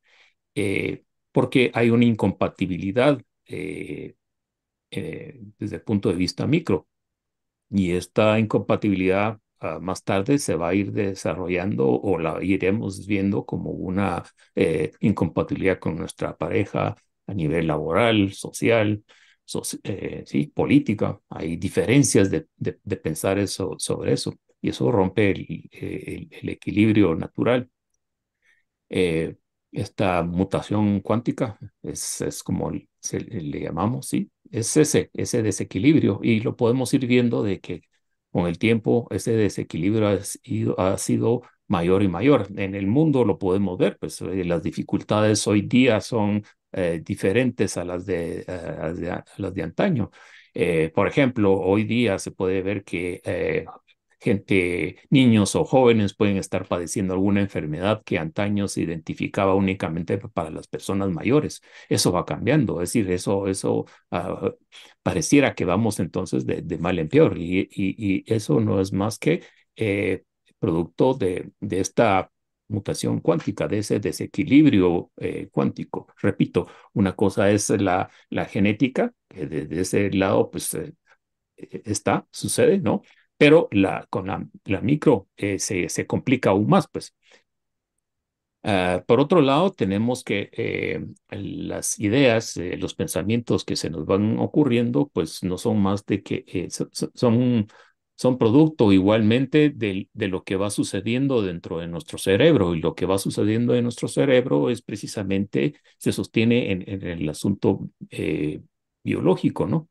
eh, 0.54 1.04
porque 1.32 1.70
hay 1.74 1.90
una 1.90 2.04
incompatibilidad 2.04 3.20
desde 3.46 4.16
el 5.76 5.82
punto 5.82 6.08
de 6.10 6.16
vista 6.16 6.46
micro. 6.46 6.88
Y 7.72 7.92
esta 7.92 8.38
incompatibilidad 8.38 9.38
ah, 9.60 9.78
más 9.80 10.04
tarde 10.04 10.38
se 10.38 10.54
va 10.56 10.68
a 10.68 10.74
ir 10.74 10.92
desarrollando 10.92 11.88
o 11.88 12.18
la 12.18 12.42
iremos 12.42 13.06
viendo 13.06 13.44
como 13.46 13.70
una 13.70 14.24
incompatibilidad 15.00 15.78
con 15.78 15.96
nuestra 15.96 16.36
pareja 16.36 16.96
a 17.26 17.34
nivel 17.34 17.66
laboral, 17.68 18.32
social, 18.32 19.02
eh, 19.84 20.22
sí, 20.26 20.46
política, 20.46 21.20
hay 21.28 21.56
diferencias 21.56 22.30
de, 22.30 22.46
de, 22.56 22.96
pensar 22.96 23.38
eso, 23.38 23.74
sobre 23.78 24.12
eso 24.12 24.34
y 24.60 24.70
eso 24.70 24.90
rompe 24.90 25.30
el, 25.30 25.68
el, 26.30 26.48
equilibrio 26.48 27.14
natural. 27.14 27.68
Eh, 28.88 29.36
esta 29.72 30.22
mutación 30.22 31.00
cuántica 31.00 31.58
es, 31.82 32.20
es 32.20 32.42
como 32.42 32.70
le 32.70 33.60
llamamos, 33.60 34.08
¿sí? 34.08 34.30
Es 34.52 34.76
ese, 34.78 35.10
ese 35.14 35.42
desequilibrio 35.42 36.20
y 36.22 36.40
lo 36.40 36.56
podemos 36.56 36.94
ir 36.94 37.06
viendo 37.08 37.42
de 37.42 37.60
que 37.60 37.82
con 38.30 38.46
el 38.46 38.58
tiempo 38.58 39.08
ese 39.10 39.32
desequilibrio 39.32 40.08
ha 40.08 40.20
sido, 40.24 40.78
ha 40.80 40.98
sido 40.98 41.42
mayor 41.68 42.02
y 42.04 42.08
mayor. 42.08 42.48
En 42.56 42.74
el 42.76 42.86
mundo 42.86 43.24
lo 43.24 43.38
podemos 43.38 43.78
ver, 43.78 43.98
pues 43.98 44.20
eh, 44.22 44.44
las 44.44 44.62
dificultades 44.62 45.46
hoy 45.48 45.62
día 45.62 46.00
son 46.02 46.44
eh, 46.72 47.02
diferentes 47.04 47.76
a 47.78 47.84
las 47.84 48.06
de, 48.06 48.44
a 48.48 48.92
las 49.38 49.58
antaño. 49.58 50.10
Eh, 50.54 50.92
por 50.94 51.08
ejemplo, 51.08 51.54
hoy 51.54 51.84
día 51.84 52.18
se 52.18 52.30
puede 52.30 52.62
ver 52.62 52.84
que 52.84 53.22
gente, 54.22 54.96
niños 55.10 55.56
o 55.56 55.64
jóvenes 55.64 56.14
pueden 56.14 56.36
estar 56.36 56.66
padeciendo 56.66 57.14
alguna 57.14 57.40
enfermedad 57.40 58.02
que 58.04 58.18
antaño 58.18 58.68
se 58.68 58.82
identificaba 58.82 59.54
únicamente 59.54 60.18
para 60.18 60.50
las 60.50 60.68
personas 60.68 61.10
mayores. 61.10 61.62
Eso 61.88 62.12
va 62.12 62.24
cambiando, 62.24 62.80
es 62.80 62.90
decir, 62.90 63.10
eso, 63.10 63.48
eso 63.48 63.86
ah, 64.10 64.52
pareciera 65.02 65.54
que 65.54 65.64
vamos 65.64 66.00
entonces 66.00 66.46
de, 66.46 66.62
mal 66.78 66.98
en 66.98 67.08
peor 67.08 67.36
y, 67.38 68.24
eso 68.26 68.60
no 68.60 68.80
es 68.80 68.92
más 68.92 69.18
que 69.18 69.42
producto 70.58 71.14
de, 71.14 71.52
esta 71.70 72.30
mutación 72.68 73.20
cuántica, 73.20 73.68
de 73.68 73.78
ese 73.78 74.00
desequilibrio 74.00 75.10
eh, 75.16 75.48
cuántico. 75.50 76.06
Repito, 76.20 76.68
una 76.94 77.14
cosa 77.16 77.50
es 77.50 77.70
la, 77.70 78.10
la 78.30 78.46
genética, 78.46 79.12
que 79.28 79.46
desde 79.46 79.80
ese 79.80 80.10
lado 80.12 80.50
pues 80.50 80.74
eh, 80.74 80.94
está, 81.56 82.26
sucede, 82.30 82.78
¿no? 82.78 83.02
Pero 83.42 83.68
con 84.10 84.26
la, 84.26 84.80
micro 84.80 85.28
eh, 85.36 85.58
se, 85.58 85.88
se, 85.88 86.06
complica 86.06 86.50
aún 86.50 86.68
más, 86.68 86.88
pues. 86.88 87.14
Uh, 88.64 89.04
por 89.06 89.18
otro 89.18 89.40
lado, 89.40 89.72
tenemos 89.72 90.22
que 90.22 91.04
las 91.30 91.98
ideas, 91.98 92.56
los 92.56 92.94
pensamientos 92.94 93.64
que 93.64 93.74
se 93.74 93.90
nos 93.90 94.06
van 94.06 94.38
ocurriendo, 94.38 95.10
pues 95.12 95.42
no 95.42 95.58
son 95.58 95.82
más 95.82 96.06
de 96.06 96.22
que 96.22 96.68
son 97.14 97.66
son 98.22 98.38
producto 98.38 98.92
igualmente 98.92 99.70
de, 99.70 100.08
de, 100.12 100.28
lo 100.28 100.44
que 100.44 100.56
va 100.56 100.70
sucediendo 100.70 101.42
dentro 101.42 101.78
de 101.80 101.88
nuestro 101.88 102.18
cerebro 102.18 102.74
y 102.74 102.80
lo 102.80 102.94
que 102.94 103.06
va 103.06 103.18
sucediendo 103.18 103.74
en 103.74 103.82
nuestro 103.82 104.06
cerebro 104.06 104.70
es 104.70 104.80
precisamente, 104.82 105.74
se 105.98 106.12
sostiene 106.12 106.70
en, 106.70 107.02
el 107.04 107.28
asunto 107.28 107.88
eh, 108.10 108.62
biológico, 109.02 109.66
¿no? 109.66 109.88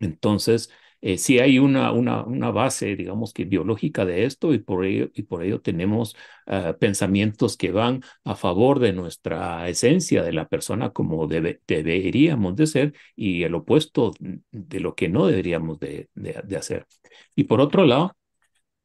Entonces, 0.00 0.70
eh, 1.00 1.18
sí 1.18 1.38
hay 1.38 1.58
una, 1.58 1.92
una, 1.92 2.24
una 2.24 2.50
base, 2.50 2.96
digamos 2.96 3.32
que 3.32 3.44
biológica 3.44 4.04
de 4.04 4.24
esto 4.24 4.52
y 4.54 4.58
por 4.58 4.84
ello, 4.84 5.08
y 5.14 5.22
por 5.22 5.42
ello 5.42 5.60
tenemos 5.60 6.16
ah, 6.46 6.76
pensamientos 6.78 7.56
que 7.56 7.70
van 7.72 8.02
a 8.24 8.34
favor 8.36 8.78
de 8.80 8.92
nuestra 8.92 9.68
esencia 9.68 10.22
de 10.22 10.32
la 10.32 10.46
persona 10.48 10.90
como 10.90 11.26
debe, 11.26 11.60
deberíamos 11.66 12.56
de 12.56 12.66
ser 12.66 12.94
y 13.16 13.42
el 13.44 13.54
opuesto 13.54 14.12
de 14.50 14.80
lo 14.80 14.94
que 14.94 15.08
no 15.08 15.26
deberíamos 15.26 15.78
de, 15.80 16.08
de, 16.14 16.56
hacer. 16.56 16.86
Y 17.34 17.44
por 17.44 17.60
otro 17.60 17.84
lado, 17.84 18.16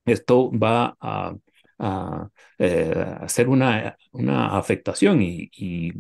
esto 0.06 0.52
va 0.52 0.96
a, 1.00 1.36
a 1.80 2.30
eh, 2.58 2.94
hacer 3.22 3.50
una, 3.50 3.98
una 4.12 4.58
afectación 4.58 5.22
y, 5.22 5.50
y, 5.58 5.92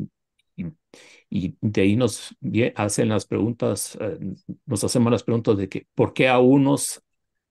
y 1.30 1.55
de 1.61 1.82
ahí 1.82 1.95
nos 1.95 2.36
hacen 2.76 3.09
las 3.09 3.26
preguntas, 3.26 3.97
eh, 4.01 4.17
nos 4.65 4.84
hacemos 4.84 5.11
las 5.11 5.23
preguntas 5.23 5.57
de 5.57 5.69
que 5.69 5.88
por 5.95 6.13
qué 6.13 6.28
a 6.30 6.39
unos 6.39 7.01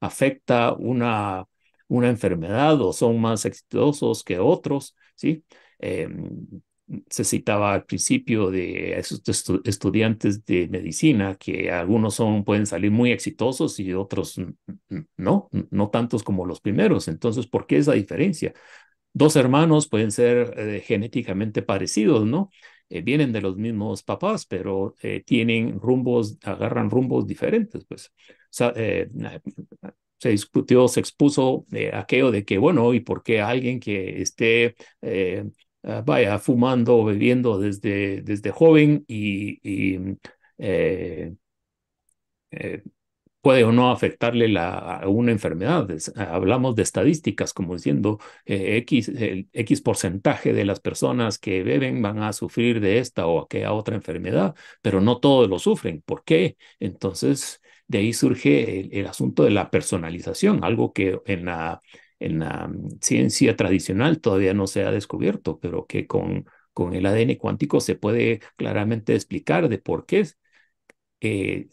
afecta 0.00 0.72
una, 0.74 1.44
una 1.88 2.08
enfermedad 2.08 2.80
o 2.80 2.92
son 2.92 3.20
más 3.20 3.44
exitosos 3.44 4.22
que 4.24 4.38
otros, 4.38 4.94
¿sí? 5.16 5.44
Em, 5.78 6.46
se 7.08 7.24
citaba 7.24 7.72
al 7.74 7.84
principio 7.86 8.50
de 8.50 8.98
esos 8.98 9.22
estudiantes 9.64 10.44
de 10.44 10.68
medicina 10.68 11.34
que 11.36 11.70
algunos 11.70 12.14
son 12.14 12.44
pueden 12.44 12.66
salir 12.66 12.90
muy 12.90 13.10
exitosos 13.10 13.80
y 13.80 13.94
otros 13.94 14.38
no, 15.16 15.48
no 15.70 15.90
tantos 15.90 16.22
como 16.22 16.44
los 16.46 16.60
primeros. 16.60 17.08
Entonces, 17.08 17.46
¿por 17.46 17.66
qué 17.66 17.78
esa 17.78 17.92
diferencia? 17.92 18.52
Dos 19.12 19.36
hermanos 19.36 19.88
pueden 19.88 20.12
ser 20.12 20.54
eh, 20.58 20.80
genéticamente 20.86 21.62
parecidos, 21.62 22.26
¿no? 22.26 22.50
Eh, 22.95 23.03
vienen 23.03 23.32
de 23.32 23.40
los 23.40 23.57
mismos 23.57 24.03
papás, 24.03 24.47
pero 24.47 24.95
eh, 25.03 25.22
tienen 25.24 25.80
rumbos, 25.80 26.38
agarran 26.45 26.90
rumbos 26.90 27.26
diferentes, 27.26 27.84
pues. 27.86 28.12
Eh, 28.76 29.09
se 30.18 30.30
discutió, 30.30 30.88
se 30.88 31.01
expuso 31.01 31.66
aquello 31.92 32.30
de 32.30 32.45
que, 32.45 32.59
bueno, 32.59 32.95
¿y 32.95 33.01
por 33.01 33.22
qué 33.22 33.40
alguien 33.40 33.80
que 33.80 34.22
esté, 34.22 34.74
ah, 35.82 36.03
vaya, 36.05 36.38
fumando 36.38 36.97
o 36.99 37.05
bebiendo 37.05 37.59
desde, 37.59 38.22
desde 38.22 38.51
joven 38.51 39.05
y, 39.07 39.59
y 39.97 39.99
puede 43.45 43.64
o 43.64 43.72
no 43.72 43.90
afectarle 43.92 44.59
a 44.59 45.07
una 45.07 45.30
enfermedad. 45.32 45.86
hablamos 46.16 46.74
de 46.76 46.82
estadísticas 46.82 47.53
como 47.53 47.74
diciendo 47.74 48.18
eh, 48.47 48.78
X, 48.78 49.09
el 49.11 49.49
X 49.53 49.82
porcentaje 49.82 50.55
de 50.55 50.64
las 50.64 50.80
personas 50.80 51.38
que 51.38 51.62
beben 51.62 52.01
van 52.03 52.20
a 52.22 52.32
sufrir 52.32 52.80
de 52.80 52.99
esta 53.01 53.26
o 53.26 53.42
aquella 53.42 53.72
otra 53.74 53.97
enfermedad, 53.97 54.55
pero 54.82 55.03
no 55.03 55.18
todos 55.20 55.51
lo 55.51 55.59
sufren. 55.59 56.01
¿Por 56.03 56.24
qué? 56.24 56.57
Entonces, 56.80 57.61
de 57.86 57.99
ahí 57.99 58.14
surge 58.14 58.88
el, 58.99 59.07
asunto 59.07 59.45
de 59.45 59.51
la 59.51 59.70
personalización, 59.70 60.64
algo 60.64 60.92
que 60.95 61.20
en 61.26 61.45
la, 61.45 61.80
en 62.18 62.38
la 62.38 62.68
mm, 62.68 62.99
ciencia 63.03 63.57
tradicional 63.57 64.20
todavía 64.20 64.55
no 64.55 64.66
se 64.66 64.84
ha 64.84 64.90
descubierto, 64.90 65.59
pero 65.61 65.86
que 65.86 66.07
con, 66.07 66.47
con 66.72 66.95
el 66.95 67.05
ADN 67.07 67.36
cuántico 67.36 67.80
se 67.80 67.95
puede 67.95 68.40
claramente 68.57 69.14
explicar 69.14 69.68
de 69.68 69.78
por 69.78 70.07
qué 70.07 70.24
eh, 71.20 71.68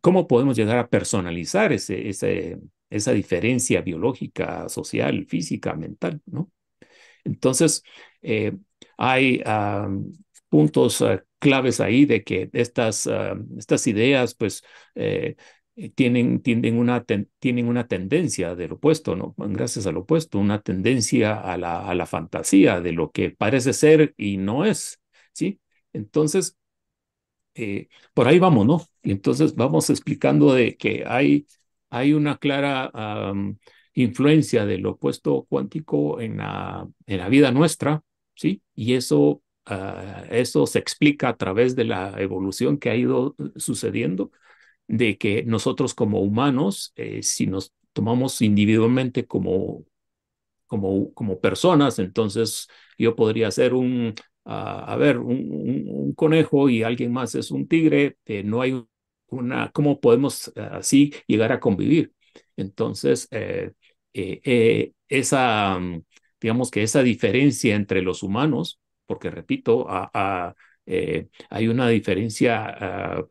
¿Cómo 0.00 0.26
podemos 0.26 0.56
llegar 0.56 0.78
a 0.78 0.88
personalizar 0.88 1.72
ese, 1.72 2.08
esa 2.90 3.12
diferencia 3.12 3.80
biológica, 3.82 4.68
social, 4.68 5.26
física, 5.26 5.74
mental? 5.74 6.20
¿no? 6.26 6.50
Entonces, 7.24 7.82
eh, 8.22 8.52
hay 8.96 9.42
ah, 9.46 9.88
puntos 10.48 11.02
ah, 11.02 11.24
claves 11.38 11.80
ahí 11.80 12.06
de 12.06 12.22
que 12.24 12.50
estas, 12.52 13.06
ah, 13.06 13.36
estas 13.58 13.86
ideas, 13.86 14.34
pues, 14.34 14.62
eh, 14.94 15.36
tienen, 15.96 16.40
tienen, 16.40 16.78
una 16.78 17.04
tienen 17.40 17.66
una 17.68 17.88
tendencia 17.88 18.54
del 18.54 18.72
opuesto, 18.72 19.16
¿no? 19.16 19.34
Gracias 19.36 19.86
al 19.86 19.96
opuesto, 19.96 20.38
una 20.38 20.60
tendencia 20.62 21.34
a 21.40 21.56
la, 21.58 21.88
a 21.88 21.94
la 21.96 22.06
fantasía 22.06 22.80
de 22.80 22.92
lo 22.92 23.10
que 23.10 23.30
parece 23.30 23.72
ser 23.72 24.14
y 24.16 24.36
no 24.36 24.64
es, 24.64 25.00
¿sí? 25.32 25.60
Entonces, 25.92 26.56
eh, 27.54 27.88
por 28.14 28.28
ahí 28.28 28.38
vamos, 28.38 28.66
¿no? 28.66 28.82
Y 29.02 29.12
entonces 29.12 29.54
vamos 29.54 29.90
explicando 29.90 30.52
de 30.54 30.76
que 30.76 31.04
hay, 31.06 31.46
hay 31.90 32.12
una 32.12 32.38
clara 32.38 32.90
influencia 33.94 34.66
del 34.66 34.86
opuesto 34.86 35.46
cuántico 35.48 36.20
en 36.20 36.38
la, 36.38 36.88
en 37.06 37.18
la 37.18 37.28
vida 37.28 37.50
nuestra, 37.52 38.02
¿sí? 38.34 38.62
Y 38.74 38.94
eso, 38.94 39.42
ah, 39.66 40.24
eso 40.30 40.66
se 40.66 40.78
explica 40.78 41.28
a 41.28 41.36
través 41.36 41.76
de 41.76 41.84
la 41.84 42.14
evolución 42.20 42.78
que 42.78 42.90
ha 42.90 42.96
ido 42.96 43.36
sucediendo, 43.56 44.30
de 44.88 45.16
que 45.18 45.44
nosotros 45.44 45.94
como 45.94 46.20
humanos, 46.20 46.92
eh, 46.96 47.22
si 47.22 47.46
nos 47.46 47.72
tomamos 47.92 48.42
individualmente 48.42 49.26
como, 49.26 49.84
como, 50.66 51.12
como 51.14 51.40
personas, 51.40 51.98
entonces 51.98 52.68
yo 52.98 53.16
podría 53.16 53.50
ser 53.50 53.74
un 53.74 54.14
a, 54.44 54.96
ver, 54.96 55.18
un, 55.18 56.12
conejo 56.14 56.68
y 56.68 56.82
alguien 56.82 57.12
más 57.12 57.34
es 57.34 57.50
un 57.50 57.66
tigre, 57.68 58.18
eh, 58.26 58.42
no 58.42 58.60
hay 58.60 58.84
una, 59.28 59.70
¿cómo 59.72 60.00
podemos 60.00 60.48
eh, 60.54 60.60
así 60.72 61.12
llegar 61.26 61.52
a 61.52 61.60
convivir? 61.60 62.12
Entonces, 62.56 63.28
eh, 63.30 63.72
esa, 65.08 65.78
mm, 65.78 66.02
digamos 66.40 66.70
que 66.70 66.82
esa 66.82 67.02
diferencia 67.02 67.74
entre 67.74 68.02
los 68.02 68.22
humanos, 68.22 68.80
porque 69.06 69.30
repito, 69.30 69.86
hay 71.50 71.68
una 71.68 71.88
diferencia 71.88 72.66
ah, 72.80 73.24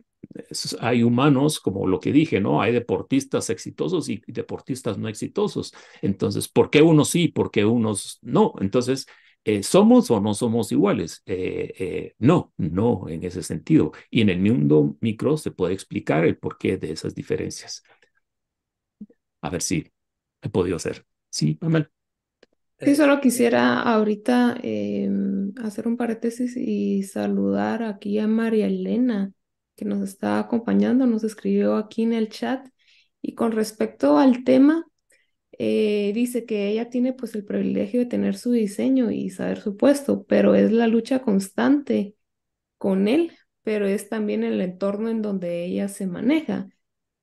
hay 0.80 1.04
humanos, 1.04 1.60
como 1.60 1.88
lo 1.88 2.00
que 2.00 2.12
dije, 2.12 2.40
¿no? 2.40 2.62
Hay 2.62 2.72
deportistas 2.74 3.50
exitosos 3.50 4.10
y 4.10 4.22
deportistas 4.28 4.98
no 4.98 5.08
exitosos. 5.08 5.74
Entonces, 6.02 6.48
¿por 6.48 6.70
qué 6.70 6.82
unos 6.82 7.10
sí? 7.10 7.28
¿Por 7.28 7.52
qué 7.52 7.66
unos 7.66 8.20
no? 8.22 8.54
Entonces, 8.60 9.06
eh, 9.46 9.62
¿Somos 9.62 10.10
o 10.10 10.22
no 10.22 10.34
somos 10.34 10.72
iguales? 10.72 11.22
Eh, 11.26 11.74
eh, 11.78 12.16
no, 12.20 12.54
no 12.58 13.10
en 13.10 13.24
ese 13.24 13.44
sentido. 13.44 13.92
Y 14.10 14.22
en 14.22 14.30
el 14.30 14.40
mundo 14.40 14.98
micro 15.02 15.38
se 15.38 15.52
puede 15.52 15.74
explicar 15.74 16.26
el 16.26 16.38
porqué 16.38 16.78
de 16.78 16.92
esas 16.92 17.14
diferencias. 17.14 17.84
A 19.42 19.50
ver 19.50 19.62
si 19.62 19.92
he 20.42 20.50
podido 20.50 20.78
hacer. 20.78 21.06
Sí, 21.30 21.58
Manuel. 21.62 21.90
Sí, 22.80 22.96
solo 22.96 23.20
quisiera 23.22 23.82
ahorita 23.82 24.58
em, 24.62 25.54
hacer 25.64 25.88
un 25.88 25.96
paréntesis 25.96 26.56
y 26.58 27.04
saludar 27.04 27.84
aquí 27.84 28.20
a 28.20 28.28
María 28.28 28.68
Elena, 28.68 29.32
que 29.76 29.86
nos 29.86 30.02
está 30.02 30.40
acompañando, 30.40 31.06
nos 31.06 31.24
escribió 31.24 31.76
aquí 31.76 32.04
en 32.04 32.14
el 32.14 32.30
chat. 32.30 32.68
Y 33.22 33.36
con 33.36 33.52
respecto 33.54 34.18
al 34.18 34.44
tema, 34.44 34.86
eh, 35.60 36.12
dice 36.16 36.46
que 36.46 36.68
ella 36.70 36.90
tiene 36.90 37.14
pues 37.14 37.36
el 37.36 37.46
privilegio 37.46 38.02
de 38.02 38.06
tener 38.08 38.38
su 38.38 38.52
diseño 38.52 39.12
y 39.12 39.30
saber 39.30 39.62
su 39.62 39.78
puesto, 39.78 40.24
pero 40.26 40.56
es 40.56 40.72
la 40.72 40.88
lucha 40.88 41.22
constante 41.22 42.16
con 42.78 43.08
él, 43.08 43.32
pero 43.64 43.88
es 43.88 44.10
también 44.10 44.44
el 44.44 44.62
entorno 44.62 45.10
en 45.10 45.22
donde 45.22 45.66
ella 45.66 45.88
se 45.90 46.08
maneja 46.08 46.70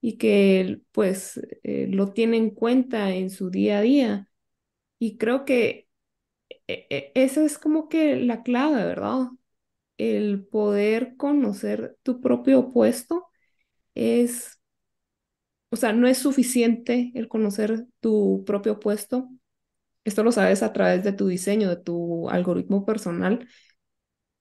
y 0.00 0.18
que 0.18 0.80
pues 0.92 1.40
eh, 1.62 1.88
lo 1.90 2.12
tiene 2.12 2.36
en 2.38 2.50
cuenta 2.50 3.12
en 3.14 3.30
su 3.30 3.50
día 3.50 3.78
a 3.78 3.82
día. 3.82 4.28
Y 4.98 5.18
creo 5.18 5.44
que 5.44 5.88
e, 6.66 6.86
e, 6.90 7.12
esa 7.14 7.44
es 7.44 7.58
como 7.58 7.88
que 7.88 8.16
la 8.16 8.42
clave, 8.42 8.84
¿verdad? 8.84 9.28
El 9.98 10.46
poder 10.46 11.16
conocer 11.16 11.98
tu 12.02 12.20
propio 12.20 12.72
puesto 12.72 13.28
es 13.94 14.59
o 15.70 15.76
sea, 15.76 15.92
no 15.92 16.08
es 16.08 16.18
suficiente 16.18 17.12
el 17.14 17.28
conocer 17.28 17.86
tu 18.00 18.44
propio 18.46 18.80
puesto. 18.80 19.28
Esto 20.04 20.24
lo 20.24 20.32
sabes 20.32 20.62
a 20.62 20.72
través 20.72 21.04
de 21.04 21.12
tu 21.12 21.28
diseño, 21.28 21.68
de 21.70 21.76
tu 21.76 22.28
algoritmo 22.30 22.86
personal, 22.86 23.48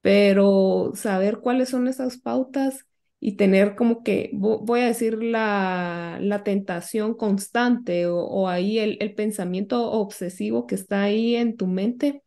pero 0.01 0.91
saber 0.95 1.39
cuáles 1.39 1.69
son 1.69 1.87
esas 1.87 2.17
pautas 2.17 2.85
y 3.19 3.35
tener 3.35 3.75
como 3.75 4.03
que, 4.03 4.31
voy 4.33 4.79
a 4.81 4.85
decir, 4.87 5.21
la, 5.21 6.19
la 6.21 6.43
tentación 6.43 7.15
constante 7.15 8.07
o, 8.07 8.47
ahí 8.47 8.79
el, 8.79 8.97
el, 9.01 9.13
pensamiento 9.13 9.91
obsesivo 9.91 10.65
que 10.67 10.75
está 10.75 11.03
ahí 11.03 11.35
en 11.35 11.57
tu 11.57 11.67
mente 11.67 12.23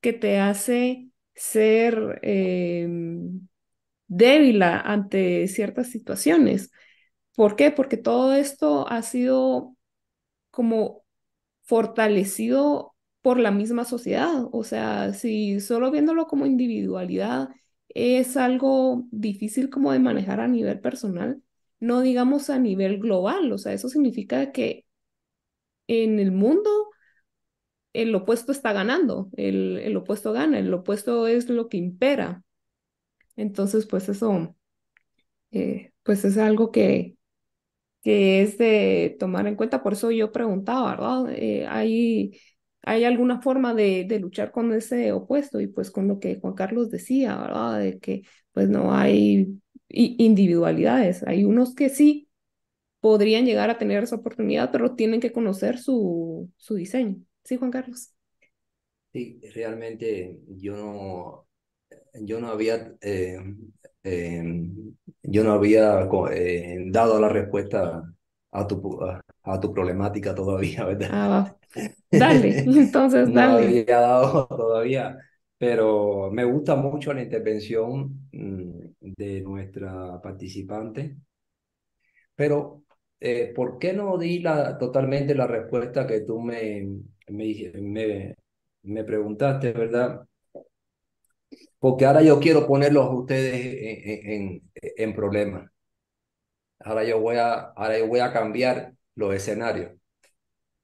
que 0.00 0.12
te 0.12 0.38
hace 0.38 1.08
ser 1.34 2.20
em, 2.22 3.48
débil 4.06 4.62
ante 4.62 5.48
ciertas 5.48 5.88
situaciones. 5.90 6.70
¿Por 7.36 7.56
qué? 7.56 7.70
Porque 7.70 7.96
todo 7.96 8.34
esto 8.34 8.88
ha 8.88 9.02
sido 9.02 9.76
como 10.50 11.04
fortalecido 11.64 12.96
por 13.22 13.38
la 13.40 13.50
misma 13.52 13.84
sociedad. 13.84 14.46
O 14.52 14.64
sea, 14.64 15.14
si 15.14 15.60
solo 15.60 15.90
viéndolo 15.92 16.26
como 16.28 16.46
individualidad 16.46 17.50
es 17.90 18.36
algo 18.36 19.04
difícil 19.12 19.70
como 19.70 19.92
de 19.92 20.00
manejar 20.00 20.40
a 20.40 20.48
nivel 20.48 20.80
personal, 20.80 21.42
no 21.80 22.00
digamos 22.02 22.50
a 22.50 22.58
nivel 22.58 22.98
global. 23.00 23.52
O 23.52 23.58
sea, 23.58 23.72
eso 23.74 23.88
significa 23.90 24.52
que 24.52 24.86
en 25.88 26.18
el 26.20 26.32
mundo 26.32 26.70
el 27.92 28.14
opuesto 28.14 28.52
está 28.52 28.72
ganando, 28.72 29.30
el, 29.36 29.78
el 29.78 29.96
opuesto 29.96 30.32
gana, 30.32 30.58
el 30.58 30.72
opuesto 30.74 31.26
es 31.28 31.48
lo 31.48 31.68
que 31.68 31.76
impera. 31.76 32.42
Entonces, 33.36 33.86
pues 33.86 34.08
eso, 34.08 34.56
eh, 35.52 35.92
pues 36.04 36.24
es 36.24 36.38
algo 36.38 36.72
que, 36.72 37.16
que 38.04 38.42
es 38.42 38.58
de 38.58 39.16
tomar 39.20 39.46
en 39.48 39.56
cuenta, 39.56 39.82
por 39.82 39.94
eso 39.94 40.10
yo 40.12 40.32
preguntaba, 40.32 40.90
¿verdad? 40.92 41.32
Eh, 41.36 41.66
¿hay, 41.68 42.38
¿Hay 42.82 43.04
alguna 43.04 43.40
forma 43.42 43.74
de, 43.74 44.04
de, 44.06 44.20
luchar 44.20 44.52
con 44.52 44.72
ese 44.74 45.12
opuesto? 45.12 45.60
Y 45.60 45.68
pues 45.68 45.90
con 45.90 46.08
lo 46.08 46.20
que 46.20 46.38
Juan 46.40 46.54
Carlos 46.54 46.90
decía, 46.90 47.36
¿verdad? 47.38 47.80
De 47.80 47.98
que 48.00 48.22
pues 48.52 48.68
no 48.68 48.94
hay 48.94 49.58
individualidades, 49.88 51.22
hay 51.26 51.44
unos 51.44 51.74
que 51.74 51.88
sí 51.90 52.28
podrían 53.00 53.46
llegar 53.46 53.70
a 53.70 53.78
tener 53.78 54.02
esa 54.02 54.16
oportunidad, 54.16 54.72
pero 54.72 54.94
tienen 54.94 55.20
que 55.20 55.32
conocer 55.32 55.78
su, 55.78 56.50
su 56.56 56.74
diseño. 56.76 57.16
¿Sí, 57.44 57.56
Juan 57.56 57.70
Carlos? 57.70 58.14
Sí, 59.12 59.40
realmente 59.54 60.40
yo 60.48 60.76
no, 60.76 61.46
yo 62.14 62.40
no 62.40 62.48
había 62.48 62.94
eh, 63.00 63.38
Em, 64.04 64.94
yo 65.22 65.42
no 65.44 65.52
había 65.52 66.06
eh, 66.32 66.78
dado 66.88 67.20
la 67.20 67.28
respuesta 67.30 68.04
a 68.52 68.66
tu, 68.66 68.98
a, 69.42 69.60
tu 69.60 69.72
problemática 69.72 70.34
todavía, 70.34 70.84
¿verdad? 70.86 71.10
Ah, 71.10 71.56
dale, 72.10 72.62
entonces 72.66 73.28
no 73.28 73.32
dale. 73.32 73.62
No 73.62 73.68
había 73.68 73.84
dado 74.00 74.46
todavía, 74.48 75.16
pero 75.58 76.30
me 76.30 76.44
gusta 76.44 76.76
mucho 76.76 77.12
la 77.14 77.22
intervención 77.22 78.28
mm, 78.32 78.70
de 79.16 79.40
nuestra 79.42 80.20
participante. 80.22 81.16
Pero, 82.34 82.84
eh, 83.20 83.52
¿por 83.54 83.78
qué 83.78 83.92
no 83.92 84.18
di 84.18 84.38
la, 84.40 84.76
totalmente 84.78 85.34
la 85.34 85.46
respuesta 85.46 86.06
que 86.06 86.20
tú 86.22 86.40
me, 86.40 86.86
me, 87.28 87.72
me, 87.80 88.36
me 88.82 89.04
preguntaste, 89.04 89.72
verdad? 89.72 90.26
Porque 91.84 92.06
ahora 92.06 92.22
yo 92.22 92.40
quiero 92.40 92.66
ponerlos 92.66 93.04
a 93.04 93.10
ustedes 93.10 93.52
en, 94.24 94.32
en, 94.32 94.72
en 94.96 95.14
problemas. 95.14 95.70
Ahora 96.78 97.04
yo, 97.04 97.20
voy 97.20 97.36
a, 97.36 97.52
ahora 97.52 97.98
yo 97.98 98.06
voy 98.08 98.20
a 98.20 98.32
cambiar 98.32 98.94
los 99.14 99.34
escenarios 99.34 99.92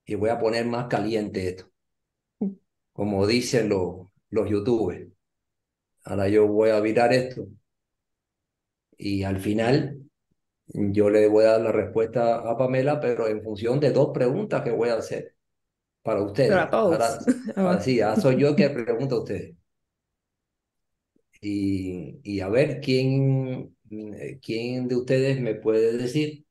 y 0.05 0.15
voy 0.17 0.29
a 0.29 0.39
poner 0.39 0.67
más 0.67 0.89
caliente 0.89 1.49
esto, 1.49 1.71
como 2.93 3.27
dicen 3.27 3.71
los, 3.71 4.09
los 4.29 4.51
youtubers. 4.51 5.09
Ahora 6.05 6.29
yo 6.29 6.47
voy 6.47 6.69
a 6.69 6.81
virar 6.81 7.15
esto 7.15 7.47
y 8.99 9.23
al 9.23 9.41
final 9.41 10.03
yo 10.67 11.09
le 11.09 11.29
voy 11.29 11.47
a 11.47 11.53
dar 11.53 11.63
la 11.63 11.73
respuesta 11.73 12.41
a 12.41 12.59
Pamela, 12.59 13.01
pero 13.01 13.27
en 13.27 13.43
función 13.43 13.81
de 13.81 13.91
dos 13.91 14.11
preguntas 14.13 14.61
que 14.61 14.71
voy 14.71 14.91
a 14.91 14.97
hacer 14.97 15.35
para 16.03 16.21
ustedes. 16.21 16.51
Para 16.51 16.71
todos. 16.71 16.93
Ahora, 17.57 17.79
así, 17.79 18.03
ahora 18.03 18.21
soy 18.21 18.37
yo 18.37 18.55
que 18.55 18.69
pregunto 18.69 19.15
a 19.15 19.21
ustedes 19.21 19.60
y, 21.41 22.21
y 22.25 22.41
a 22.41 22.49
ver 22.49 22.81
quién, 22.81 23.77
eh, 23.91 24.39
quién 24.43 24.89
de 24.89 24.97
ustedes 24.97 25.41
me 25.41 25.55
puede 25.55 25.97
decir, 25.97 26.45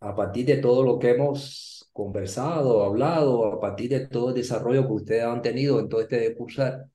a 0.00 0.14
partir 0.14 0.44
de 0.46 0.56
todo 0.58 0.82
lo 0.84 0.98
que 0.98 1.10
hemos 1.10 1.88
conversado, 1.92 2.84
hablado, 2.84 3.46
a 3.46 3.60
partir 3.60 3.90
de 3.90 4.06
todo 4.08 4.28
el 4.30 4.34
desarrollo 4.34 4.86
que 4.86 4.92
ustedes 4.94 5.24
han 5.24 5.40
tenido 5.42 5.80
en 5.80 5.88
todo 5.88 6.00
este 6.02 6.34
cursar, 6.34 6.88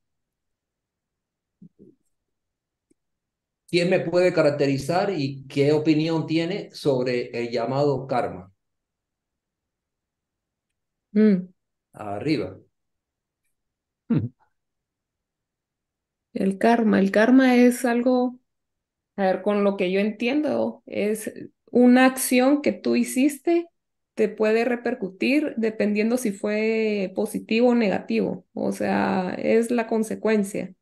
¿quién 3.70 3.90
me 3.90 4.00
puede 4.02 4.34
caracterizar 4.34 5.10
y 5.16 5.46
qué 5.48 5.72
opinión 5.72 6.26
tiene 6.28 6.70
sobre 6.74 7.30
el 7.32 7.50
llamado 7.52 8.06
karma? 8.08 8.52
Mm. 11.14 11.50
Arriba. 11.94 12.58
Mm. 14.10 14.32
El 16.38 16.58
karma, 16.58 17.00
el 17.00 17.12
karma 17.12 17.56
es 17.56 17.86
algo, 17.86 18.40
a 19.18 19.24
ver, 19.26 19.42
con 19.44 19.64
lo 19.64 19.78
que 19.78 19.92
yo 19.92 20.00
entiendo, 20.02 20.84
es 20.88 21.34
una 21.72 22.06
acción 22.06 22.62
que 22.62 22.74
tú 22.74 22.96
hiciste, 22.96 23.68
te 24.16 24.30
puede 24.30 24.66
repercutir 24.66 25.54
dependiendo 25.58 26.18
si 26.18 26.32
fue 26.34 27.12
positivo 27.16 27.70
o 27.72 27.76
negativo, 27.76 28.46
o 28.54 28.72
sea, 28.74 29.36
es 29.40 29.72
la 29.72 29.88
consecuencia. 29.88 30.74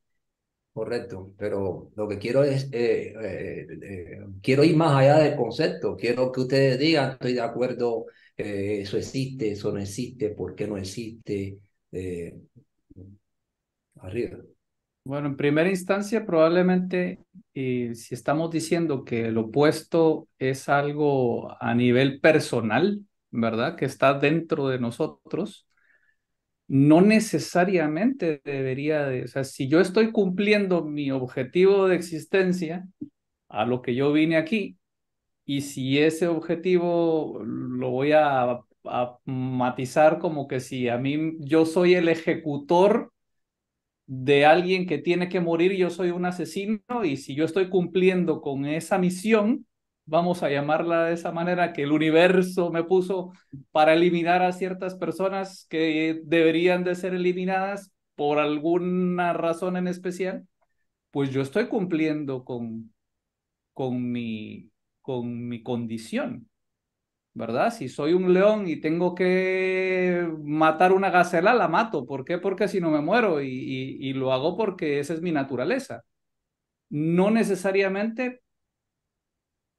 Correcto, 0.74 1.34
pero 1.38 1.90
lo 1.96 2.08
que 2.08 2.20
quiero 2.20 2.44
es, 2.44 2.66
eh, 2.74 3.14
eh, 3.22 3.66
eh, 3.82 4.20
quiero 4.42 4.62
ir 4.66 4.76
más 4.76 4.94
allá 4.94 5.20
del 5.20 5.36
concepto, 5.38 5.96
quiero 5.96 6.32
que 6.34 6.42
ustedes 6.42 6.78
digan, 6.78 7.12
estoy 7.14 7.34
de 7.34 7.40
acuerdo, 7.42 8.08
eso 8.36 8.98
existe, 8.98 9.52
eso 9.54 9.72
no 9.72 9.80
existe, 9.80 10.32
por 10.32 10.54
qué 10.54 10.68
no 10.68 10.78
existe, 10.78 11.60
arriba. 14.02 14.38
Bueno, 15.06 15.28
en 15.28 15.38
primera 15.38 15.70
instancia, 15.70 16.26
probablemente 16.26 17.20
si 17.54 17.96
estamos 18.16 18.50
diciendo 18.52 19.06
que 19.06 19.28
el 19.28 19.38
opuesto 19.38 20.28
es 20.40 20.68
algo 20.68 21.56
a 21.62 21.76
nivel 21.76 22.20
personal, 22.20 23.06
¿verdad? 23.32 23.76
Que 23.78 23.86
está 23.86 24.16
dentro 24.18 24.68
de 24.68 24.80
nosotros, 24.80 25.68
no 26.68 27.02
necesariamente 27.02 28.42
debería 28.44 29.06
de, 29.06 29.24
o 29.26 29.28
sea, 29.28 29.44
si 29.44 29.68
yo 29.68 29.80
estoy 29.82 30.12
cumpliendo 30.12 30.84
mi 30.84 31.12
objetivo 31.12 31.88
de 31.88 31.96
existencia, 31.96 32.88
a 33.50 33.66
lo 33.66 33.82
que 33.82 33.96
yo 33.96 34.14
vine 34.14 34.38
aquí, 34.38 34.78
y 35.46 35.62
si 35.62 36.00
ese 36.00 36.28
objetivo 36.30 37.42
lo 37.46 37.92
voy 37.92 38.14
a, 38.14 38.62
a 38.86 39.20
matizar 39.26 40.20
como 40.20 40.48
que 40.48 40.62
si 40.62 40.90
a 40.90 40.98
mí 41.00 41.36
yo 41.42 41.66
soy 41.66 41.96
el 41.96 42.10
ejecutor 42.10 43.14
de 44.08 44.46
alguien 44.46 44.86
que 44.86 44.98
tiene 45.00 45.30
que 45.30 45.40
morir, 45.40 45.74
yo 45.74 45.90
soy 45.90 46.12
un 46.12 46.26
asesino 46.26 46.80
y 47.04 47.18
si 47.18 47.36
yo 47.36 47.46
estoy 47.46 47.70
cumpliendo 47.70 48.42
con 48.42 48.66
esa 48.66 48.98
misión, 48.98 49.66
vamos 50.06 50.44
a 50.44 50.50
llamarla 50.50 51.06
de 51.06 51.14
esa 51.14 51.32
manera, 51.32 51.74
que 51.74 51.84
el 51.84 51.92
universo 51.92 52.72
me 52.72 52.84
puso 52.84 53.34
para 53.72 53.94
eliminar 53.94 54.44
a 54.44 54.52
ciertas 54.52 54.96
personas 54.96 55.66
que 55.70 56.22
deberían 56.24 56.84
de 56.84 56.96
ser 56.96 57.14
eliminadas 57.16 57.92
por 58.16 58.40
alguna 58.40 59.34
razón 59.34 59.78
en 59.78 59.88
especial, 59.88 60.48
pues 61.12 61.32
yo 61.32 61.42
estoy 61.42 61.68
cumpliendo 61.68 62.44
con, 62.46 62.94
con, 63.74 64.12
mi, 64.12 64.72
con 65.02 65.48
mi 65.48 65.64
condición. 65.64 66.50
¿Verdad? 67.36 67.72
Si 67.74 67.90
soy 67.90 68.14
un 68.14 68.34
león 68.34 68.68
y 68.68 68.78
tengo 68.78 69.14
que 69.16 70.28
matar 70.44 70.94
una 70.94 71.10
gacela, 71.12 71.54
la 71.54 71.68
mato. 71.68 72.06
¿Por 72.06 72.26
qué? 72.26 72.38
Porque 72.40 72.68
si 72.68 72.80
no 72.82 72.92
me 72.92 73.02
muero 73.02 73.42
y, 73.42 74.14
lo 74.14 74.34
hago 74.34 74.58
porque 74.58 75.00
esa 75.00 75.14
es 75.14 75.22
mi 75.22 75.32
naturaleza. 75.32 76.04
No 76.90 77.32
necesariamente 77.32 78.42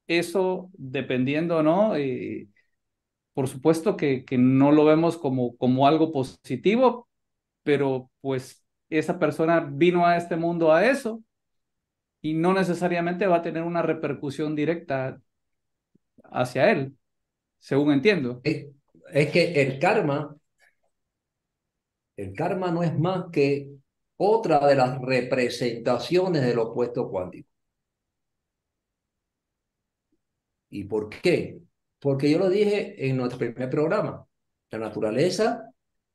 eso, 0.06 0.70
dependiendo, 0.74 1.62
¿no? 1.62 1.96
Eh, 1.96 2.48
por 3.34 3.48
supuesto 3.48 3.96
que, 3.96 4.24
que 4.24 4.38
no 4.38 4.72
lo 4.72 4.84
vemos 4.84 5.18
como, 5.18 5.56
como 5.56 5.86
algo 5.86 6.12
positivo, 6.12 7.08
pero 7.64 8.10
pues 8.20 8.64
esa 8.90 9.18
persona 9.18 9.60
vino 9.60 10.06
a 10.06 10.16
este 10.18 10.36
mundo 10.36 10.72
a 10.72 10.86
eso 10.86 11.22
y 12.22 12.34
no 12.34 12.54
necesariamente 12.54 13.26
va 13.26 13.38
a 13.38 13.42
tener 13.42 13.62
una 13.64 13.82
repercusión 13.82 14.54
directa 14.56 15.20
hacia 16.24 16.70
él 16.70 16.96
según 17.66 17.92
entiendo. 17.92 18.40
Es, 18.44 19.32
que 19.32 19.60
el 19.60 19.80
karma, 19.80 20.36
el 22.16 22.32
karma 22.32 22.70
no 22.70 22.84
es 22.84 22.96
más 22.96 23.24
que 23.32 23.68
otra 24.16 24.64
de 24.68 24.76
las 24.76 25.00
representaciones 25.00 26.42
del 26.42 26.60
opuesto 26.60 27.10
cuántico. 27.10 27.48
¿Y 30.70 30.84
por 30.84 31.08
qué? 31.08 31.60
Porque 31.98 32.30
yo 32.30 32.38
lo 32.38 32.48
dije 32.48 33.08
en 33.08 33.16
nuestro 33.16 33.38
primer 33.40 33.68
programa. 33.68 34.24
La 34.70 34.78
naturaleza, 34.78 35.68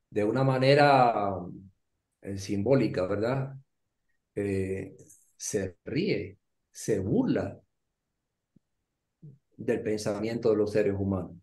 de 0.10 0.23
una 0.23 0.45
manera 0.45 1.36
eh, 2.22 2.38
simbólica, 2.38 3.06
¿verdad? 3.07 3.56
Eh, 4.36 4.95
se 5.36 5.78
ríe, 5.84 6.38
se 6.72 6.99
burla 6.99 7.61
del 9.65 9.81
pensamiento 9.81 10.49
de 10.51 10.57
los 10.57 10.71
seres 10.71 10.95
humanos 10.97 11.41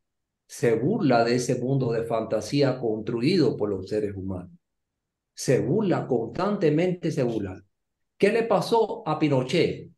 se 0.49 0.75
burla 0.75 1.25
de 1.25 1.35
ese 1.37 1.57
mundo 1.57 1.93
de 1.93 2.05
fantasía 2.05 2.81
construido 2.81 3.55
por 3.57 3.69
los 3.69 3.87
seres 3.89 4.17
humanos. 4.17 4.51
Se 5.35 5.61
burla, 5.61 6.07
constantemente 6.07 7.13
se 7.13 7.23
burla. 7.23 7.63
¿Qué 8.17 8.33
le 8.33 8.45
pasó 8.45 9.07
a 9.07 9.19
Pinochet? 9.19 9.91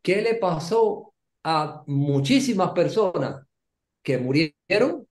¿Qué 0.00 0.22
le 0.22 0.36
pasó 0.36 1.12
a 1.42 1.82
muchísimas 1.88 2.70
personas 2.70 3.44
que 4.00 4.16
murieron 4.16 5.08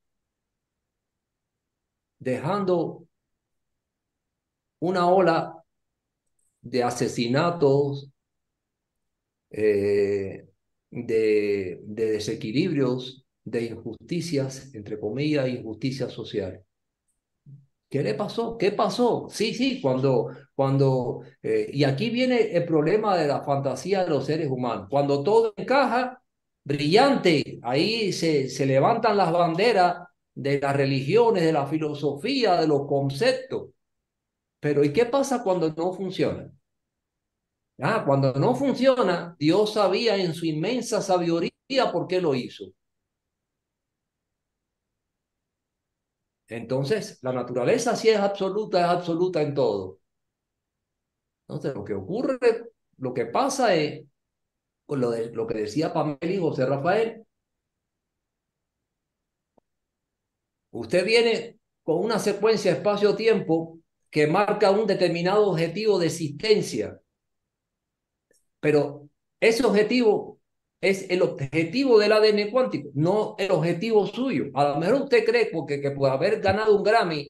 dejando 2.19 3.05
una 4.79 5.09
ola 5.09 5.61
de 6.61 6.83
asesinatos, 6.83 8.09
eh, 9.49 10.47
de, 10.93 11.79
de 11.83 12.11
desequilibrios 12.11 13.25
de 13.43 13.65
injusticias, 13.65 14.73
entre 14.75 14.99
comillas, 14.99 15.49
injusticias 15.49 16.11
sociales. 16.13 16.61
¿Qué 17.89 18.01
le 18.01 18.15
pasó? 18.15 18.57
¿Qué 18.57 18.71
pasó? 18.71 19.27
Sí, 19.29 19.53
sí, 19.53 19.79
cuando, 19.81 20.29
cuando, 20.55 21.21
eh, 21.43 21.69
y 21.71 21.83
aquí 21.83 22.09
viene 22.09 22.55
el 22.55 22.65
problema 22.65 23.15
de 23.15 23.27
la 23.27 23.43
fantasía 23.43 24.03
de 24.03 24.09
los 24.09 24.25
seres 24.25 24.49
humanos. 24.49 24.87
Cuando 24.89 25.21
todo 25.23 25.53
encaja, 25.57 26.19
brillante, 26.63 27.59
ahí 27.61 28.11
se, 28.11 28.49
se 28.49 28.65
levantan 28.65 29.15
las 29.17 29.31
banderas 29.31 30.07
de 30.33 30.59
las 30.59 30.75
religiones, 30.75 31.43
de 31.43 31.53
la 31.53 31.67
filosofía, 31.67 32.59
de 32.59 32.67
los 32.67 32.87
conceptos. 32.87 33.69
Pero 34.59 34.83
¿y 34.83 34.93
qué 34.93 35.05
pasa 35.05 35.43
cuando 35.43 35.71
no 35.73 35.93
funciona? 35.93 36.51
Ah, 37.79 38.03
cuando 38.05 38.33
no 38.33 38.55
funciona, 38.55 39.35
Dios 39.39 39.73
sabía 39.73 40.15
en 40.17 40.33
su 40.33 40.45
inmensa 40.45 41.01
sabiduría 41.01 41.51
por 41.91 42.07
qué 42.07 42.21
lo 42.21 42.33
hizo. 42.35 42.65
Entonces, 46.47 47.19
la 47.21 47.33
naturaleza 47.33 47.95
sí 47.97 48.07
es 48.09 48.17
absoluta, 48.19 48.79
es 48.79 48.85
absoluta 48.85 49.41
en 49.41 49.53
todo. 49.53 49.99
Entonces, 51.47 51.73
lo 51.75 51.83
que 51.83 51.93
ocurre, 51.93 52.39
lo 52.97 53.13
que 53.13 53.25
pasa 53.25 53.75
es, 53.75 54.05
con 54.85 55.01
lo, 55.01 55.47
que 55.47 55.55
decía 55.55 55.93
Pamela 55.93 56.19
y 56.21 56.39
José 56.39 56.65
Rafael, 56.65 57.25
usted 60.71 61.05
viene 61.05 61.59
con 61.83 62.03
una 62.03 62.19
secuencia 62.19 62.71
espacio-tiempo 62.71 63.79
que 64.09 64.27
marca 64.27 64.71
un 64.71 64.87
determinado 64.87 65.49
objetivo 65.49 65.99
de 65.99 66.07
existencia, 66.07 66.99
pero 68.63 69.09
ese 69.41 69.65
objetivo 69.65 70.39
es 70.79 71.09
el 71.09 71.21
objetivo 71.21 71.99
del 71.99 72.13
ADN 72.13 72.49
cuántico, 72.49 72.89
no 72.93 73.35
el 73.37 73.51
objetivo 73.51 74.07
suyo. 74.07 74.45
A 74.53 74.69
lo 74.69 74.77
mejor 74.77 75.03
usted 75.03 75.25
cree 75.25 75.49
porque 75.51 75.81
que 75.81 75.91
por 75.91 76.09
haber 76.09 76.39
ganado 76.41 76.77
un 76.77 76.83
Grammy, 76.83 77.27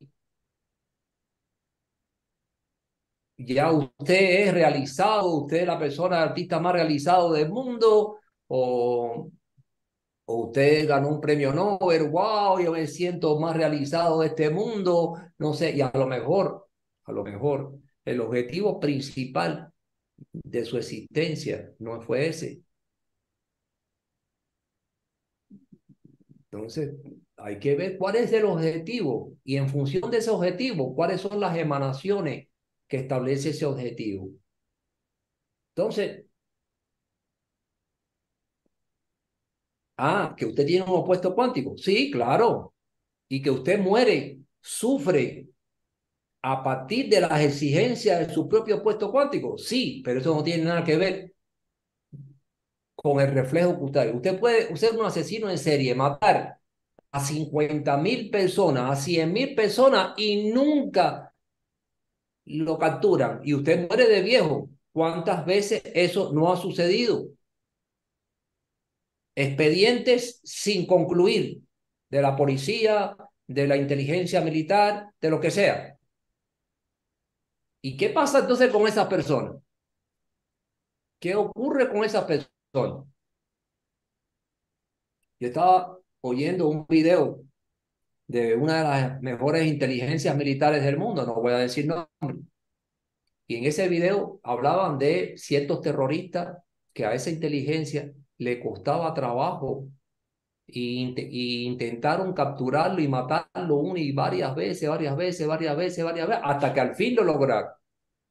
ya 3.37 3.71
usted 3.71 4.45
es 4.47 4.53
realizado, 4.53 5.27
usted 5.37 5.61
es 5.61 5.67
la 5.67 5.79
persona 5.79 6.21
artista 6.21 6.59
más 6.59 6.73
realizado 6.73 7.33
del 7.33 7.49
mundo, 7.49 8.19
o, 8.47 9.31
o 10.25 10.35
usted 10.35 10.87
ganó 10.87 11.09
un 11.09 11.21
premio 11.21 11.51
Nobel, 11.51 12.09
wow, 12.09 12.59
yo 12.59 12.73
me 12.73 12.85
siento 12.85 13.39
más 13.39 13.55
realizado 13.57 14.21
de 14.21 14.27
este 14.27 14.51
mundo, 14.51 15.17
no 15.39 15.53
sé, 15.53 15.71
y 15.75 15.81
a 15.81 15.91
lo 15.95 16.05
mejor, 16.05 16.67
a 17.05 17.11
lo 17.11 17.23
mejor, 17.23 17.73
el 18.05 18.21
objetivo 18.21 18.79
principal 18.79 19.72
de 20.31 20.65
su 20.65 20.77
existencia 20.77 21.71
no 21.79 22.01
fue 22.01 22.27
ese, 22.27 22.63
Entonces, 26.53 26.93
hay 27.37 27.57
que 27.59 27.75
ver 27.75 27.97
cuál 27.97 28.15
es 28.15 28.31
el 28.31 28.45
objetivo 28.45 29.35
y 29.43 29.57
en 29.57 29.67
función 29.69 30.11
de 30.11 30.17
ese 30.19 30.29
objetivo, 30.29 30.95
cuáles 30.95 31.21
son 31.21 31.39
las 31.39 31.57
emanaciones 31.57 32.47
que 32.87 32.97
establece 32.97 33.49
ese 33.49 33.65
objetivo. 33.65 34.29
Entonces, 35.75 36.25
ah, 39.97 40.35
que 40.37 40.45
usted 40.45 40.65
tiene 40.65 40.85
un 40.85 40.91
opuesto 40.97 41.33
cuántico. 41.33 41.75
Sí, 41.77 42.11
claro. 42.11 42.73
Y 43.27 43.41
que 43.41 43.49
usted 43.51 43.79
muere, 43.79 44.39
sufre 44.61 45.47
a 46.43 46.61
partir 46.63 47.09
de 47.09 47.21
las 47.21 47.41
exigencias 47.41 48.27
de 48.27 48.33
su 48.33 48.47
propio 48.49 48.77
opuesto 48.77 49.11
cuántico. 49.11 49.57
Sí, 49.57 50.01
pero 50.03 50.19
eso 50.19 50.35
no 50.35 50.43
tiene 50.43 50.65
nada 50.65 50.83
que 50.83 50.97
ver 50.97 51.33
con 52.95 53.19
el 53.21 53.31
reflejo 53.33 53.77
cutáneo. 53.77 54.15
Usted 54.15 54.39
puede 54.39 54.75
ser 54.77 54.97
un 54.97 55.05
asesino 55.05 55.49
en 55.49 55.57
serie, 55.57 55.95
matar 55.95 56.59
a 57.11 57.19
50 57.19 57.97
mil 57.97 58.29
personas, 58.29 58.91
a 58.91 59.01
100 59.01 59.31
mil 59.33 59.55
personas 59.55 60.13
y 60.17 60.51
nunca 60.51 61.33
lo 62.45 62.77
capturan 62.77 63.41
y 63.43 63.53
usted 63.53 63.87
muere 63.87 64.07
de 64.07 64.21
viejo. 64.21 64.69
¿Cuántas 64.91 65.45
veces 65.45 65.81
eso 65.93 66.31
no 66.33 66.51
ha 66.51 66.57
sucedido? 66.57 67.27
Expedientes 69.35 70.39
sin 70.43 70.85
concluir 70.85 71.61
de 72.09 72.21
la 72.21 72.35
policía, 72.35 73.15
de 73.47 73.67
la 73.67 73.77
inteligencia 73.77 74.41
militar, 74.41 75.09
de 75.19 75.29
lo 75.29 75.39
que 75.39 75.51
sea. 75.51 75.97
¿Y 77.85 77.97
qué 77.97 78.09
pasa 78.09 78.39
entonces 78.39 78.71
con 78.71 78.87
esas 78.87 79.07
personas? 79.07 79.61
¿Qué 81.19 81.35
ocurre 81.35 81.89
con 81.89 82.05
esas 82.05 82.23
personas? 82.23 83.05
Yo 85.37 85.47
estaba 85.49 85.99
oyendo 86.21 86.69
un 86.69 86.85
video 86.87 87.43
de 88.25 88.55
una 88.55 88.77
de 88.77 88.83
las 88.83 89.21
mejores 89.21 89.67
inteligencias 89.67 90.33
militares 90.35 90.81
del 90.81 90.97
mundo, 90.97 91.25
no 91.25 91.35
voy 91.35 91.51
a 91.51 91.57
decir 91.57 91.85
nombre. 91.85 92.47
Y 93.47 93.57
en 93.57 93.65
ese 93.65 93.89
video 93.89 94.39
hablaban 94.43 94.97
de 94.97 95.33
ciertos 95.37 95.81
terroristas 95.81 96.57
que 96.93 97.05
a 97.05 97.13
esa 97.13 97.31
inteligencia 97.31 98.13
le 98.37 98.61
costaba 98.61 99.13
trabajo 99.13 99.89
y, 100.67 101.65
intentaron 101.65 102.33
capturarlo 102.33 103.01
y 103.01 103.07
matarlo 103.07 103.75
una 103.77 103.99
y 103.99 104.11
varias 104.11 104.55
veces, 104.55 104.89
varias 104.89 105.15
veces, 105.15 105.47
varias 105.47 105.77
veces, 105.77 106.03
varias 106.03 106.27
veces, 106.27 106.43
hasta 106.45 106.73
que 106.73 106.81
al 106.81 106.95
fin 106.95 107.15
lo 107.15 107.23
lograron. 107.23 107.71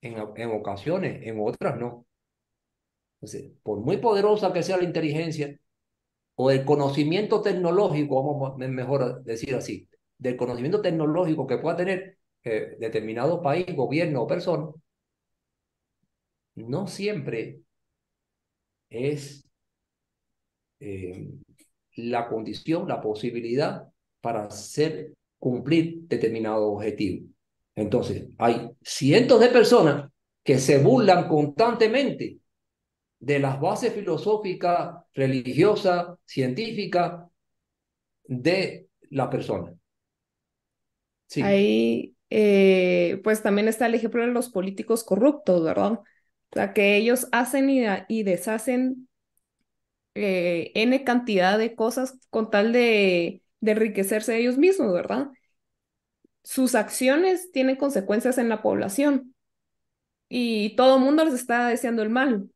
En, 0.00 0.16
en 0.36 0.50
ocasiones, 0.50 1.20
en 1.26 1.38
otras 1.40 1.78
no 1.78 2.06
por 3.62 3.80
muy 3.80 3.98
poderosa 3.98 4.52
que 4.52 4.62
sea 4.62 4.76
la 4.76 4.84
inteligencia 4.84 5.56
o 6.36 6.50
el 6.50 6.64
conocimiento 6.64 7.42
tecnológico, 7.42 8.22
vamos 8.22 8.58
mejor 8.58 9.22
decir 9.24 9.54
así, 9.54 9.88
del 10.18 10.36
conocimiento 10.36 10.80
tecnológico 10.80 11.46
que 11.46 11.58
pueda 11.58 11.76
tener 11.76 12.18
eh, 12.44 12.76
determinado 12.78 13.42
país, 13.42 13.66
gobierno 13.76 14.22
o 14.22 14.26
persona, 14.26 14.72
no 16.54 16.86
siempre 16.86 17.62
es 18.90 19.44
eh, 20.80 21.30
la 21.96 22.28
condición, 22.28 22.88
la 22.88 23.00
posibilidad 23.00 23.88
para 24.20 24.44
hacer 24.44 25.12
cumplir 25.38 26.02
determinado 26.02 26.72
objetivo. 26.72 27.26
Entonces, 27.74 28.26
hay 28.38 28.70
cientos 28.82 29.40
de 29.40 29.48
personas 29.48 30.10
que 30.44 30.58
se 30.58 30.78
burlan 30.78 31.28
constantemente 31.28 32.38
de 33.18 33.38
las 33.38 33.60
bases 33.60 33.92
filosóficas, 33.92 34.96
religiosas, 35.14 36.18
científicas 36.24 37.24
de 38.24 38.88
la 39.10 39.30
persona. 39.30 39.72
Sí. 41.28 41.42
Ahí, 41.42 42.16
eh, 42.30 43.20
pues 43.22 43.42
también 43.42 43.68
está 43.68 43.86
el 43.86 43.94
ejemplo 43.94 44.22
de 44.22 44.28
los 44.28 44.48
políticos 44.48 45.04
corruptos, 45.04 45.62
¿verdad? 45.62 45.92
O 45.92 46.04
sea, 46.54 46.74
que 46.74 46.96
ellos 46.96 47.28
hacen 47.32 47.70
y, 47.70 48.22
deshacen 48.24 49.08
eh, 50.14 50.72
N 50.74 51.04
cantidad 51.04 51.58
de 51.58 51.74
cosas 51.74 52.18
con 52.30 52.50
tal 52.50 52.72
de, 52.72 53.42
de 53.60 53.70
enriquecerse 53.72 54.38
ellos 54.38 54.58
mismos, 54.58 54.92
¿verdad? 54.92 55.28
Sus 56.44 56.74
acciones 56.76 57.50
tienen 57.52 57.74
consecuencias 57.76 58.38
en 58.38 58.48
la 58.48 58.62
población 58.62 59.34
y 60.28 60.76
todo 60.76 60.96
el 60.98 61.02
mundo 61.04 61.24
les 61.24 61.34
está 61.34 61.68
deseando 61.68 62.02
el 62.02 62.10
mal 62.10 62.50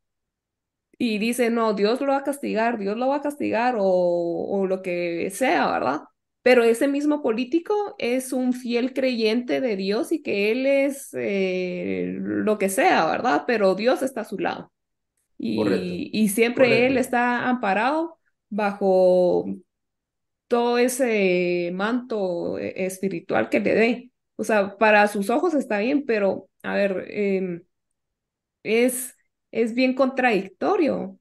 y 0.99 1.19
dice, 1.19 1.51
no, 1.51 1.75
Dios 1.75 2.01
lo 2.01 2.09
va 2.09 2.19
a 2.19 2.25
castigar, 2.25 2.79
Dios 2.79 2.97
lo 2.97 3.09
va 3.09 3.17
a 3.17 3.23
castigar 3.23 3.77
o, 3.79 3.85
o 3.85 4.67
lo 4.67 4.83
que 4.83 5.31
sea, 5.31 5.71
¿verdad? 5.71 6.01
Pero 6.43 6.63
ese 6.65 6.89
mismo 6.89 7.23
político 7.23 7.95
es 7.99 8.33
un 8.33 8.53
fiel 8.53 8.95
creyente 8.95 9.61
de 9.61 9.77
Dios 9.77 10.13
y 10.13 10.23
que 10.23 10.53
él 10.53 10.65
es 10.67 11.11
eh, 11.15 12.15
lo 12.19 12.57
que 12.59 12.69
sea, 12.71 13.05
¿verdad? 13.07 13.45
Pero 13.47 13.75
Dios 13.75 14.03
está 14.03 14.23
a 14.23 14.25
su 14.25 14.39
lado. 14.39 14.73
Y, 15.39 16.11
y 16.13 16.29
siempre 16.29 16.87
él 16.87 16.97
está 16.99 17.49
amparado 17.49 18.19
bajo 18.49 19.45
todo 20.49 20.79
ese 20.79 21.71
manto 21.75 22.59
eh, 22.59 22.87
espiritual 22.87 23.49
que 23.51 23.61
le 23.61 23.75
dé. 23.75 24.11
O 24.37 24.45
sea, 24.45 24.77
para 24.79 25.09
sus 25.09 25.31
ojos 25.31 25.55
está 25.55 25.79
bien, 25.79 26.05
pero 26.07 26.49
a 26.63 26.75
ver, 26.75 27.07
em, 27.11 27.63
es 28.63 29.17
es 29.51 29.75
bien 29.75 29.95
contradictorio. 29.95 31.19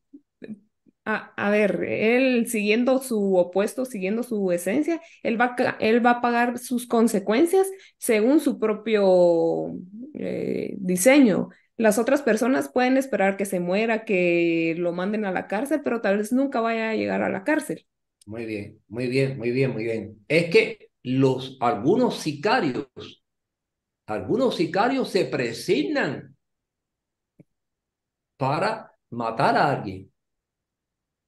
A, 1.07 1.33
a, 1.37 1.51
ver, 1.51 1.83
él 1.83 2.47
siguiendo 2.47 2.99
su 2.99 3.35
opuesto, 3.35 3.85
siguiendo 3.85 4.23
su 4.23 4.51
esencia, 4.51 4.99
él 5.21 5.39
va, 5.39 5.55
él 5.79 6.03
va 6.03 6.11
a 6.11 6.21
pagar 6.21 6.57
sus 6.57 6.87
consecuencias 6.87 7.67
según 7.97 8.39
su 8.39 8.57
propio 8.57 9.75
eh, 10.15 10.73
diseño. 10.79 11.49
Las 11.77 11.97
otras 11.97 12.21
personas 12.21 12.69
pueden 12.69 12.97
esperar 12.97 13.35
que 13.37 13.45
se 13.45 13.59
muera, 13.59 14.05
que 14.05 14.75
lo 14.77 14.93
manden 14.93 15.25
a 15.25 15.31
la 15.31 15.47
cárcel, 15.47 15.81
pero 15.83 16.01
tal 16.01 16.17
vez 16.17 16.31
nunca 16.31 16.61
vaya 16.61 16.91
a 16.91 16.95
llegar 16.95 17.21
a 17.21 17.29
la 17.29 17.43
cárcel. 17.43 17.85
Muy 18.25 18.45
bien, 18.45 18.81
muy 18.87 19.07
bien, 19.07 19.37
muy 19.37 19.51
bien, 19.51 19.71
muy 19.71 19.83
bien. 19.83 20.25
Es 20.27 20.49
que 20.49 20.89
los, 21.03 21.57
algunos 21.59 22.17
sicarios, 22.17 22.87
algunos 24.07 24.55
sicarios 24.55 25.09
se 25.09 25.25
presignan 25.25 26.35
para 28.37 28.91
matar 29.11 29.55
a 29.57 29.71
alguien. 29.71 30.11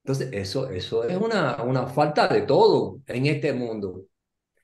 Entonces, 0.03 0.29
eso, 0.31 0.69
eso 0.69 1.03
es 1.03 1.17
una, 1.17 1.61
una 1.63 1.87
falta 1.87 2.27
de 2.27 2.43
todo 2.43 3.01
en 3.07 3.25
este 3.25 3.53
mundo. 3.53 4.05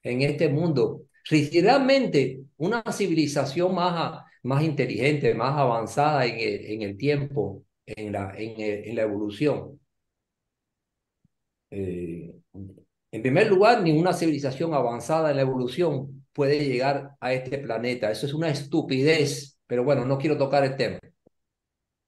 En 0.03 0.22
este 0.22 0.49
mundo. 0.49 1.03
Si 1.23 1.61
realmente 1.61 2.43
una 2.57 2.84
civilización 2.91 3.76
más, 3.76 4.23
más 4.43 4.63
inteligente, 4.63 5.33
más 5.33 5.57
avanzada 5.57 6.25
en 6.25 6.81
el, 6.81 6.97
tiempo, 6.97 7.63
en 7.85 8.11
la, 8.13 8.33
evolución, 8.37 9.79
eh, 11.71 12.33
en 13.11 13.21
primer 13.21 13.47
lugar, 13.47 13.81
ninguna 13.81 14.13
civilización 14.13 14.73
avanzada 14.73 15.29
en 15.29 15.37
la 15.37 15.43
evolución 15.43 16.25
puede 16.33 16.65
llegar 16.65 17.15
a 17.19 17.33
este 17.33 17.59
planeta. 17.59 18.11
Eso 18.11 18.25
es 18.25 18.33
una 18.33 18.49
estupidez, 18.49 19.59
pero 19.67 19.83
bueno, 19.83 20.03
no 20.05 20.17
quiero 20.17 20.37
tocar 20.37 20.63
el 20.63 20.75
tema. 20.75 20.99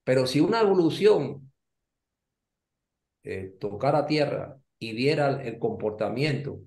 Pero 0.04 0.28
si 0.28 0.40
una 0.40 0.62
evolución 0.62 1.52
eh, 3.24 3.56
tocara 3.60 4.06
tierra 4.06 4.58
y 4.80 4.94
viera 4.94 5.42
el 5.44 5.60
comportamiento, 5.60 6.60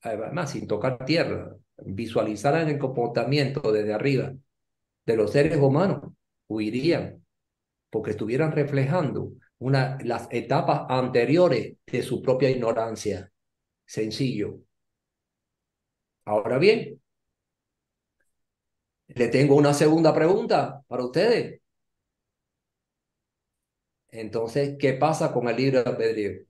además 0.00 0.50
sin 0.52 0.66
tocar 0.66 1.04
tierra, 1.04 1.54
visualizaran 1.84 2.68
el 2.68 2.78
comportamiento 2.78 3.72
desde 3.72 3.92
arriba 3.94 4.34
de 5.04 5.16
los 5.16 5.32
seres 5.32 5.58
humanos, 5.58 6.12
huirían, 6.48 7.24
porque 7.90 8.12
estuvieran 8.12 8.52
reflejando 8.52 9.32
una, 9.58 9.98
las 10.04 10.28
etapas 10.30 10.86
anteriores 10.88 11.76
de 11.86 12.02
su 12.02 12.22
propia 12.22 12.50
ignorancia. 12.50 13.30
Sencillo. 13.84 14.60
Ahora 16.24 16.58
bien, 16.58 17.00
le 19.08 19.28
tengo 19.28 19.56
una 19.56 19.74
segunda 19.74 20.14
pregunta 20.14 20.82
para 20.88 21.04
ustedes. 21.04 21.60
Entonces, 24.10 24.76
¿qué 24.78 24.92
pasa 24.92 25.32
con 25.32 25.48
el 25.48 25.56
libre 25.56 25.78
albedrío? 25.80 26.44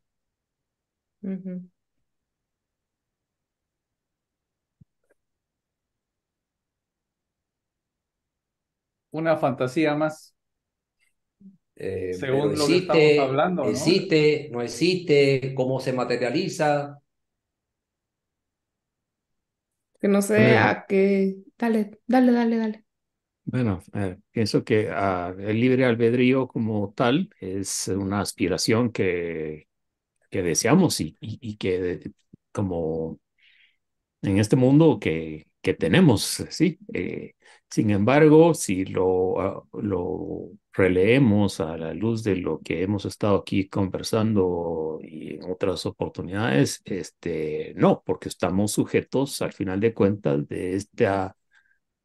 Una 9.13 9.37
fantasía 9.39 9.95
más. 9.95 10.35
Eh, 11.77 12.19
Según 12.19 12.57
lo 12.59 12.71
que 12.71 12.77
estamos 12.79 13.19
existe, 13.19 13.19
hablando, 13.19 13.73
¿no? 13.73 14.07
existe, 14.07 14.49
no 14.53 14.63
existe, 14.63 15.53
cómo 15.55 15.81
se 15.81 15.93
materializa. 15.93 17.01
Que 20.01 20.09
no 20.09 20.21
sé 20.23 20.57
Bueno. 20.57 20.59
a 20.59 20.85
qué. 20.87 21.37
Dale, 21.59 21.99
dale, 22.07 22.33
dale, 22.33 22.57
dale. 22.59 22.85
Bueno, 23.45 23.83
eh, 23.95 24.19
pienso 24.31 24.65
que 24.65 24.89
ah, 24.93 25.35
el 25.39 25.61
libre 25.61 25.85
albedrío 25.85 26.47
como 26.47 26.93
tal 26.95 27.29
es 27.41 27.89
una 27.89 28.21
aspiración 28.21 28.93
que, 28.93 29.69
que 30.31 30.43
deseamos 30.43 31.01
y, 31.01 31.17
y, 31.21 31.39
y 31.43 31.57
que 31.59 32.13
como 32.53 33.21
en 34.23 34.39
este 34.39 34.57
mundo 34.57 34.99
que, 35.01 35.49
que 35.63 35.75
tenemos, 35.75 36.23
sí. 36.51 36.79
Eh, 36.93 37.35
sin 37.73 37.91
embargo, 37.91 38.55
si 38.55 38.85
lo, 38.85 39.41
ah, 39.41 39.65
lo 39.81 40.51
releemos 40.73 41.61
a 41.61 41.77
la 41.79 41.95
luz 41.95 42.23
de 42.23 42.37
lo 42.37 42.61
que 42.61 42.83
hemos 42.83 43.07
estado 43.07 43.37
aquí 43.37 43.69
conversando 43.69 44.99
y 45.03 45.35
en 45.37 45.51
otras 45.51 45.87
oportunidades, 45.87 46.83
este, 46.85 47.73
no, 47.77 48.03
porque 48.05 48.29
estamos 48.29 48.73
sujetos 48.73 49.41
al 49.43 49.53
final 49.55 49.81
de 49.81 49.95
cuentas 49.95 50.47
de 50.49 50.77
esta 50.77 51.37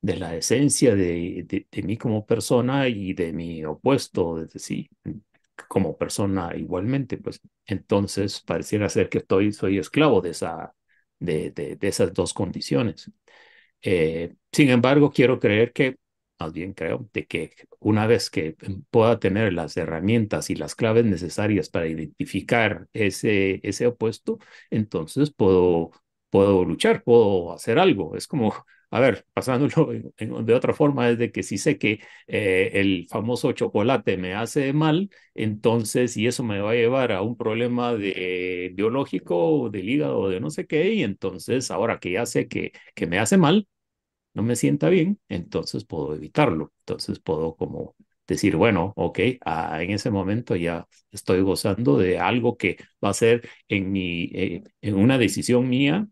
de 0.01 0.17
la 0.17 0.35
esencia 0.35 0.95
de, 0.95 1.67
mí 1.83 1.97
como 1.97 2.25
persona 2.25 2.87
y 2.87 3.13
de 3.13 3.33
mi 3.33 3.65
opuesto, 3.65 4.41
es 4.41 4.53
decir, 4.53 4.89
como 5.67 5.97
persona 5.97 6.55
igualmente, 6.55 7.17
pues 7.17 7.41
entonces 7.65 8.41
pareciera 8.41 8.89
ser 8.89 9.09
que 9.09 9.19
estoy, 9.19 9.51
soy 9.53 9.79
esclavo 9.79 10.21
de, 10.21 10.31
esa, 10.31 10.73
de, 11.19 11.51
de, 11.51 11.75
de 11.75 11.87
esas 11.87 12.13
dos 12.13 12.33
condiciones. 12.33 13.11
Eh, 13.81 14.35
sin 14.51 14.69
embargo, 14.69 15.11
quiero 15.11 15.39
creer 15.39 15.71
que, 15.73 15.97
más 16.39 16.51
bien 16.53 16.73
creo, 16.73 17.09
de 17.13 17.25
que 17.27 17.53
una 17.79 18.07
vez 18.07 18.29
que 18.29 18.55
pueda 18.89 19.19
tener 19.19 19.53
las 19.53 19.77
herramientas 19.77 20.49
y 20.49 20.55
las 20.55 20.75
claves 20.75 21.05
necesarias 21.05 21.69
para 21.69 21.87
identificar 21.87 22.87
ese, 22.93 23.59
ese 23.63 23.87
opuesto, 23.87 24.39
entonces 24.69 25.31
puedo, 25.31 25.91
puedo 26.29 26.65
luchar, 26.65 27.03
puedo 27.03 27.53
hacer 27.53 27.79
algo. 27.79 28.15
Es 28.15 28.27
como 28.27 28.53
a 28.91 28.99
ver, 28.99 29.25
pasándolo 29.33 29.89
de 30.43 30.53
otra 30.53 30.73
forma, 30.73 31.09
es 31.09 31.17
de 31.17 31.31
que 31.31 31.43
si 31.43 31.57
sé 31.57 31.77
que 31.77 31.99
eh, 32.27 32.71
el 32.73 33.07
famoso 33.09 33.51
chocolate 33.51 34.17
me 34.17 34.33
hace 34.35 34.71
mal, 34.73 35.09
entonces, 35.35 36.15
y 36.17 36.27
eso 36.27 36.43
me 36.43 36.59
va 36.61 36.71
a 36.71 36.73
llevar 36.75 37.11
a 37.11 37.21
un 37.21 37.35
problema 37.37 37.93
de 37.95 38.71
biológico, 38.75 39.69
del 39.69 39.89
hígado, 39.89 40.29
de 40.29 40.39
no 40.39 40.49
sé 40.49 40.67
qué, 40.67 40.93
y 40.93 41.03
entonces, 41.03 41.71
ahora 41.71 41.99
que 41.99 42.11
ya 42.11 42.25
sé 42.25 42.47
que, 42.47 42.71
que 42.95 43.07
me 43.07 43.19
hace 43.19 43.37
mal, 43.37 43.67
no 44.33 44.43
me 44.43 44.55
sienta 44.55 44.89
bien, 44.89 45.19
entonces 45.29 45.85
puedo 45.85 46.13
evitarlo. 46.15 46.73
Entonces 46.79 47.19
puedo 47.19 47.55
como 47.55 47.95
decir, 48.27 48.55
bueno, 48.55 48.93
ok, 48.95 49.19
ah, 49.45 49.81
en 49.83 49.91
ese 49.91 50.11
momento 50.11 50.55
ya 50.55 50.87
estoy 51.11 51.41
gozando 51.41 51.97
de 51.97 52.19
algo 52.19 52.57
que 52.57 52.77
va 53.03 53.09
a 53.09 53.13
ser 53.13 53.47
en, 53.67 53.91
mi, 53.91 54.25
eh, 54.33 54.63
en 54.81 54.95
una 54.95 55.17
decisión 55.17 55.67
mía 55.69 56.07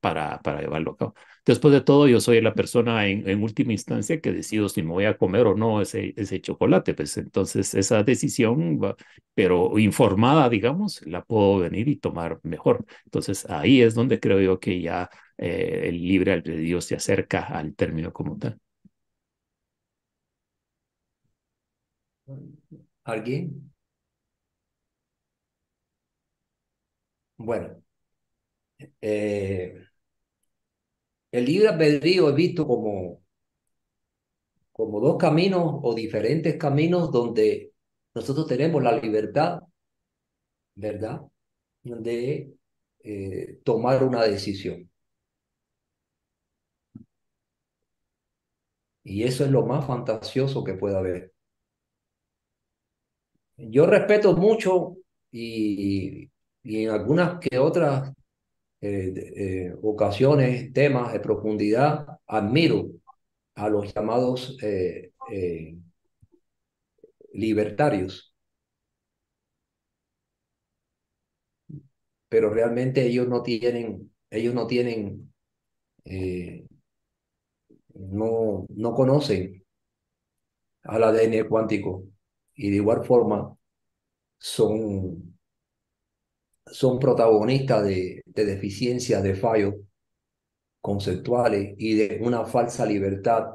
para, 0.00 0.40
para 0.42 0.60
llevarlo 0.62 0.92
a 0.92 0.96
cabo. 0.96 1.14
Después 1.44 1.74
de 1.74 1.80
todo, 1.80 2.06
yo 2.06 2.20
soy 2.20 2.40
la 2.40 2.54
persona 2.54 3.06
en, 3.08 3.42
última 3.42 3.72
instancia 3.72 4.20
que 4.20 4.32
decido 4.32 4.68
si 4.68 4.82
me 4.82 4.90
voy 4.92 5.06
a 5.06 5.16
comer 5.18 5.46
o 5.48 5.56
no 5.56 5.80
ese, 5.80 6.14
ese 6.16 6.40
chocolate. 6.40 6.94
Pues 6.94 7.16
entonces 7.16 7.74
esa 7.74 8.02
decisión, 8.04 8.80
pero 9.34 9.78
informada, 9.78 10.48
digamos, 10.48 11.04
la 11.06 11.24
puedo 11.24 11.58
venir 11.58 11.88
y 11.88 11.96
tomar 11.96 12.38
mejor. 12.44 12.84
Entonces 13.06 13.44
ahí 13.50 13.82
es 13.82 13.94
donde 13.94 14.20
creo 14.20 14.40
yo 14.40 14.60
que 14.60 14.80
ya 14.80 15.10
eh, 15.36 15.82
el 15.88 15.96
libre 16.02 16.32
albedrío 16.32 16.80
se 16.80 16.94
acerca 16.94 17.42
al 17.46 17.74
término 17.74 18.12
como 18.12 18.38
tal. 18.38 18.58
¿Alguien? 23.04 23.70
Bueno, 27.36 27.82
eh, 29.00 29.82
el 31.32 31.44
libre 31.46 31.68
albedrío 31.68 32.28
es 32.30 32.34
visto 32.36 32.64
como, 32.66 33.20
como 34.72 35.00
dos 35.00 35.16
caminos 35.18 35.80
o 35.82 35.94
diferentes 35.94 36.56
caminos 36.58 37.10
donde 37.12 37.72
nosotros 38.14 38.46
tenemos 38.46 38.82
la 38.82 38.92
libertad, 38.98 39.60
¿verdad? 40.74 41.22
De 41.82 42.54
eh, 43.04 43.60
tomar 43.64 44.04
una 44.04 44.24
decisión. 44.24 44.90
Y 49.04 49.22
eso 49.22 49.44
es 49.44 49.50
lo 49.52 49.64
más 49.64 49.86
fantasioso 49.86 50.64
que 50.64 50.74
puede 50.74 50.96
haber. 50.96 51.32
Yo 53.56 53.86
respeto 53.86 54.36
mucho 54.36 54.96
y, 55.30 56.30
y 56.62 56.84
en 56.84 56.90
algunas 56.90 57.38
que 57.40 57.58
otras 57.58 58.12
eh, 58.82 59.14
eh, 59.36 59.74
ocasiones, 59.80 60.72
temas 60.72 61.12
de 61.12 61.20
profundidad, 61.20 62.18
admiro 62.26 62.90
a 63.54 63.68
los 63.68 63.94
llamados 63.94 64.56
eh, 64.60 65.12
libertarios. 67.32 68.34
Pero 72.28 72.50
realmente 72.50 73.04
ellos 73.06 73.28
no 73.28 73.42
tienen, 73.44 74.12
ellos 74.30 74.52
no 74.54 74.66
tienen, 74.66 75.32
no, 77.94 78.66
no 78.68 78.94
conocen 78.94 79.64
al 80.84 81.04
ADN 81.04 81.48
cuántico 81.48 82.04
y 82.54 82.70
de 82.70 82.76
igual 82.76 83.04
forma 83.04 83.56
son 84.38 85.32
son 86.66 86.98
protagonistas 86.98 87.84
de, 87.84 88.21
de 88.34 88.44
deficiencias, 88.46 89.22
de 89.22 89.34
fallos 89.34 89.74
conceptuales 90.82 91.74
y 91.78 91.94
de 91.94 92.18
una 92.22 92.44
falsa 92.44 92.84
libertad 92.86 93.46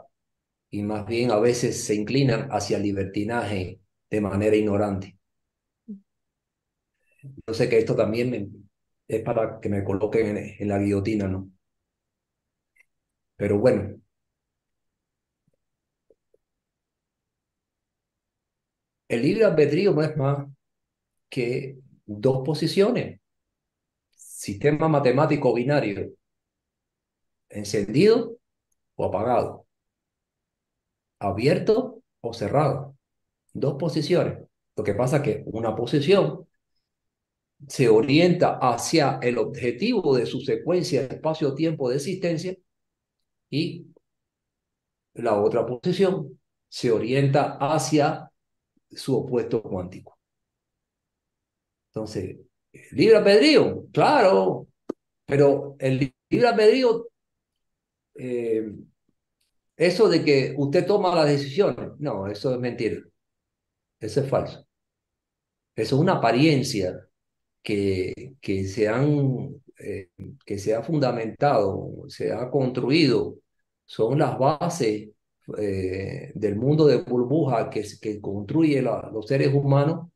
y 0.72 0.84
más 0.84 1.06
bien 1.08 1.32
a 1.32 1.40
veces 1.40 1.86
se 1.86 1.96
inclinan 1.96 2.50
hacia 2.52 2.78
el 2.78 2.84
libertinaje 2.84 3.82
de 4.10 4.22
manera 4.22 4.56
ignorante. 4.58 5.18
Yo 7.48 7.54
sé 7.54 7.68
que 7.70 7.78
esto 7.80 7.96
también 7.96 8.70
es 9.08 9.22
para 9.24 9.60
que 9.60 9.70
me 9.70 9.84
coloquen 9.84 10.38
en, 10.38 10.56
en 10.60 10.68
la 10.68 10.78
guillotina, 10.80 11.28
¿no? 11.28 11.50
Pero 13.36 13.58
bueno, 13.60 14.00
el 19.10 19.22
libre 19.22 19.46
albedrío 19.46 19.94
no 19.94 20.02
es 20.04 20.16
más 20.18 20.48
que 21.30 21.80
dos 22.06 22.44
posiciones. 22.46 23.20
Sistema 24.38 24.88
matemático 24.88 25.52
binario. 25.52 26.14
Encendido 27.50 28.38
o 28.96 29.06
apagado. 29.06 29.66
Abierto 31.18 32.04
o 32.22 32.34
cerrado. 32.36 32.96
Dos 33.52 33.78
posiciones. 33.80 34.48
Lo 34.76 34.84
que 34.84 34.94
pasa 34.94 35.18
es 35.18 35.24
que 35.24 35.44
una 35.48 35.76
posición 35.76 36.48
se 37.68 37.90
orienta 37.90 38.60
hacia 38.62 39.18
el 39.24 39.40
objetivo 39.40 40.16
de 40.16 40.28
su 40.28 40.40
secuencia 40.42 41.02
espacio-tiempo 41.02 41.90
de 41.90 41.96
existencia 41.96 42.56
y 43.50 43.88
la 45.16 45.42
otra 45.42 45.66
posición 45.66 46.40
se 46.70 46.92
orienta 46.92 47.58
hacia 47.60 48.32
su 48.92 49.18
opuesto 49.18 49.64
cuántico. 49.64 50.20
Entonces, 51.88 52.47
libre 52.92 53.18
albedrío, 53.18 53.86
claro, 53.92 54.68
pero 55.26 55.76
el 55.80 56.14
libre 56.30 56.48
albedrío, 56.48 57.08
eh, 58.16 58.72
eso 59.76 60.10
de 60.10 60.24
que 60.24 60.56
usted 60.58 60.86
toma 60.86 61.16
las 61.16 61.28
decisiones, 61.28 61.92
no, 62.00 62.28
eso 62.28 62.54
es 62.54 62.60
mentira. 62.60 63.02
Eso 64.00 64.22
es 64.22 64.30
falso. 64.30 64.68
Eso 65.76 65.96
es 65.96 66.02
una 66.02 66.14
apariencia 66.14 67.08
que, 67.64 68.36
que, 68.42 68.66
se, 68.68 68.88
han, 68.88 69.62
eh, 69.80 70.10
que 70.46 70.58
se 70.60 70.76
ha 70.76 70.84
fundamentado, 70.84 72.06
se 72.08 72.32
ha 72.32 72.50
construido. 72.50 73.40
Son 73.86 74.20
las 74.20 74.38
bases 74.38 75.10
eh, 75.58 76.32
del 76.36 76.56
mundo 76.56 76.88
de 76.88 76.98
burbuja 77.04 77.70
que, 77.70 77.84
que 78.02 78.22
construye 78.22 78.82
los 78.82 79.28
seres 79.28 79.54
humanos, 79.54 80.10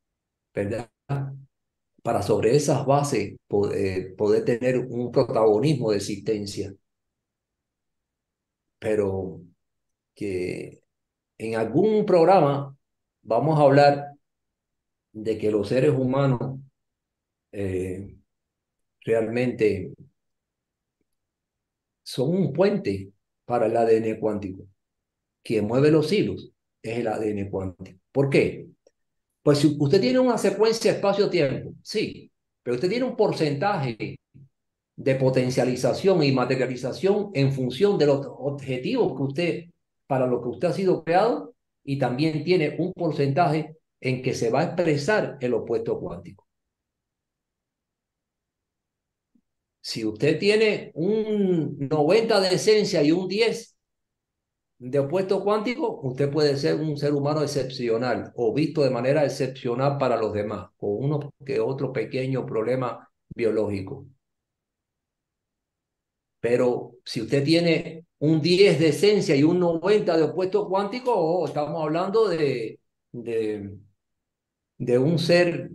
¿verdad? 0.54 0.90
Para 2.02 2.22
sobre 2.24 2.56
esas 2.56 2.86
bases 2.86 3.36
poder, 3.48 4.16
poder 4.16 4.46
tener 4.46 4.80
un 4.80 5.12
protagonismo 5.12 5.92
de 5.92 5.98
existencia. 5.98 6.74
Pero 8.80 9.42
que 10.16 10.82
en 11.38 11.56
algún 11.56 12.06
programa 12.06 12.76
vamos 13.24 13.60
a 13.60 13.64
hablar 13.64 14.12
de 15.14 15.38
que 15.38 15.52
los 15.52 15.70
seres 15.70 15.92
humanos 15.92 16.60
eh, 17.52 18.18
realmente 19.06 19.94
son 22.04 22.36
un 22.36 22.54
puente 22.54 23.12
para 23.46 23.68
el 23.68 23.78
ADN 23.78 24.20
cuántico. 24.20 24.68
Quien 25.44 25.66
mueve 25.66 25.92
los 25.92 26.12
hilos 26.12 26.52
es 26.82 27.00
el 27.00 27.08
ADN 27.08 27.50
cuántico. 27.50 28.00
¿Por 28.12 28.30
qué? 28.30 28.68
Pues 29.44 29.60
si 29.60 29.76
usted 29.80 30.00
tiene 30.02 30.20
una 30.20 30.38
secuencia 30.38 30.92
espacio-tiempo, 30.92 31.74
sí, 31.82 32.32
pero 32.64 32.76
usted 32.76 32.90
tiene 32.90 33.06
un 33.06 33.16
porcentaje 33.16 34.20
de 34.96 35.16
potencialización 35.16 36.24
y 36.24 36.32
materialización 36.32 37.32
en 37.34 37.52
función 37.52 37.98
de 37.98 38.06
los 38.06 38.26
objetivos 38.28 39.18
que 39.18 39.24
usted, 39.24 39.66
para 40.08 40.28
lo 40.28 40.42
que 40.42 40.50
usted 40.50 40.68
ha 40.68 40.74
sido 40.74 41.04
creado, 41.04 41.56
y 41.84 41.98
también 41.98 42.44
tiene 42.44 42.76
un 42.78 42.94
porcentaje 42.94 43.78
en 44.00 44.22
que 44.22 44.36
se 44.36 44.52
va 44.52 44.62
a 44.62 44.64
expresar 44.66 45.38
el 45.42 45.54
opuesto 45.56 46.00
cuántico. 46.00 46.46
Si 49.82 50.06
usted 50.06 50.38
tiene 50.40 50.92
un 50.94 51.78
90 51.80 52.40
de 52.40 52.56
esencia 52.56 53.02
y 53.02 53.12
un 53.12 53.28
10 53.28 53.71
de 54.82 54.98
opuesto 54.98 55.44
cuántico, 55.44 56.00
usted 56.02 56.32
puede 56.32 56.58
ser 56.58 56.76
un 56.76 56.98
ser 56.98 57.14
humano 57.14 57.44
excepcional 57.44 58.32
o 58.36 58.52
visto 58.52 58.82
de 58.82 58.90
manera 58.90 59.24
excepcional 59.24 60.00
para 60.00 60.18
los 60.18 60.34
demás, 60.34 60.72
con 60.78 60.90
uno 61.04 61.34
que 61.46 61.60
otro 61.60 61.94
pequeño 61.94 62.46
problema 62.48 63.08
biológico. 63.36 64.08
Pero 66.40 66.94
si 67.06 67.22
usted 67.22 67.44
tiene 67.44 68.06
un 68.20 68.42
10 68.42 68.80
de 68.80 68.88
esencia 68.88 69.36
y 69.36 69.44
un 69.44 69.60
90 69.60 70.18
de 70.18 70.24
opuesto 70.24 70.68
cuántico, 70.68 71.46
estamos 71.46 71.84
hablando 71.84 72.28
de, 72.28 72.80
de, 73.12 73.78
de 74.80 74.98
un 74.98 75.20
ser 75.20 75.70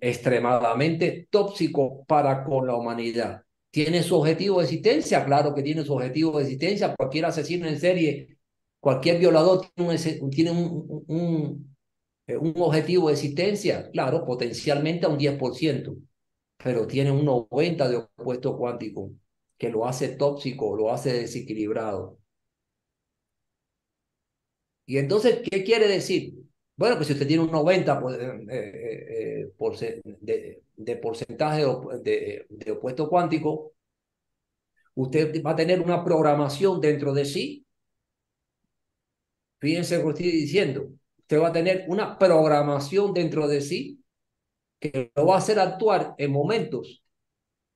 extremadamente 0.00 1.26
tóxico 1.30 2.04
para 2.06 2.44
con 2.44 2.68
la 2.68 2.76
humanidad. 2.76 3.42
¿Tiene 3.72 4.04
su 4.04 4.14
objetivo 4.16 4.58
de 4.58 4.66
existencia? 4.66 5.24
Claro 5.24 5.52
que 5.52 5.62
tiene 5.64 5.84
su 5.84 5.94
objetivo 5.94 6.38
de 6.38 6.44
existencia. 6.44 6.94
Cualquier 6.94 7.24
asesino 7.24 7.66
en 7.66 7.80
serie, 7.80 8.38
cualquier 8.82 9.18
violador 9.20 9.68
tiene 9.76 10.50
eh, 12.26 12.36
un, 12.36 12.54
objetivo 12.56 13.08
de 13.08 13.14
existencia. 13.14 13.88
Claro, 13.92 14.26
potencialmente 14.26 15.06
a 15.06 15.08
un 15.08 15.18
10%, 15.18 15.96
pero 16.56 16.86
tiene 16.88 17.12
un 17.12 17.24
90% 17.24 17.88
de 17.88 17.96
opuesto 17.96 18.56
cuántico 18.58 19.12
que 19.56 19.70
lo 19.70 19.86
hace 19.86 20.08
tóxico, 20.16 20.76
lo 20.76 20.90
hace 20.92 21.12
desequilibrado. 21.12 22.18
Y 24.84 24.98
entonces, 24.98 25.42
¿qué 25.48 25.62
quiere 25.62 25.86
decir? 25.86 26.34
Bueno, 26.76 26.96
pues 26.96 27.06
si 27.06 27.12
usted 27.12 27.28
tiene 27.28 27.44
un 27.44 27.52
90 27.52 28.00
pues, 28.00 28.18
eh, 28.18 29.46
eh, 29.60 30.62
de, 30.76 30.96
porcentaje 30.96 31.62
de 31.62 32.72
opuesto 32.72 33.08
cuántico, 33.08 33.74
usted 34.94 35.40
va 35.44 35.52
a 35.52 35.56
tener 35.56 35.80
una 35.80 36.04
programación 36.04 36.80
dentro 36.80 37.14
de 37.14 37.24
sí. 37.24 37.61
Fíjense 39.62 39.96
lo 39.96 40.02
que 40.06 40.10
estoy 40.10 40.32
diciendo. 40.32 40.88
Usted 41.18 41.40
va 41.40 41.48
a 41.48 41.52
tener 41.52 41.84
una 41.86 42.18
programación 42.18 43.14
dentro 43.14 43.46
de 43.46 43.60
sí 43.60 44.02
que 44.80 45.12
lo 45.14 45.26
va 45.26 45.36
a 45.36 45.38
hacer 45.38 45.60
actuar 45.60 46.16
en 46.18 46.32
momentos 46.32 47.04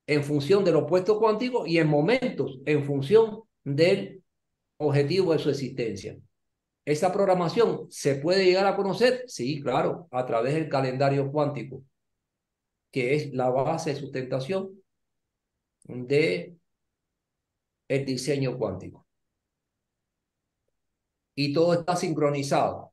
en 0.09 0.25
función 0.25 0.65
del 0.65 0.75
opuesto 0.75 1.21
cuántico 1.21 1.65
y 1.65 1.79
en 1.79 1.87
momentos 1.87 2.59
en 2.67 2.85
función 2.85 3.43
del 3.63 4.25
objetivo 4.79 5.33
de 5.33 5.39
su 5.39 5.51
existencia. 5.51 6.19
¿Esa 6.85 7.13
programación 7.13 7.87
se 7.89 8.17
puede 8.17 8.45
llegar 8.45 8.67
a 8.67 8.75
conocer? 8.75 9.23
Sí, 9.29 9.63
claro, 9.63 10.09
a 10.11 10.27
través 10.27 10.55
del 10.55 10.69
calendario 10.69 11.31
cuántico, 11.31 11.85
que 12.91 13.15
es 13.15 13.33
la 13.33 13.49
base 13.49 13.95
de 13.95 14.01
sustentación 14.01 14.83
de 15.85 16.57
el 17.87 18.05
diseño 18.05 18.59
cuántico. 18.59 19.06
Y 21.37 21.53
todo 21.53 21.75
está 21.75 21.95
sincronizado. 21.95 22.93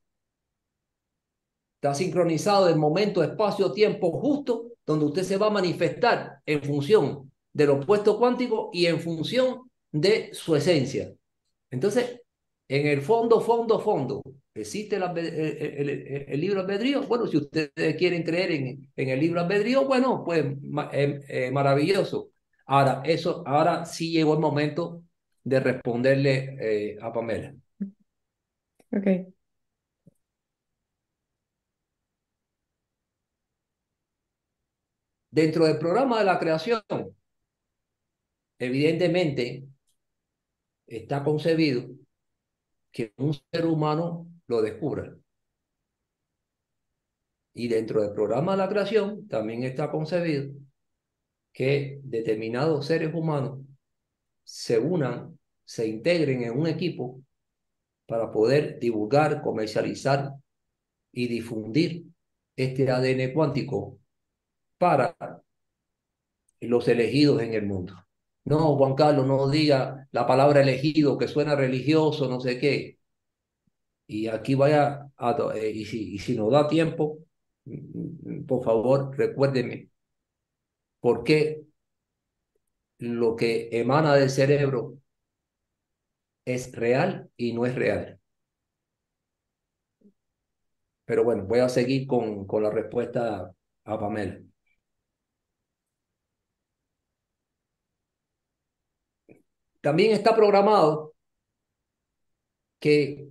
Está 1.76 1.94
sincronizado 1.94 2.68
en 2.68 2.78
momento, 2.78 3.24
espacio, 3.24 3.72
tiempo 3.72 4.12
justo, 4.20 4.70
donde 4.86 5.06
usted 5.06 5.24
se 5.24 5.36
va 5.36 5.48
a 5.48 5.50
manifestar 5.50 6.40
en 6.46 6.62
función 6.62 7.32
del 7.52 7.70
opuesto 7.70 8.18
cuántico 8.18 8.70
y 8.72 8.86
en 8.86 9.00
función 9.00 9.70
de 9.90 10.32
su 10.32 10.54
esencia. 10.54 11.12
Entonces, 11.70 12.20
en 12.68 12.86
el 12.86 13.02
fondo, 13.02 13.40
fondo, 13.40 13.78
fondo, 13.80 14.22
¿existe 14.54 14.96
el, 14.96 16.40
libro 16.40 16.60
albedrío? 16.60 17.02
Bueno, 17.02 17.26
si 17.26 17.36
ustedes 17.36 17.96
quieren 17.96 18.22
creer 18.22 18.52
en, 18.52 18.90
en 18.96 19.08
el 19.08 19.20
libro 19.20 19.40
albedrío, 19.40 19.84
bueno, 19.84 20.22
pues 20.24 20.44
eh, 20.92 21.20
eh, 21.28 21.50
maravilloso. 21.50 22.30
Ahora, 22.66 23.02
eso, 23.04 23.42
ahora 23.46 23.84
sí 23.84 24.10
llegó 24.10 24.34
el 24.34 24.40
momento 24.40 25.02
de 25.42 25.60
responderle 25.60 26.56
eh, 26.60 26.98
a 27.00 27.12
Pamela. 27.12 27.54
Ok. 28.96 29.34
Dentro 35.30 35.66
del 35.66 35.78
programa 35.78 36.18
de 36.20 36.24
la 36.24 36.38
creación, 36.38 36.82
evidentemente, 38.58 39.66
está 40.86 41.24
concebido 41.24 41.88
que 42.92 43.12
un 43.16 43.34
ser 43.34 43.66
humano 43.66 44.28
lo 44.46 44.62
descubra. 44.62 45.16
Y 47.52 47.66
dentro 47.68 48.02
del 48.02 48.12
programa 48.12 48.52
de 48.52 48.58
la 48.58 48.68
creación 48.68 49.26
también 49.26 49.64
está 49.64 49.90
concebido 49.90 50.52
que 51.52 52.00
determinados 52.04 52.86
seres 52.86 53.14
humanos 53.14 53.60
se 54.44 54.78
unan, 54.78 55.38
se 55.64 55.86
integren 55.88 56.42
en 56.42 56.58
un 56.58 56.66
equipo 56.66 57.23
para 58.06 58.30
poder 58.30 58.78
divulgar, 58.78 59.42
comercializar 59.42 60.34
y 61.12 61.28
difundir 61.28 62.06
este 62.56 62.90
ADN 62.90 63.32
cuántico 63.32 63.98
para 64.78 65.16
los 66.60 66.88
elegidos 66.88 67.42
en 67.42 67.54
el 67.54 67.66
mundo. 67.66 67.94
No, 68.44 68.76
Juan 68.76 68.94
Carlos, 68.94 69.26
no 69.26 69.48
diga 69.48 70.06
la 70.12 70.26
palabra 70.26 70.62
elegido 70.62 71.16
que 71.18 71.28
suena 71.28 71.56
religioso, 71.56 72.28
no 72.28 72.40
sé 72.40 72.58
qué. 72.58 72.98
Y 74.06 74.28
aquí 74.28 74.54
vaya, 74.54 75.10
a, 75.16 75.36
eh, 75.54 75.70
y, 75.70 75.84
si, 75.86 76.16
y 76.32 76.36
nos 76.36 76.52
da 76.52 76.68
tiempo, 76.68 77.18
mm, 77.64 78.44
por 78.46 78.62
favor, 78.64 79.16
recuérdeme, 79.16 79.88
por 81.00 81.22
qué 81.24 81.64
lo 82.98 83.36
que 83.36 83.68
emana 83.72 84.14
del 84.14 84.30
cerebro 84.30 84.98
es 86.46 86.72
real 86.72 87.30
y 87.36 87.52
no 87.52 87.66
es 87.66 87.74
real. 87.74 88.18
Pero 91.06 91.24
bueno, 91.24 91.44
voy 91.44 91.60
a 91.60 91.68
seguir 91.68 92.06
con, 92.06 92.46
con 92.46 92.62
la 92.62 92.70
respuesta 92.70 93.52
a 93.84 93.98
Pamela. 93.98 94.40
También 99.80 100.10
está 100.12 100.34
programado 100.34 101.14
que 102.80 103.28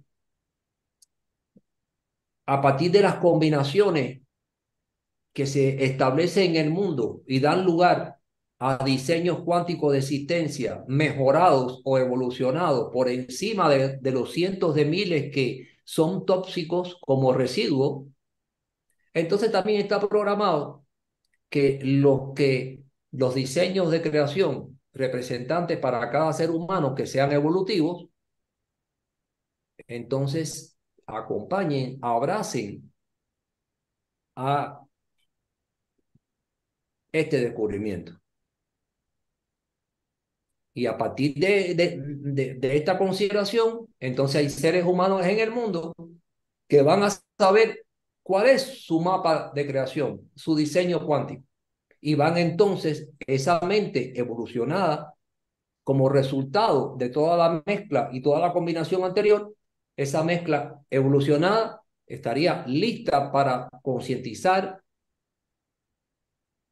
a 2.45 2.61
partir 2.61 2.91
de 2.91 3.01
las 3.01 3.15
combinaciones 3.15 4.21
que 5.33 5.45
se 5.47 5.83
establecen 5.85 6.55
en 6.55 6.65
el 6.67 6.71
mundo 6.71 7.21
y 7.27 7.39
dan 7.39 7.65
lugar 7.65 8.19
a 8.65 8.81
diseños 8.85 9.41
cuánticos 9.43 9.91
de 9.91 9.99
existencia 9.99 10.85
mejorados 10.87 11.81
o 11.83 11.97
evolucionados 11.97 12.91
por 12.93 13.09
encima 13.09 13.69
de, 13.69 14.11
los 14.11 14.31
cientos 14.31 14.73
de 14.73 14.85
miles 14.85 15.33
que 15.33 15.67
son 15.83 16.25
tóxicos 16.25 16.97
como 17.01 17.33
residuos, 17.33 18.07
entonces 19.13 19.51
también 19.51 19.81
está 19.81 19.99
programado 19.99 20.85
que 21.49 21.79
los 21.83 22.33
que 22.35 22.83
los 23.11 23.35
diseños 23.35 23.91
de 23.91 24.01
creación 24.01 24.79
representantes 24.93 25.77
para 25.79 26.09
cada 26.09 26.31
ser 26.31 26.49
humano 26.51 26.95
que 26.95 27.05
sean 27.05 27.33
evolutivos, 27.33 28.07
entonces 29.87 30.77
acompañen, 31.05 31.99
abracen 32.01 32.93
a 34.35 34.79
este 37.11 37.39
descubrimiento. 37.41 38.22
Y 40.73 40.87
a 40.87 40.97
partir 40.97 41.35
de, 41.35 41.75
de, 41.75 42.55
de, 42.55 42.77
esta 42.77 42.97
consideración, 42.97 43.87
entonces 43.99 44.37
hay 44.37 44.49
seres 44.49 44.85
humanos 44.85 45.23
en 45.25 45.39
el 45.39 45.51
mundo 45.51 45.93
que 46.67 46.81
van 46.81 47.03
a 47.03 47.09
saber 47.37 47.85
cuál 48.23 48.47
es 48.47 48.85
su 48.85 48.99
mapa 48.99 49.51
de 49.53 49.67
creación, 49.67 50.31
su 50.35 50.55
diseño 50.55 51.05
cuántico. 51.05 51.43
Y 52.01 52.15
van 52.15 52.37
entonces, 52.37 53.09
esa 53.19 53.59
mente 53.61 54.19
evolucionada, 54.19 55.13
como 55.83 56.09
resultado 56.09 56.95
de 56.97 57.09
toda 57.09 57.37
la 57.37 57.63
mezcla 57.65 58.09
y 58.11 58.21
toda 58.21 58.39
la 58.39 58.53
combinación 58.53 59.03
anterior, 59.03 59.53
esa 59.95 60.23
mezcla 60.23 60.81
evolucionada 60.89 61.81
estaría 62.07 62.65
lista 62.65 63.31
para 63.31 63.69
concientizar, 63.81 64.81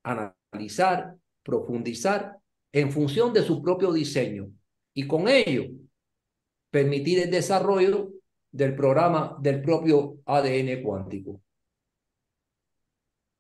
analizar, 0.04 1.16
profundizar 1.44 2.41
en 2.72 2.92
función 2.92 3.34
de 3.34 3.44
su 3.44 3.62
propio 3.62 3.92
diseño 3.92 4.52
y 4.94 5.08
con 5.08 5.28
ello 5.28 5.66
permitir 6.70 7.20
el 7.20 7.32
desarrollo 7.32 8.12
del 8.52 8.76
programa 8.76 9.38
del 9.40 9.62
propio 9.62 10.20
ADN 10.26 10.84
cuántico. 10.84 11.42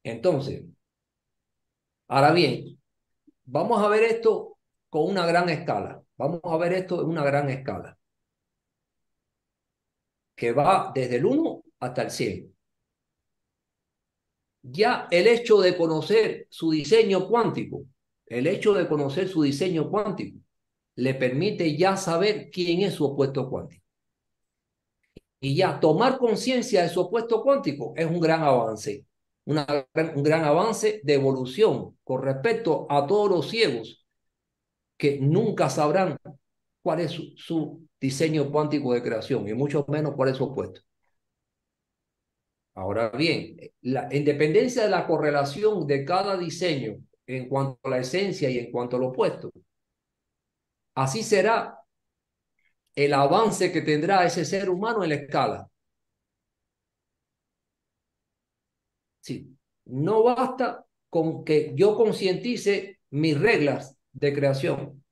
Entonces, 0.03 0.63
ahora 2.07 2.31
bien, 2.31 2.79
vamos 3.45 3.83
a 3.83 3.87
ver 3.87 4.03
esto 4.03 4.57
con 4.89 5.09
una 5.09 5.25
gran 5.25 5.49
escala. 5.49 6.01
Vamos 6.17 6.41
a 6.43 6.57
ver 6.57 6.73
esto 6.73 7.01
en 7.01 7.07
una 7.07 7.23
gran 7.23 7.49
escala 7.49 7.97
que 10.35 10.53
va 10.53 10.91
desde 10.93 11.17
el 11.17 11.25
1 11.25 11.63
hasta 11.81 12.01
el 12.01 12.09
100. 12.09 12.55
Ya 14.63 15.07
el 15.11 15.27
hecho 15.27 15.61
de 15.61 15.77
conocer 15.77 16.47
su 16.49 16.71
diseño 16.71 17.27
cuántico, 17.27 17.83
el 18.31 18.47
hecho 18.47 18.73
de 18.73 18.87
conocer 18.87 19.27
su 19.27 19.43
diseño 19.43 19.89
cuántico, 19.89 20.39
le 20.95 21.13
permite 21.15 21.75
ya 21.75 21.97
saber 21.97 22.49
quién 22.49 22.81
es 22.81 22.93
su 22.93 23.05
opuesto 23.05 23.49
cuántico. 23.49 23.83
Y 25.41 25.55
ya 25.55 25.79
tomar 25.79 26.17
conciencia 26.17 26.83
de 26.83 26.89
su 26.89 27.01
opuesto 27.01 27.43
cuántico 27.43 27.93
es 27.97 28.05
un 28.05 28.21
gran 28.21 28.41
avance, 28.43 29.05
un 29.45 30.23
gran 30.23 30.45
avance 30.45 31.01
de 31.03 31.13
evolución 31.13 31.97
con 32.05 32.23
respecto 32.23 32.87
a 32.89 33.05
todos 33.05 33.29
los 33.29 33.49
ciegos 33.49 34.05
que 34.97 35.19
nunca 35.19 35.69
sabrán 35.69 36.17
cuál 36.81 37.01
es 37.01 37.11
su, 37.11 37.33
su 37.35 37.85
diseño 37.99 38.49
cuántico 38.49 38.93
de 38.93 39.03
creación 39.03 39.47
y 39.49 39.53
mucho 39.53 39.83
menos 39.89 40.15
cuál 40.15 40.29
es 40.29 40.37
su 40.37 40.45
opuesto. 40.45 40.81
Ahora 42.75 43.09
bien, 43.09 43.57
la 43.81 44.07
independencia 44.15 44.83
de 44.83 44.89
la 44.89 45.05
correlación 45.05 45.85
de 45.85 46.05
cada 46.05 46.37
diseño 46.37 46.97
en 47.37 47.47
cuanto 47.49 47.79
a 47.83 47.89
la 47.89 47.99
esencia 47.99 48.49
y 48.49 48.59
en 48.59 48.71
cuanto 48.71 48.97
al 48.97 49.03
opuesto, 49.03 49.51
así 50.95 51.23
será 51.23 51.83
el 52.95 53.13
avance 53.13 53.69
que 53.73 53.81
tendrá 53.81 54.25
ese 54.25 54.45
ser 54.45 54.69
humano 54.69 55.03
en 55.03 55.09
la 55.09 55.15
escala. 55.15 55.69
Sí, 59.21 59.57
no 59.85 60.23
basta 60.23 60.85
con 61.09 61.43
que 61.43 61.73
yo 61.75 61.95
concientice 61.95 62.99
mis 63.11 63.39
reglas 63.39 63.97
de 64.13 64.33
creación. 64.33 65.03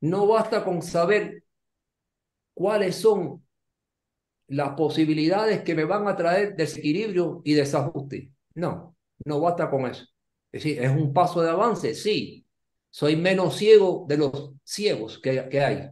No 0.00 0.26
basta 0.28 0.64
con 0.64 0.82
saber 0.82 1.44
cuáles 2.54 2.96
son 2.96 3.42
las 4.48 4.70
posibilidades 4.74 5.62
que 5.62 5.74
me 5.74 5.84
van 5.84 6.06
a 6.08 6.16
traer 6.16 6.54
desequilibrio 6.56 7.40
y 7.44 7.54
desajuste. 7.54 8.32
No, 8.54 8.96
no 9.24 9.40
basta 9.40 9.70
con 9.70 9.86
eso. 9.86 10.04
Es 10.52 10.64
decir, 10.64 10.82
es 10.82 10.90
un 10.90 11.12
paso 11.12 11.42
de 11.42 11.50
avance, 11.50 11.94
sí. 11.94 12.44
Soy 12.90 13.16
menos 13.16 13.56
ciego 13.56 14.04
de 14.08 14.16
los 14.16 14.52
ciegos 14.64 15.18
que, 15.18 15.60
hay. 15.60 15.90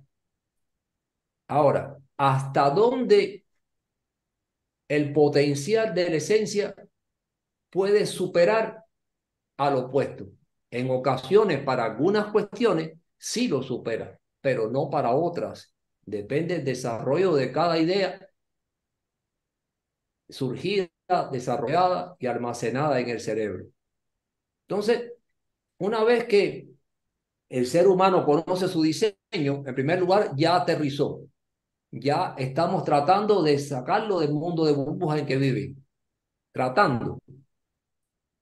Ahora, 1.47 1.97
¿hasta 2.17 2.71
dónde 2.71 3.45
el 4.89 5.13
potencial 5.13 5.95
de 5.95 6.11
la 6.11 6.17
esencia 6.17 6.75
puede 7.71 8.05
superar 8.07 8.85
al 9.57 9.77
opuesto? 9.77 10.27
En 10.71 10.91
ocasiones, 10.91 11.63
para 11.63 11.85
algunas 11.85 12.33
cuestiones, 12.33 12.99
sí 13.17 13.49
lo 13.49 13.63
supera, 13.63 14.19
pero 14.41 14.69
no 14.69 14.91
para 14.91 15.15
otras. 15.15 15.73
Depende 16.03 16.57
del 16.57 16.65
desarrollo 16.65 17.35
de 17.35 17.53
cada 17.53 17.79
idea 17.79 18.29
surgida, 20.29 20.89
desarrollada 21.33 22.17
y 22.19 22.27
almacenada 22.27 23.01
en 23.01 23.09
el 23.09 23.21
cerebro. 23.21 23.67
Entonces, 24.69 25.13
una 25.79 26.05
vez 26.05 26.25
que 26.25 26.69
el 27.49 27.67
ser 27.67 27.89
humano 27.89 28.25
conoce 28.25 28.69
su 28.69 28.83
diseño, 28.83 29.17
en 29.33 29.75
primer 29.75 30.01
lugar, 30.01 30.33
ya 30.37 30.57
aterrizó. 30.57 31.23
Ya 31.91 32.35
estamos 32.37 32.85
tratando 32.85 33.43
de 33.43 33.59
sacarlo 33.59 34.21
del 34.21 34.33
mundo 34.33 34.67
de 34.67 34.73
burbujas 34.73 35.21
en 35.21 35.27
que 35.27 35.37
vive. 35.39 35.75
Tratando. 36.53 37.19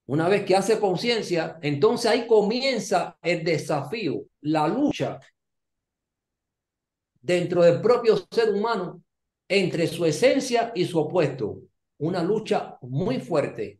Una 0.07 0.27
vez 0.27 0.43
que 0.43 0.55
hace 0.55 0.79
conciencia, 0.79 1.57
entonces 1.61 2.11
ahí 2.11 2.27
comienza 2.27 3.17
el 3.21 3.43
desafío, 3.43 4.25
la 4.41 4.67
lucha 4.67 5.19
dentro 7.21 7.61
del 7.61 7.81
propio 7.81 8.17
ser 8.29 8.53
humano 8.53 9.01
entre 9.47 9.87
su 9.87 10.05
esencia 10.05 10.71
y 10.75 10.85
su 10.85 10.99
opuesto 10.99 11.61
una 11.99 12.23
lucha 12.23 12.77
muy 12.81 13.19
fuerte. 13.19 13.79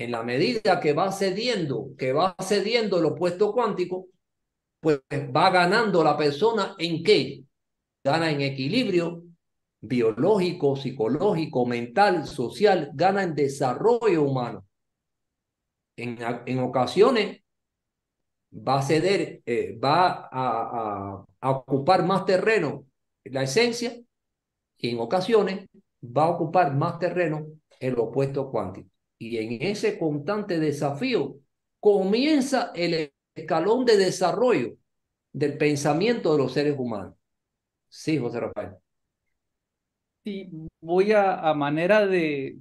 En 0.00 0.12
la 0.12 0.22
medida 0.22 0.80
que 0.80 0.94
va 0.94 1.12
cediendo, 1.12 1.90
que 1.98 2.14
va 2.14 2.34
cediendo 2.40 2.98
el 2.98 3.04
opuesto 3.04 3.52
cuántico, 3.52 4.06
pues 4.80 5.00
va 5.12 5.50
ganando 5.50 6.02
la 6.02 6.16
persona 6.16 6.74
en 6.78 7.02
qué? 7.02 7.44
Gana 8.02 8.30
en 8.30 8.40
equilibrio 8.40 9.24
biológico, 9.82 10.74
psicológico, 10.74 11.66
mental, 11.66 12.26
social, 12.26 12.90
gana 12.94 13.24
en 13.24 13.34
desarrollo 13.34 14.22
humano. 14.22 14.64
En, 15.96 16.16
en 16.46 16.58
ocasiones 16.60 17.42
va 18.54 18.78
a 18.78 18.82
ceder, 18.82 19.42
eh, 19.44 19.78
va 19.78 20.30
a, 20.32 21.24
a 21.42 21.50
ocupar 21.50 22.06
más 22.06 22.24
terreno 22.24 22.86
la 23.24 23.42
esencia 23.42 24.00
y 24.78 24.88
en 24.88 24.98
ocasiones 24.98 25.68
va 26.02 26.24
a 26.24 26.30
ocupar 26.30 26.74
más 26.74 26.98
terreno 26.98 27.44
el 27.78 27.98
opuesto 27.98 28.50
cuántico. 28.50 28.89
Y 29.20 29.38
en 29.38 29.62
ese 29.62 29.98
constante 30.00 30.60
desafío 30.60 31.38
comienza 31.80 32.72
el 32.74 33.12
escalón 33.36 33.84
de 33.86 33.98
desarrollo 33.98 34.76
del 35.32 35.58
pensamiento 35.58 36.32
de 36.32 36.38
los 36.38 36.52
seres 36.54 36.76
humanos. 36.78 37.14
Sí, 37.88 38.18
José 38.18 38.40
Rafael. 38.40 38.76
Sí, 40.24 40.50
voy 40.80 41.12
a, 41.12 41.34
a 41.48 41.54
manera 41.54 42.06
de, 42.06 42.58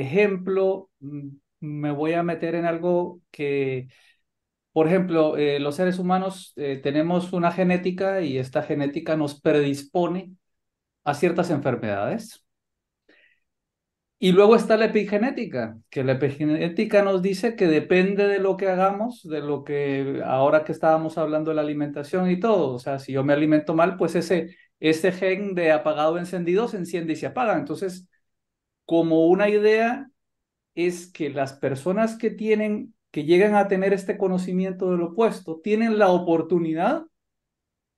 ejemplo, 0.00 0.90
mm, 1.00 1.28
me 1.60 1.92
voy 1.92 2.14
a 2.14 2.22
meter 2.24 2.54
en 2.56 2.64
algo 2.66 3.20
que, 3.30 3.88
por 4.72 4.88
ejemplo, 4.88 5.36
eh, 5.38 5.60
los 5.60 5.76
seres 5.76 5.98
humanos 5.98 6.52
eh, 6.56 6.78
tenemos 6.82 7.32
una 7.32 7.52
genética 7.52 8.22
y 8.22 8.38
esta 8.38 8.62
genética 8.62 9.16
nos 9.16 9.40
predispone 9.40 10.34
a 11.04 11.14
ciertas 11.14 11.50
enfermedades. 11.50 12.44
Y 14.20 14.32
luego 14.32 14.56
está 14.56 14.76
la 14.76 14.86
epigenética, 14.86 15.78
que 15.90 16.02
la 16.02 16.12
epigenética 16.12 17.02
nos 17.02 17.22
dice 17.22 17.54
que 17.54 17.68
depende 17.68 18.26
de 18.26 18.40
lo 18.40 18.56
que 18.56 18.68
hagamos, 18.68 19.22
de 19.22 19.40
lo 19.40 19.62
que 19.62 20.22
ahora 20.24 20.64
que 20.64 20.72
estábamos 20.72 21.18
hablando 21.18 21.50
de 21.50 21.54
la 21.54 21.62
alimentación 21.62 22.28
y 22.28 22.40
todo, 22.40 22.74
o 22.74 22.78
sea, 22.80 22.98
si 22.98 23.12
yo 23.12 23.22
me 23.22 23.32
alimento 23.32 23.74
mal, 23.74 23.96
pues 23.96 24.16
ese, 24.16 24.56
ese 24.80 25.12
gen 25.12 25.54
de 25.54 25.70
apagado 25.70 26.18
encendido 26.18 26.66
se 26.66 26.78
enciende 26.78 27.12
y 27.12 27.16
se 27.16 27.26
apaga. 27.26 27.56
Entonces, 27.56 28.08
como 28.86 29.26
una 29.28 29.48
idea 29.48 30.10
es 30.74 31.12
que 31.12 31.30
las 31.30 31.52
personas 31.54 32.18
que 32.18 32.30
tienen, 32.30 32.94
que 33.12 33.24
llegan 33.24 33.54
a 33.54 33.68
tener 33.68 33.92
este 33.92 34.18
conocimiento 34.18 34.90
del 34.90 35.02
opuesto, 35.02 35.60
tienen 35.62 35.98
la 35.98 36.10
oportunidad 36.10 37.04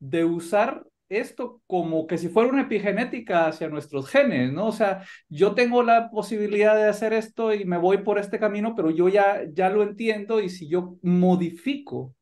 de 0.01 0.25
usar 0.27 0.87
esto 1.11 1.61
como 1.66 2.07
que 2.07 2.19
si 2.19 2.28
fuera 2.28 2.49
una 2.51 2.62
epigenética 2.62 3.47
hacia 3.49 3.69
nuestros 3.69 4.09
genes, 4.09 4.53
¿no? 4.53 4.69
O 4.69 4.73
sea, 4.73 5.05
yo 5.28 5.55
tengo 5.55 5.82
la 5.82 6.11
posibilidad 6.11 6.77
de 6.77 6.89
hacer 6.89 7.12
esto 7.12 7.53
y 7.53 7.65
me 7.65 7.78
voy 7.78 7.99
por 7.99 8.19
este 8.19 8.39
camino, 8.39 8.74
pero 8.74 8.91
yo 8.91 9.09
ya, 9.09 9.43
ya 9.53 9.69
lo 9.70 9.82
entiendo 9.82 10.41
y 10.41 10.49
si 10.49 10.69
yo 10.69 10.97
modifico 11.03 12.15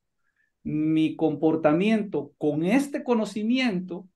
mi 0.64 1.16
comportamiento 1.16 2.32
con 2.38 2.64
este 2.64 3.04
conocimiento, 3.04 4.08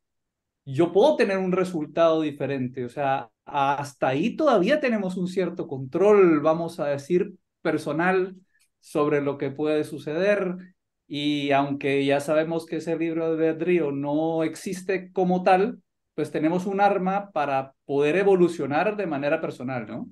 yo 0.64 0.92
puedo 0.92 1.16
tener 1.16 1.38
un 1.38 1.52
resultado 1.52 2.22
diferente. 2.22 2.84
O 2.84 2.88
sea, 2.88 3.30
hasta 3.44 4.08
ahí 4.08 4.36
todavía 4.36 4.80
tenemos 4.80 5.16
un 5.16 5.28
cierto 5.28 5.66
control, 5.68 6.40
vamos 6.40 6.80
a 6.80 6.86
decir, 6.86 7.34
personal 7.62 8.36
sobre 8.80 9.20
lo 9.20 9.38
que 9.38 9.50
puede 9.50 9.84
suceder. 9.84 10.56
Y 11.14 11.50
aunque 11.50 12.06
ya 12.06 12.20
sabemos 12.20 12.64
que 12.64 12.76
ese 12.76 12.96
libro 12.96 13.36
de 13.36 13.50
albedrío 13.50 13.92
no 13.92 14.44
existe 14.44 15.12
como 15.12 15.42
tal, 15.42 15.82
pues 16.14 16.30
tenemos 16.30 16.64
un 16.64 16.80
arma 16.80 17.30
para 17.32 17.74
poder 17.84 18.16
evolucionar 18.16 18.96
de 18.96 19.06
manera 19.06 19.38
personal, 19.38 19.86
¿no? 19.86 20.08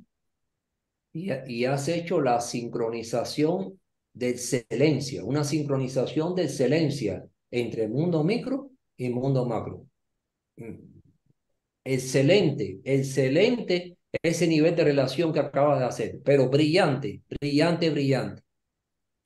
Y, 1.14 1.30
y 1.46 1.64
has 1.64 1.88
hecho 1.88 2.20
la 2.20 2.38
sincronización 2.42 3.80
de 4.12 4.28
excelencia, 4.28 5.24
una 5.24 5.42
sincronización 5.42 6.34
de 6.34 6.44
excelencia 6.44 7.24
entre 7.50 7.88
mundo 7.88 8.22
micro 8.22 8.70
y 8.98 9.08
mundo 9.08 9.46
macro. 9.46 9.86
Mm. 10.56 11.00
Excelente, 11.82 12.78
excelente 12.84 13.96
ese 14.22 14.46
nivel 14.46 14.76
de 14.76 14.84
relación 14.84 15.32
que 15.32 15.40
acabas 15.40 15.78
de 15.78 15.86
hacer, 15.86 16.20
pero 16.22 16.50
brillante, 16.50 17.22
brillante, 17.40 17.88
brillante. 17.88 18.42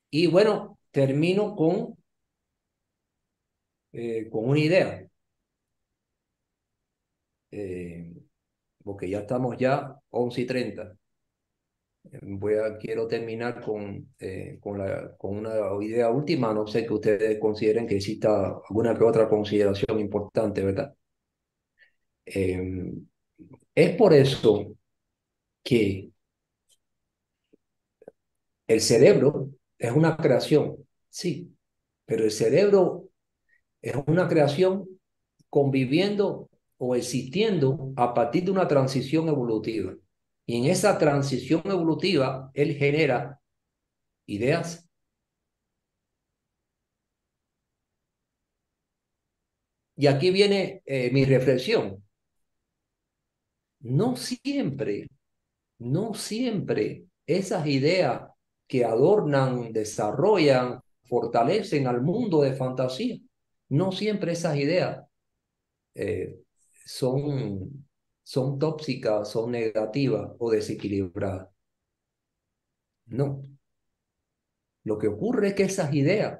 Y 0.09 0.27
bueno, 0.27 0.74
termino 0.95 1.53
con, 1.57 1.97
eh, 3.93 4.29
con 4.29 4.45
una 4.49 4.59
idea. 4.59 5.07
Eh, 7.51 8.13
porque 8.83 9.09
ya 9.09 9.19
estamos 9.21 9.57
ya 9.57 9.99
11 10.11 10.41
y 10.41 10.45
30. 10.47 10.95
Voy 12.21 12.53
a, 12.55 12.77
quiero 12.77 13.07
terminar 13.07 13.61
con, 13.61 14.13
eh, 14.19 14.57
con, 14.61 14.77
la, 14.77 15.15
con 15.17 15.37
una 15.37 15.53
idea 15.83 16.09
última. 16.09 16.53
No 16.53 16.67
sé 16.67 16.85
que 16.85 16.93
ustedes 16.93 17.39
consideren 17.39 17.87
que 17.87 17.95
exista 17.95 18.59
alguna 18.69 18.95
que 18.97 19.03
otra 19.03 19.27
consideración 19.29 19.99
importante, 19.99 20.63
¿verdad? 20.63 20.95
es 23.75 23.95
por 23.97 24.13
eso 24.13 24.75
que 25.63 26.11
el 28.67 28.79
cerebro 28.81 29.49
es 29.77 29.91
una 29.91 30.17
creación, 30.17 30.77
sí, 31.09 31.55
pero 32.05 32.23
el 32.23 32.31
cerebro 32.31 33.09
es 33.81 33.95
una 34.07 34.27
creación 34.27 34.87
conviviendo 35.49 36.49
o 36.77 36.95
existiendo 36.95 37.93
a 37.95 38.13
partir 38.13 38.45
de 38.45 38.51
una 38.51 38.67
transición 38.67 39.27
evolutiva. 39.29 39.95
Y 40.45 40.57
en 40.57 40.65
esa 40.65 40.97
transición 40.97 41.61
evolutiva, 41.65 42.51
él 42.53 42.75
genera 42.75 43.41
ideas. 44.27 44.87
Y 49.97 50.07
aquí 50.07 50.29
viene 50.31 50.81
eh, 50.85 51.09
mi 51.11 51.25
reflexión. 51.25 52.03
No 53.79 54.15
siempre 54.17 55.07
no 55.79 56.13
siempre 56.13 57.05
esas 57.27 57.67
ideas 57.67 58.29
que 58.67 58.85
adornan, 58.85 59.71
desarrollan, 59.71 60.81
fortalecen 61.03 61.87
al 61.87 62.01
mundo 62.01 62.41
de 62.41 62.53
fantasía, 62.53 63.17
no 63.69 63.91
siempre 63.91 64.33
esas 64.33 64.57
ideas 64.57 65.05
eh, 65.93 66.39
son, 66.85 67.87
son 68.23 68.59
tóxicas, 68.59 69.29
son 69.29 69.51
negativas 69.51 70.31
o 70.39 70.51
desequilibradas. 70.51 71.49
No. 73.07 73.43
Lo 74.83 74.97
que 74.97 75.07
ocurre 75.07 75.49
es 75.49 75.53
que 75.55 75.63
esas 75.63 75.93
ideas 75.93 76.39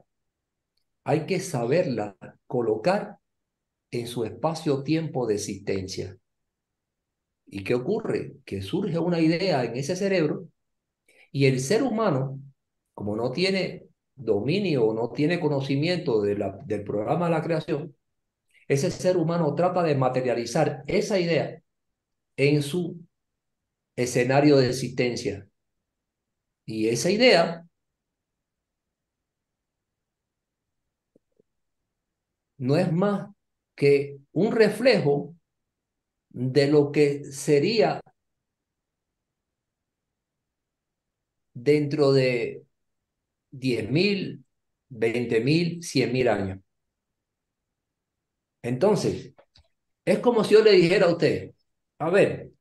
hay 1.04 1.26
que 1.26 1.40
saberlas 1.40 2.16
colocar 2.48 3.18
en 3.92 4.08
su 4.08 4.26
espacio-tiempo 4.26 5.28
de 5.28 5.36
existencia. 5.36 6.18
¿Y 7.46 7.64
qué 7.64 7.76
ocurre? 7.76 8.38
Que 8.44 8.62
surge 8.62 8.98
una 8.98 9.20
idea 9.20 9.64
en 9.64 9.76
ese 9.76 9.96
cerebro 9.96 10.50
y 11.36 11.48
el 11.48 11.60
ser 11.60 11.84
humano, 11.84 12.40
como 12.94 13.14
no 13.18 13.30
tiene 13.34 13.90
dominio 14.16 14.86
o 14.86 14.94
no 14.94 15.12
tiene 15.12 15.38
conocimiento 15.38 16.22
de 16.22 16.38
la, 16.38 16.58
del 16.64 16.86
programa 16.86 17.26
de 17.26 17.32
la 17.32 17.42
creación, 17.44 17.94
ese 18.70 18.90
ser 18.90 19.18
humano 19.18 19.54
trata 19.54 19.84
de 19.84 19.96
materializar 19.96 20.86
esa 20.88 21.20
idea 21.20 21.62
en 22.38 22.64
su 22.64 23.02
escenario 23.98 24.56
de 24.56 24.70
existencia. 24.70 25.46
Y 26.66 26.88
esa 26.88 27.12
idea 27.12 27.68
no 32.58 32.78
es 32.78 32.94
más 32.94 33.30
que 33.76 34.20
un 34.32 34.54
reflejo 34.54 35.36
de 36.30 36.68
lo 36.68 36.94
que 36.94 37.26
sería 37.26 38.00
dentro 41.56 42.14
de 42.14 42.66
10.000, 43.52 44.46
20.000, 44.90 45.82
100.000 45.84 46.30
años. 46.30 46.60
Entonces, 48.62 49.34
es 50.06 50.20
como 50.20 50.44
si 50.44 50.56
yo 50.56 50.64
le 50.64 50.72
dijera 50.74 51.08
a 51.08 51.12
usted, 51.14 51.54
a 52.00 52.10
ver, 52.12 52.52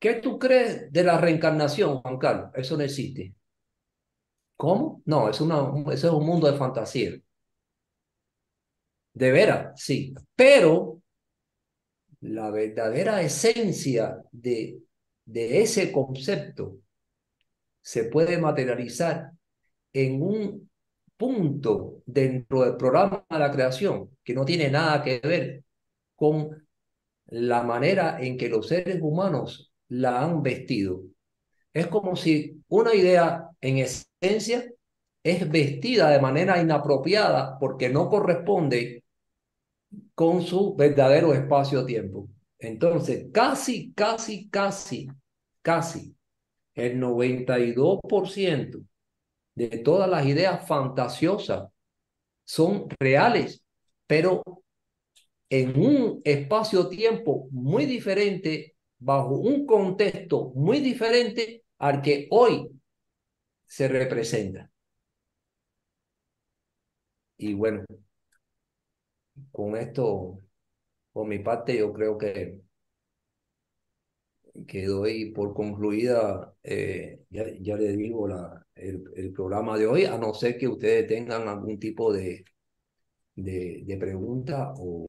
¿qué 0.00 0.14
tú 0.16 0.38
crees 0.38 0.92
de 0.92 1.04
la 1.04 1.18
reencarnación, 1.20 2.00
Juan 2.02 2.18
Carlos? 2.18 2.50
Eso 2.54 2.76
no 2.78 2.84
existe. 2.84 3.34
¿Cómo? 4.56 5.02
No, 5.06 5.28
es 5.30 5.40
una, 5.40 5.58
eso 5.92 6.08
es 6.08 6.12
un 6.14 6.26
mundo 6.26 6.50
de 6.50 6.58
fantasía. 6.58 7.12
De 9.12 9.30
veras, 9.32 9.80
sí. 9.80 10.14
Pero 10.36 11.00
la 12.20 12.50
verdadera 12.50 13.22
esencia 13.22 14.20
de, 14.32 14.82
de 15.24 15.62
ese 15.62 15.92
concepto 15.92 16.78
se 17.84 18.04
puede 18.04 18.38
materializar 18.38 19.30
en 19.92 20.22
un 20.22 20.70
punto 21.18 22.02
dentro 22.06 22.62
del 22.62 22.76
programa 22.76 23.26
de 23.28 23.38
la 23.38 23.50
creación 23.50 24.16
que 24.24 24.34
no 24.34 24.44
tiene 24.46 24.70
nada 24.70 25.02
que 25.02 25.20
ver 25.20 25.64
con 26.16 26.66
la 27.26 27.62
manera 27.62 28.18
en 28.20 28.38
que 28.38 28.48
los 28.48 28.68
seres 28.68 28.98
humanos 29.02 29.70
la 29.88 30.22
han 30.22 30.42
vestido. 30.42 31.02
Es 31.74 31.86
como 31.88 32.16
si 32.16 32.62
una 32.68 32.94
idea 32.94 33.50
en 33.60 33.78
esencia 33.78 34.64
es 35.22 35.50
vestida 35.50 36.08
de 36.08 36.20
manera 36.20 36.60
inapropiada 36.60 37.58
porque 37.58 37.90
no 37.90 38.08
corresponde 38.08 39.04
con 40.14 40.40
su 40.40 40.74
verdadero 40.74 41.34
espacio-tiempo. 41.34 42.28
Entonces, 42.58 43.26
casi, 43.30 43.92
casi, 43.92 44.48
casi, 44.48 45.08
casi 45.60 46.14
el 46.74 46.98
92% 46.98 48.84
de 49.54 49.68
todas 49.78 50.08
las 50.10 50.26
ideas 50.26 50.66
fantasiosas 50.66 51.70
son 52.44 52.88
reales, 53.00 53.64
pero 54.06 54.42
en 55.48 55.78
un 55.80 56.20
espacio-tiempo 56.24 57.48
muy 57.50 57.86
diferente, 57.86 58.76
bajo 58.98 59.36
un 59.36 59.66
contexto 59.66 60.52
muy 60.54 60.80
diferente 60.80 61.64
al 61.78 62.02
que 62.02 62.26
hoy 62.30 62.70
se 63.66 63.88
representa. 63.88 64.70
Y 67.36 67.54
bueno, 67.54 67.84
con 69.52 69.76
esto, 69.76 70.40
por 71.12 71.26
mi 71.26 71.38
parte, 71.38 71.78
yo 71.78 71.92
creo 71.92 72.18
que, 72.18 72.60
que 74.66 74.86
doy 74.86 75.32
por 75.32 75.54
concluida, 75.54 76.54
eh, 76.62 77.24
ya, 77.30 77.44
ya 77.60 77.76
le 77.76 77.96
digo, 77.96 78.28
la, 78.28 78.64
el, 78.74 79.04
el, 79.16 79.32
programa 79.32 79.76
de 79.76 79.86
hoy, 79.86 80.04
a 80.04 80.16
no 80.16 80.32
ser 80.34 80.56
que 80.56 80.68
ustedes 80.68 81.06
tengan 81.06 81.48
algún 81.48 81.78
tipo 81.78 82.12
de, 82.12 82.44
de, 83.34 83.82
de 83.84 83.96
pregunta 83.96 84.72
o, 84.78 85.06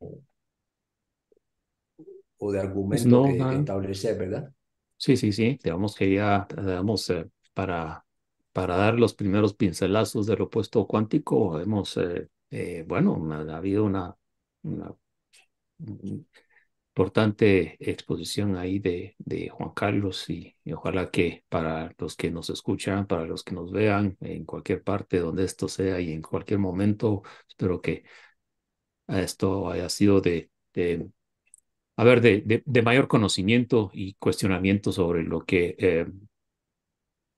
o 2.37 2.51
de 2.51 2.59
argumento 2.59 3.23
que, 3.25 3.37
que, 3.37 3.55
establecer, 3.55 4.17
¿verdad? 4.17 4.51
Sí, 4.97 5.17
sí, 5.17 5.31
sí, 5.31 5.59
digamos 5.63 5.95
que 5.95 6.13
ya, 6.13 6.47
digamos, 6.57 7.09
eh, 7.09 7.29
para, 7.53 8.05
para 8.51 8.77
dar 8.77 8.95
los 8.95 9.13
primeros 9.13 9.53
pincelazos 9.53 10.25
del 10.25 10.41
opuesto 10.41 10.87
cuántico, 10.87 11.59
hemos 11.59 11.97
eh, 11.97 12.29
eh, 12.49 12.85
bueno, 12.87 13.21
ha 13.31 13.57
habido 13.57 13.83
una, 13.83 14.15
una, 14.63 14.95
importante 16.95 17.75
exposición 17.79 18.55
ahí 18.55 18.79
de, 18.79 19.15
de 19.19 19.49
Juan 19.49 19.71
Carlos 19.71 20.29
y, 20.29 20.55
y, 20.63 20.71
ojalá 20.71 21.11
que 21.11 21.43
para 21.49 21.93
los 21.97 22.15
que 22.15 22.31
nos 22.31 22.49
escuchan, 22.49 23.05
para 23.05 23.25
los 23.25 23.43
que 23.43 23.53
nos 23.53 23.71
vean 23.71 24.17
en 24.21 24.45
cualquier 24.45 24.81
parte 24.81 25.19
donde 25.19 25.43
esto 25.43 25.67
sea 25.67 25.99
y 25.99 26.13
en 26.13 26.21
cualquier 26.21 26.59
momento, 26.59 27.23
espero 27.49 27.81
que 27.81 28.05
esto 29.07 29.69
haya 29.69 29.89
sido 29.89 30.21
de, 30.21 30.49
de 30.73 31.09
a 31.97 32.03
ver, 32.03 32.21
de, 32.21 32.63
de, 32.65 32.81
mayor 32.81 33.07
conocimiento 33.07 33.91
y 33.93 34.15
cuestionamiento 34.15 34.91
sobre 34.91 35.23
lo 35.23 35.41
que 35.45 35.75
eh, 35.79 36.07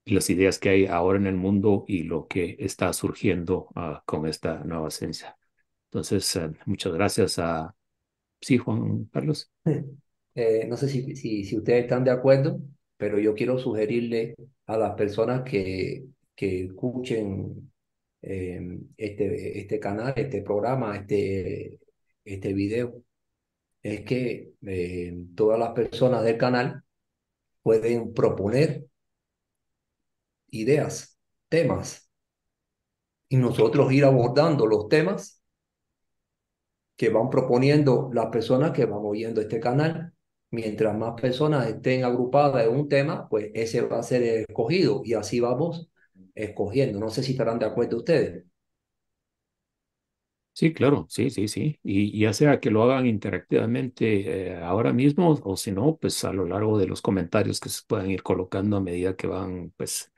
las 0.06 0.30
ideas 0.30 0.60
que 0.60 0.70
hay 0.70 0.86
ahora 0.86 1.20
en 1.20 1.28
el 1.28 1.36
mundo 1.36 1.84
y 1.88 2.04
lo 2.04 2.28
que 2.28 2.56
está 2.60 2.94
surgiendo 2.94 3.70
uh, 3.76 4.00
con 4.06 4.28
esta 4.28 4.64
nueva 4.64 4.90
ciencia. 4.92 5.38
Entonces, 5.92 6.36
uh, 6.36 6.54
muchas 6.66 6.94
gracias 6.94 7.40
a... 7.40 7.77
Sí, 8.42 8.58
Juan 8.58 9.06
Carlos. 9.06 9.52
Eh, 10.40 10.68
no 10.68 10.78
sé 10.78 10.88
si, 10.88 11.16
si, 11.16 11.58
ustedes 11.58 11.86
están 11.86 12.04
de 12.04 12.12
acuerdo, 12.12 12.62
pero 12.96 13.18
yo 13.18 13.34
quiero 13.34 13.58
sugerirle 13.58 14.36
a 14.68 14.78
las 14.78 14.94
personas 14.94 15.42
que, 15.42 16.06
que 16.36 16.66
escuchen 16.66 17.72
eh, 18.22 18.80
este, 18.98 19.60
este 19.60 19.80
canal, 19.80 20.14
este 20.16 20.44
programa, 20.44 20.96
este, 20.96 21.80
este 22.24 22.54
video, 22.54 23.04
es 23.82 24.02
que 24.02 24.54
eh, 24.62 25.26
todas 25.36 25.60
las 25.60 25.72
personas 25.72 26.24
del 26.24 26.38
canal 26.38 26.84
pueden 27.64 28.14
proponer 28.14 28.86
ideas, 30.52 31.18
temas, 31.50 32.10
y 33.30 33.38
nosotros 33.38 33.92
ir 33.92 34.06
abordando 34.06 34.66
los 34.68 34.88
temas 34.88 35.37
que 36.98 37.10
van 37.10 37.30
proponiendo 37.32 38.10
las 38.14 38.28
personas 38.28 38.72
que 38.74 38.86
van 38.86 39.02
oyendo 39.04 39.42
este 39.42 39.60
canal. 39.62 40.14
Mientras 40.52 40.98
más 40.98 41.20
personas 41.22 41.68
estén 41.68 42.04
agrupadas 42.06 42.66
en 42.66 42.74
un 42.76 42.90
tema, 42.90 43.28
pues 43.30 43.52
ese 43.54 43.82
va 43.82 44.00
a 44.00 44.04
ser 44.04 44.24
escogido 44.24 45.02
y 45.06 45.14
así 45.16 45.40
vamos 45.42 45.90
escogiendo. 46.36 47.00
No 47.00 47.10
sé 47.10 47.24
si 47.24 47.34
estarán 47.34 47.60
de 47.60 47.66
acuerdo 47.68 47.98
ustedes. 47.98 48.46
Sí, 50.54 50.74
claro, 50.74 51.06
sí, 51.08 51.30
sí, 51.30 51.48
sí. 51.48 51.80
Y 51.84 52.20
ya 52.20 52.34
sea 52.34 52.60
que 52.60 52.72
lo 52.72 52.82
hagan 52.82 53.06
interactivamente 53.06 54.54
eh, 54.54 54.56
ahora 54.64 54.92
mismo 54.92 55.30
o 55.44 55.56
si 55.56 55.72
no, 55.72 55.98
pues 55.98 56.24
a 56.24 56.34
lo 56.34 56.46
largo 56.48 56.80
de 56.80 56.88
los 56.88 57.04
comentarios 57.04 57.60
que 57.60 57.70
se 57.70 57.84
puedan 57.86 58.10
ir 58.10 58.24
colocando 58.24 58.78
a 58.78 58.82
medida 58.82 59.16
que 59.16 59.28
van, 59.28 59.72
pues, 59.78 60.12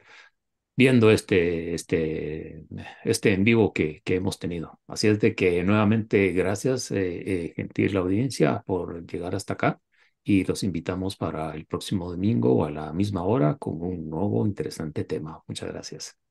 viendo 0.79 1.11
este, 1.11 1.73
este, 1.73 2.65
este 3.03 3.33
en 3.33 3.43
vivo 3.43 3.73
que, 3.73 4.01
que 4.05 4.15
hemos 4.15 4.39
tenido. 4.39 4.79
Así 4.87 5.07
es 5.09 5.19
de 5.19 5.35
que 5.35 5.61
nuevamente 5.63 6.31
gracias, 6.31 6.89
eh, 6.91 7.47
eh, 7.47 7.53
gentil 7.55 7.93
la 7.93 7.99
audiencia, 7.99 8.63
por 8.65 9.05
llegar 9.05 9.35
hasta 9.35 9.55
acá 9.55 9.81
y 10.23 10.45
los 10.45 10.63
invitamos 10.63 11.17
para 11.17 11.53
el 11.53 11.65
próximo 11.65 12.09
domingo 12.09 12.63
a 12.65 12.71
la 12.71 12.93
misma 12.93 13.23
hora 13.23 13.57
con 13.57 13.81
un 13.81 14.09
nuevo 14.09 14.45
interesante 14.47 15.03
tema. 15.03 15.43
Muchas 15.47 15.69
gracias. 15.69 16.28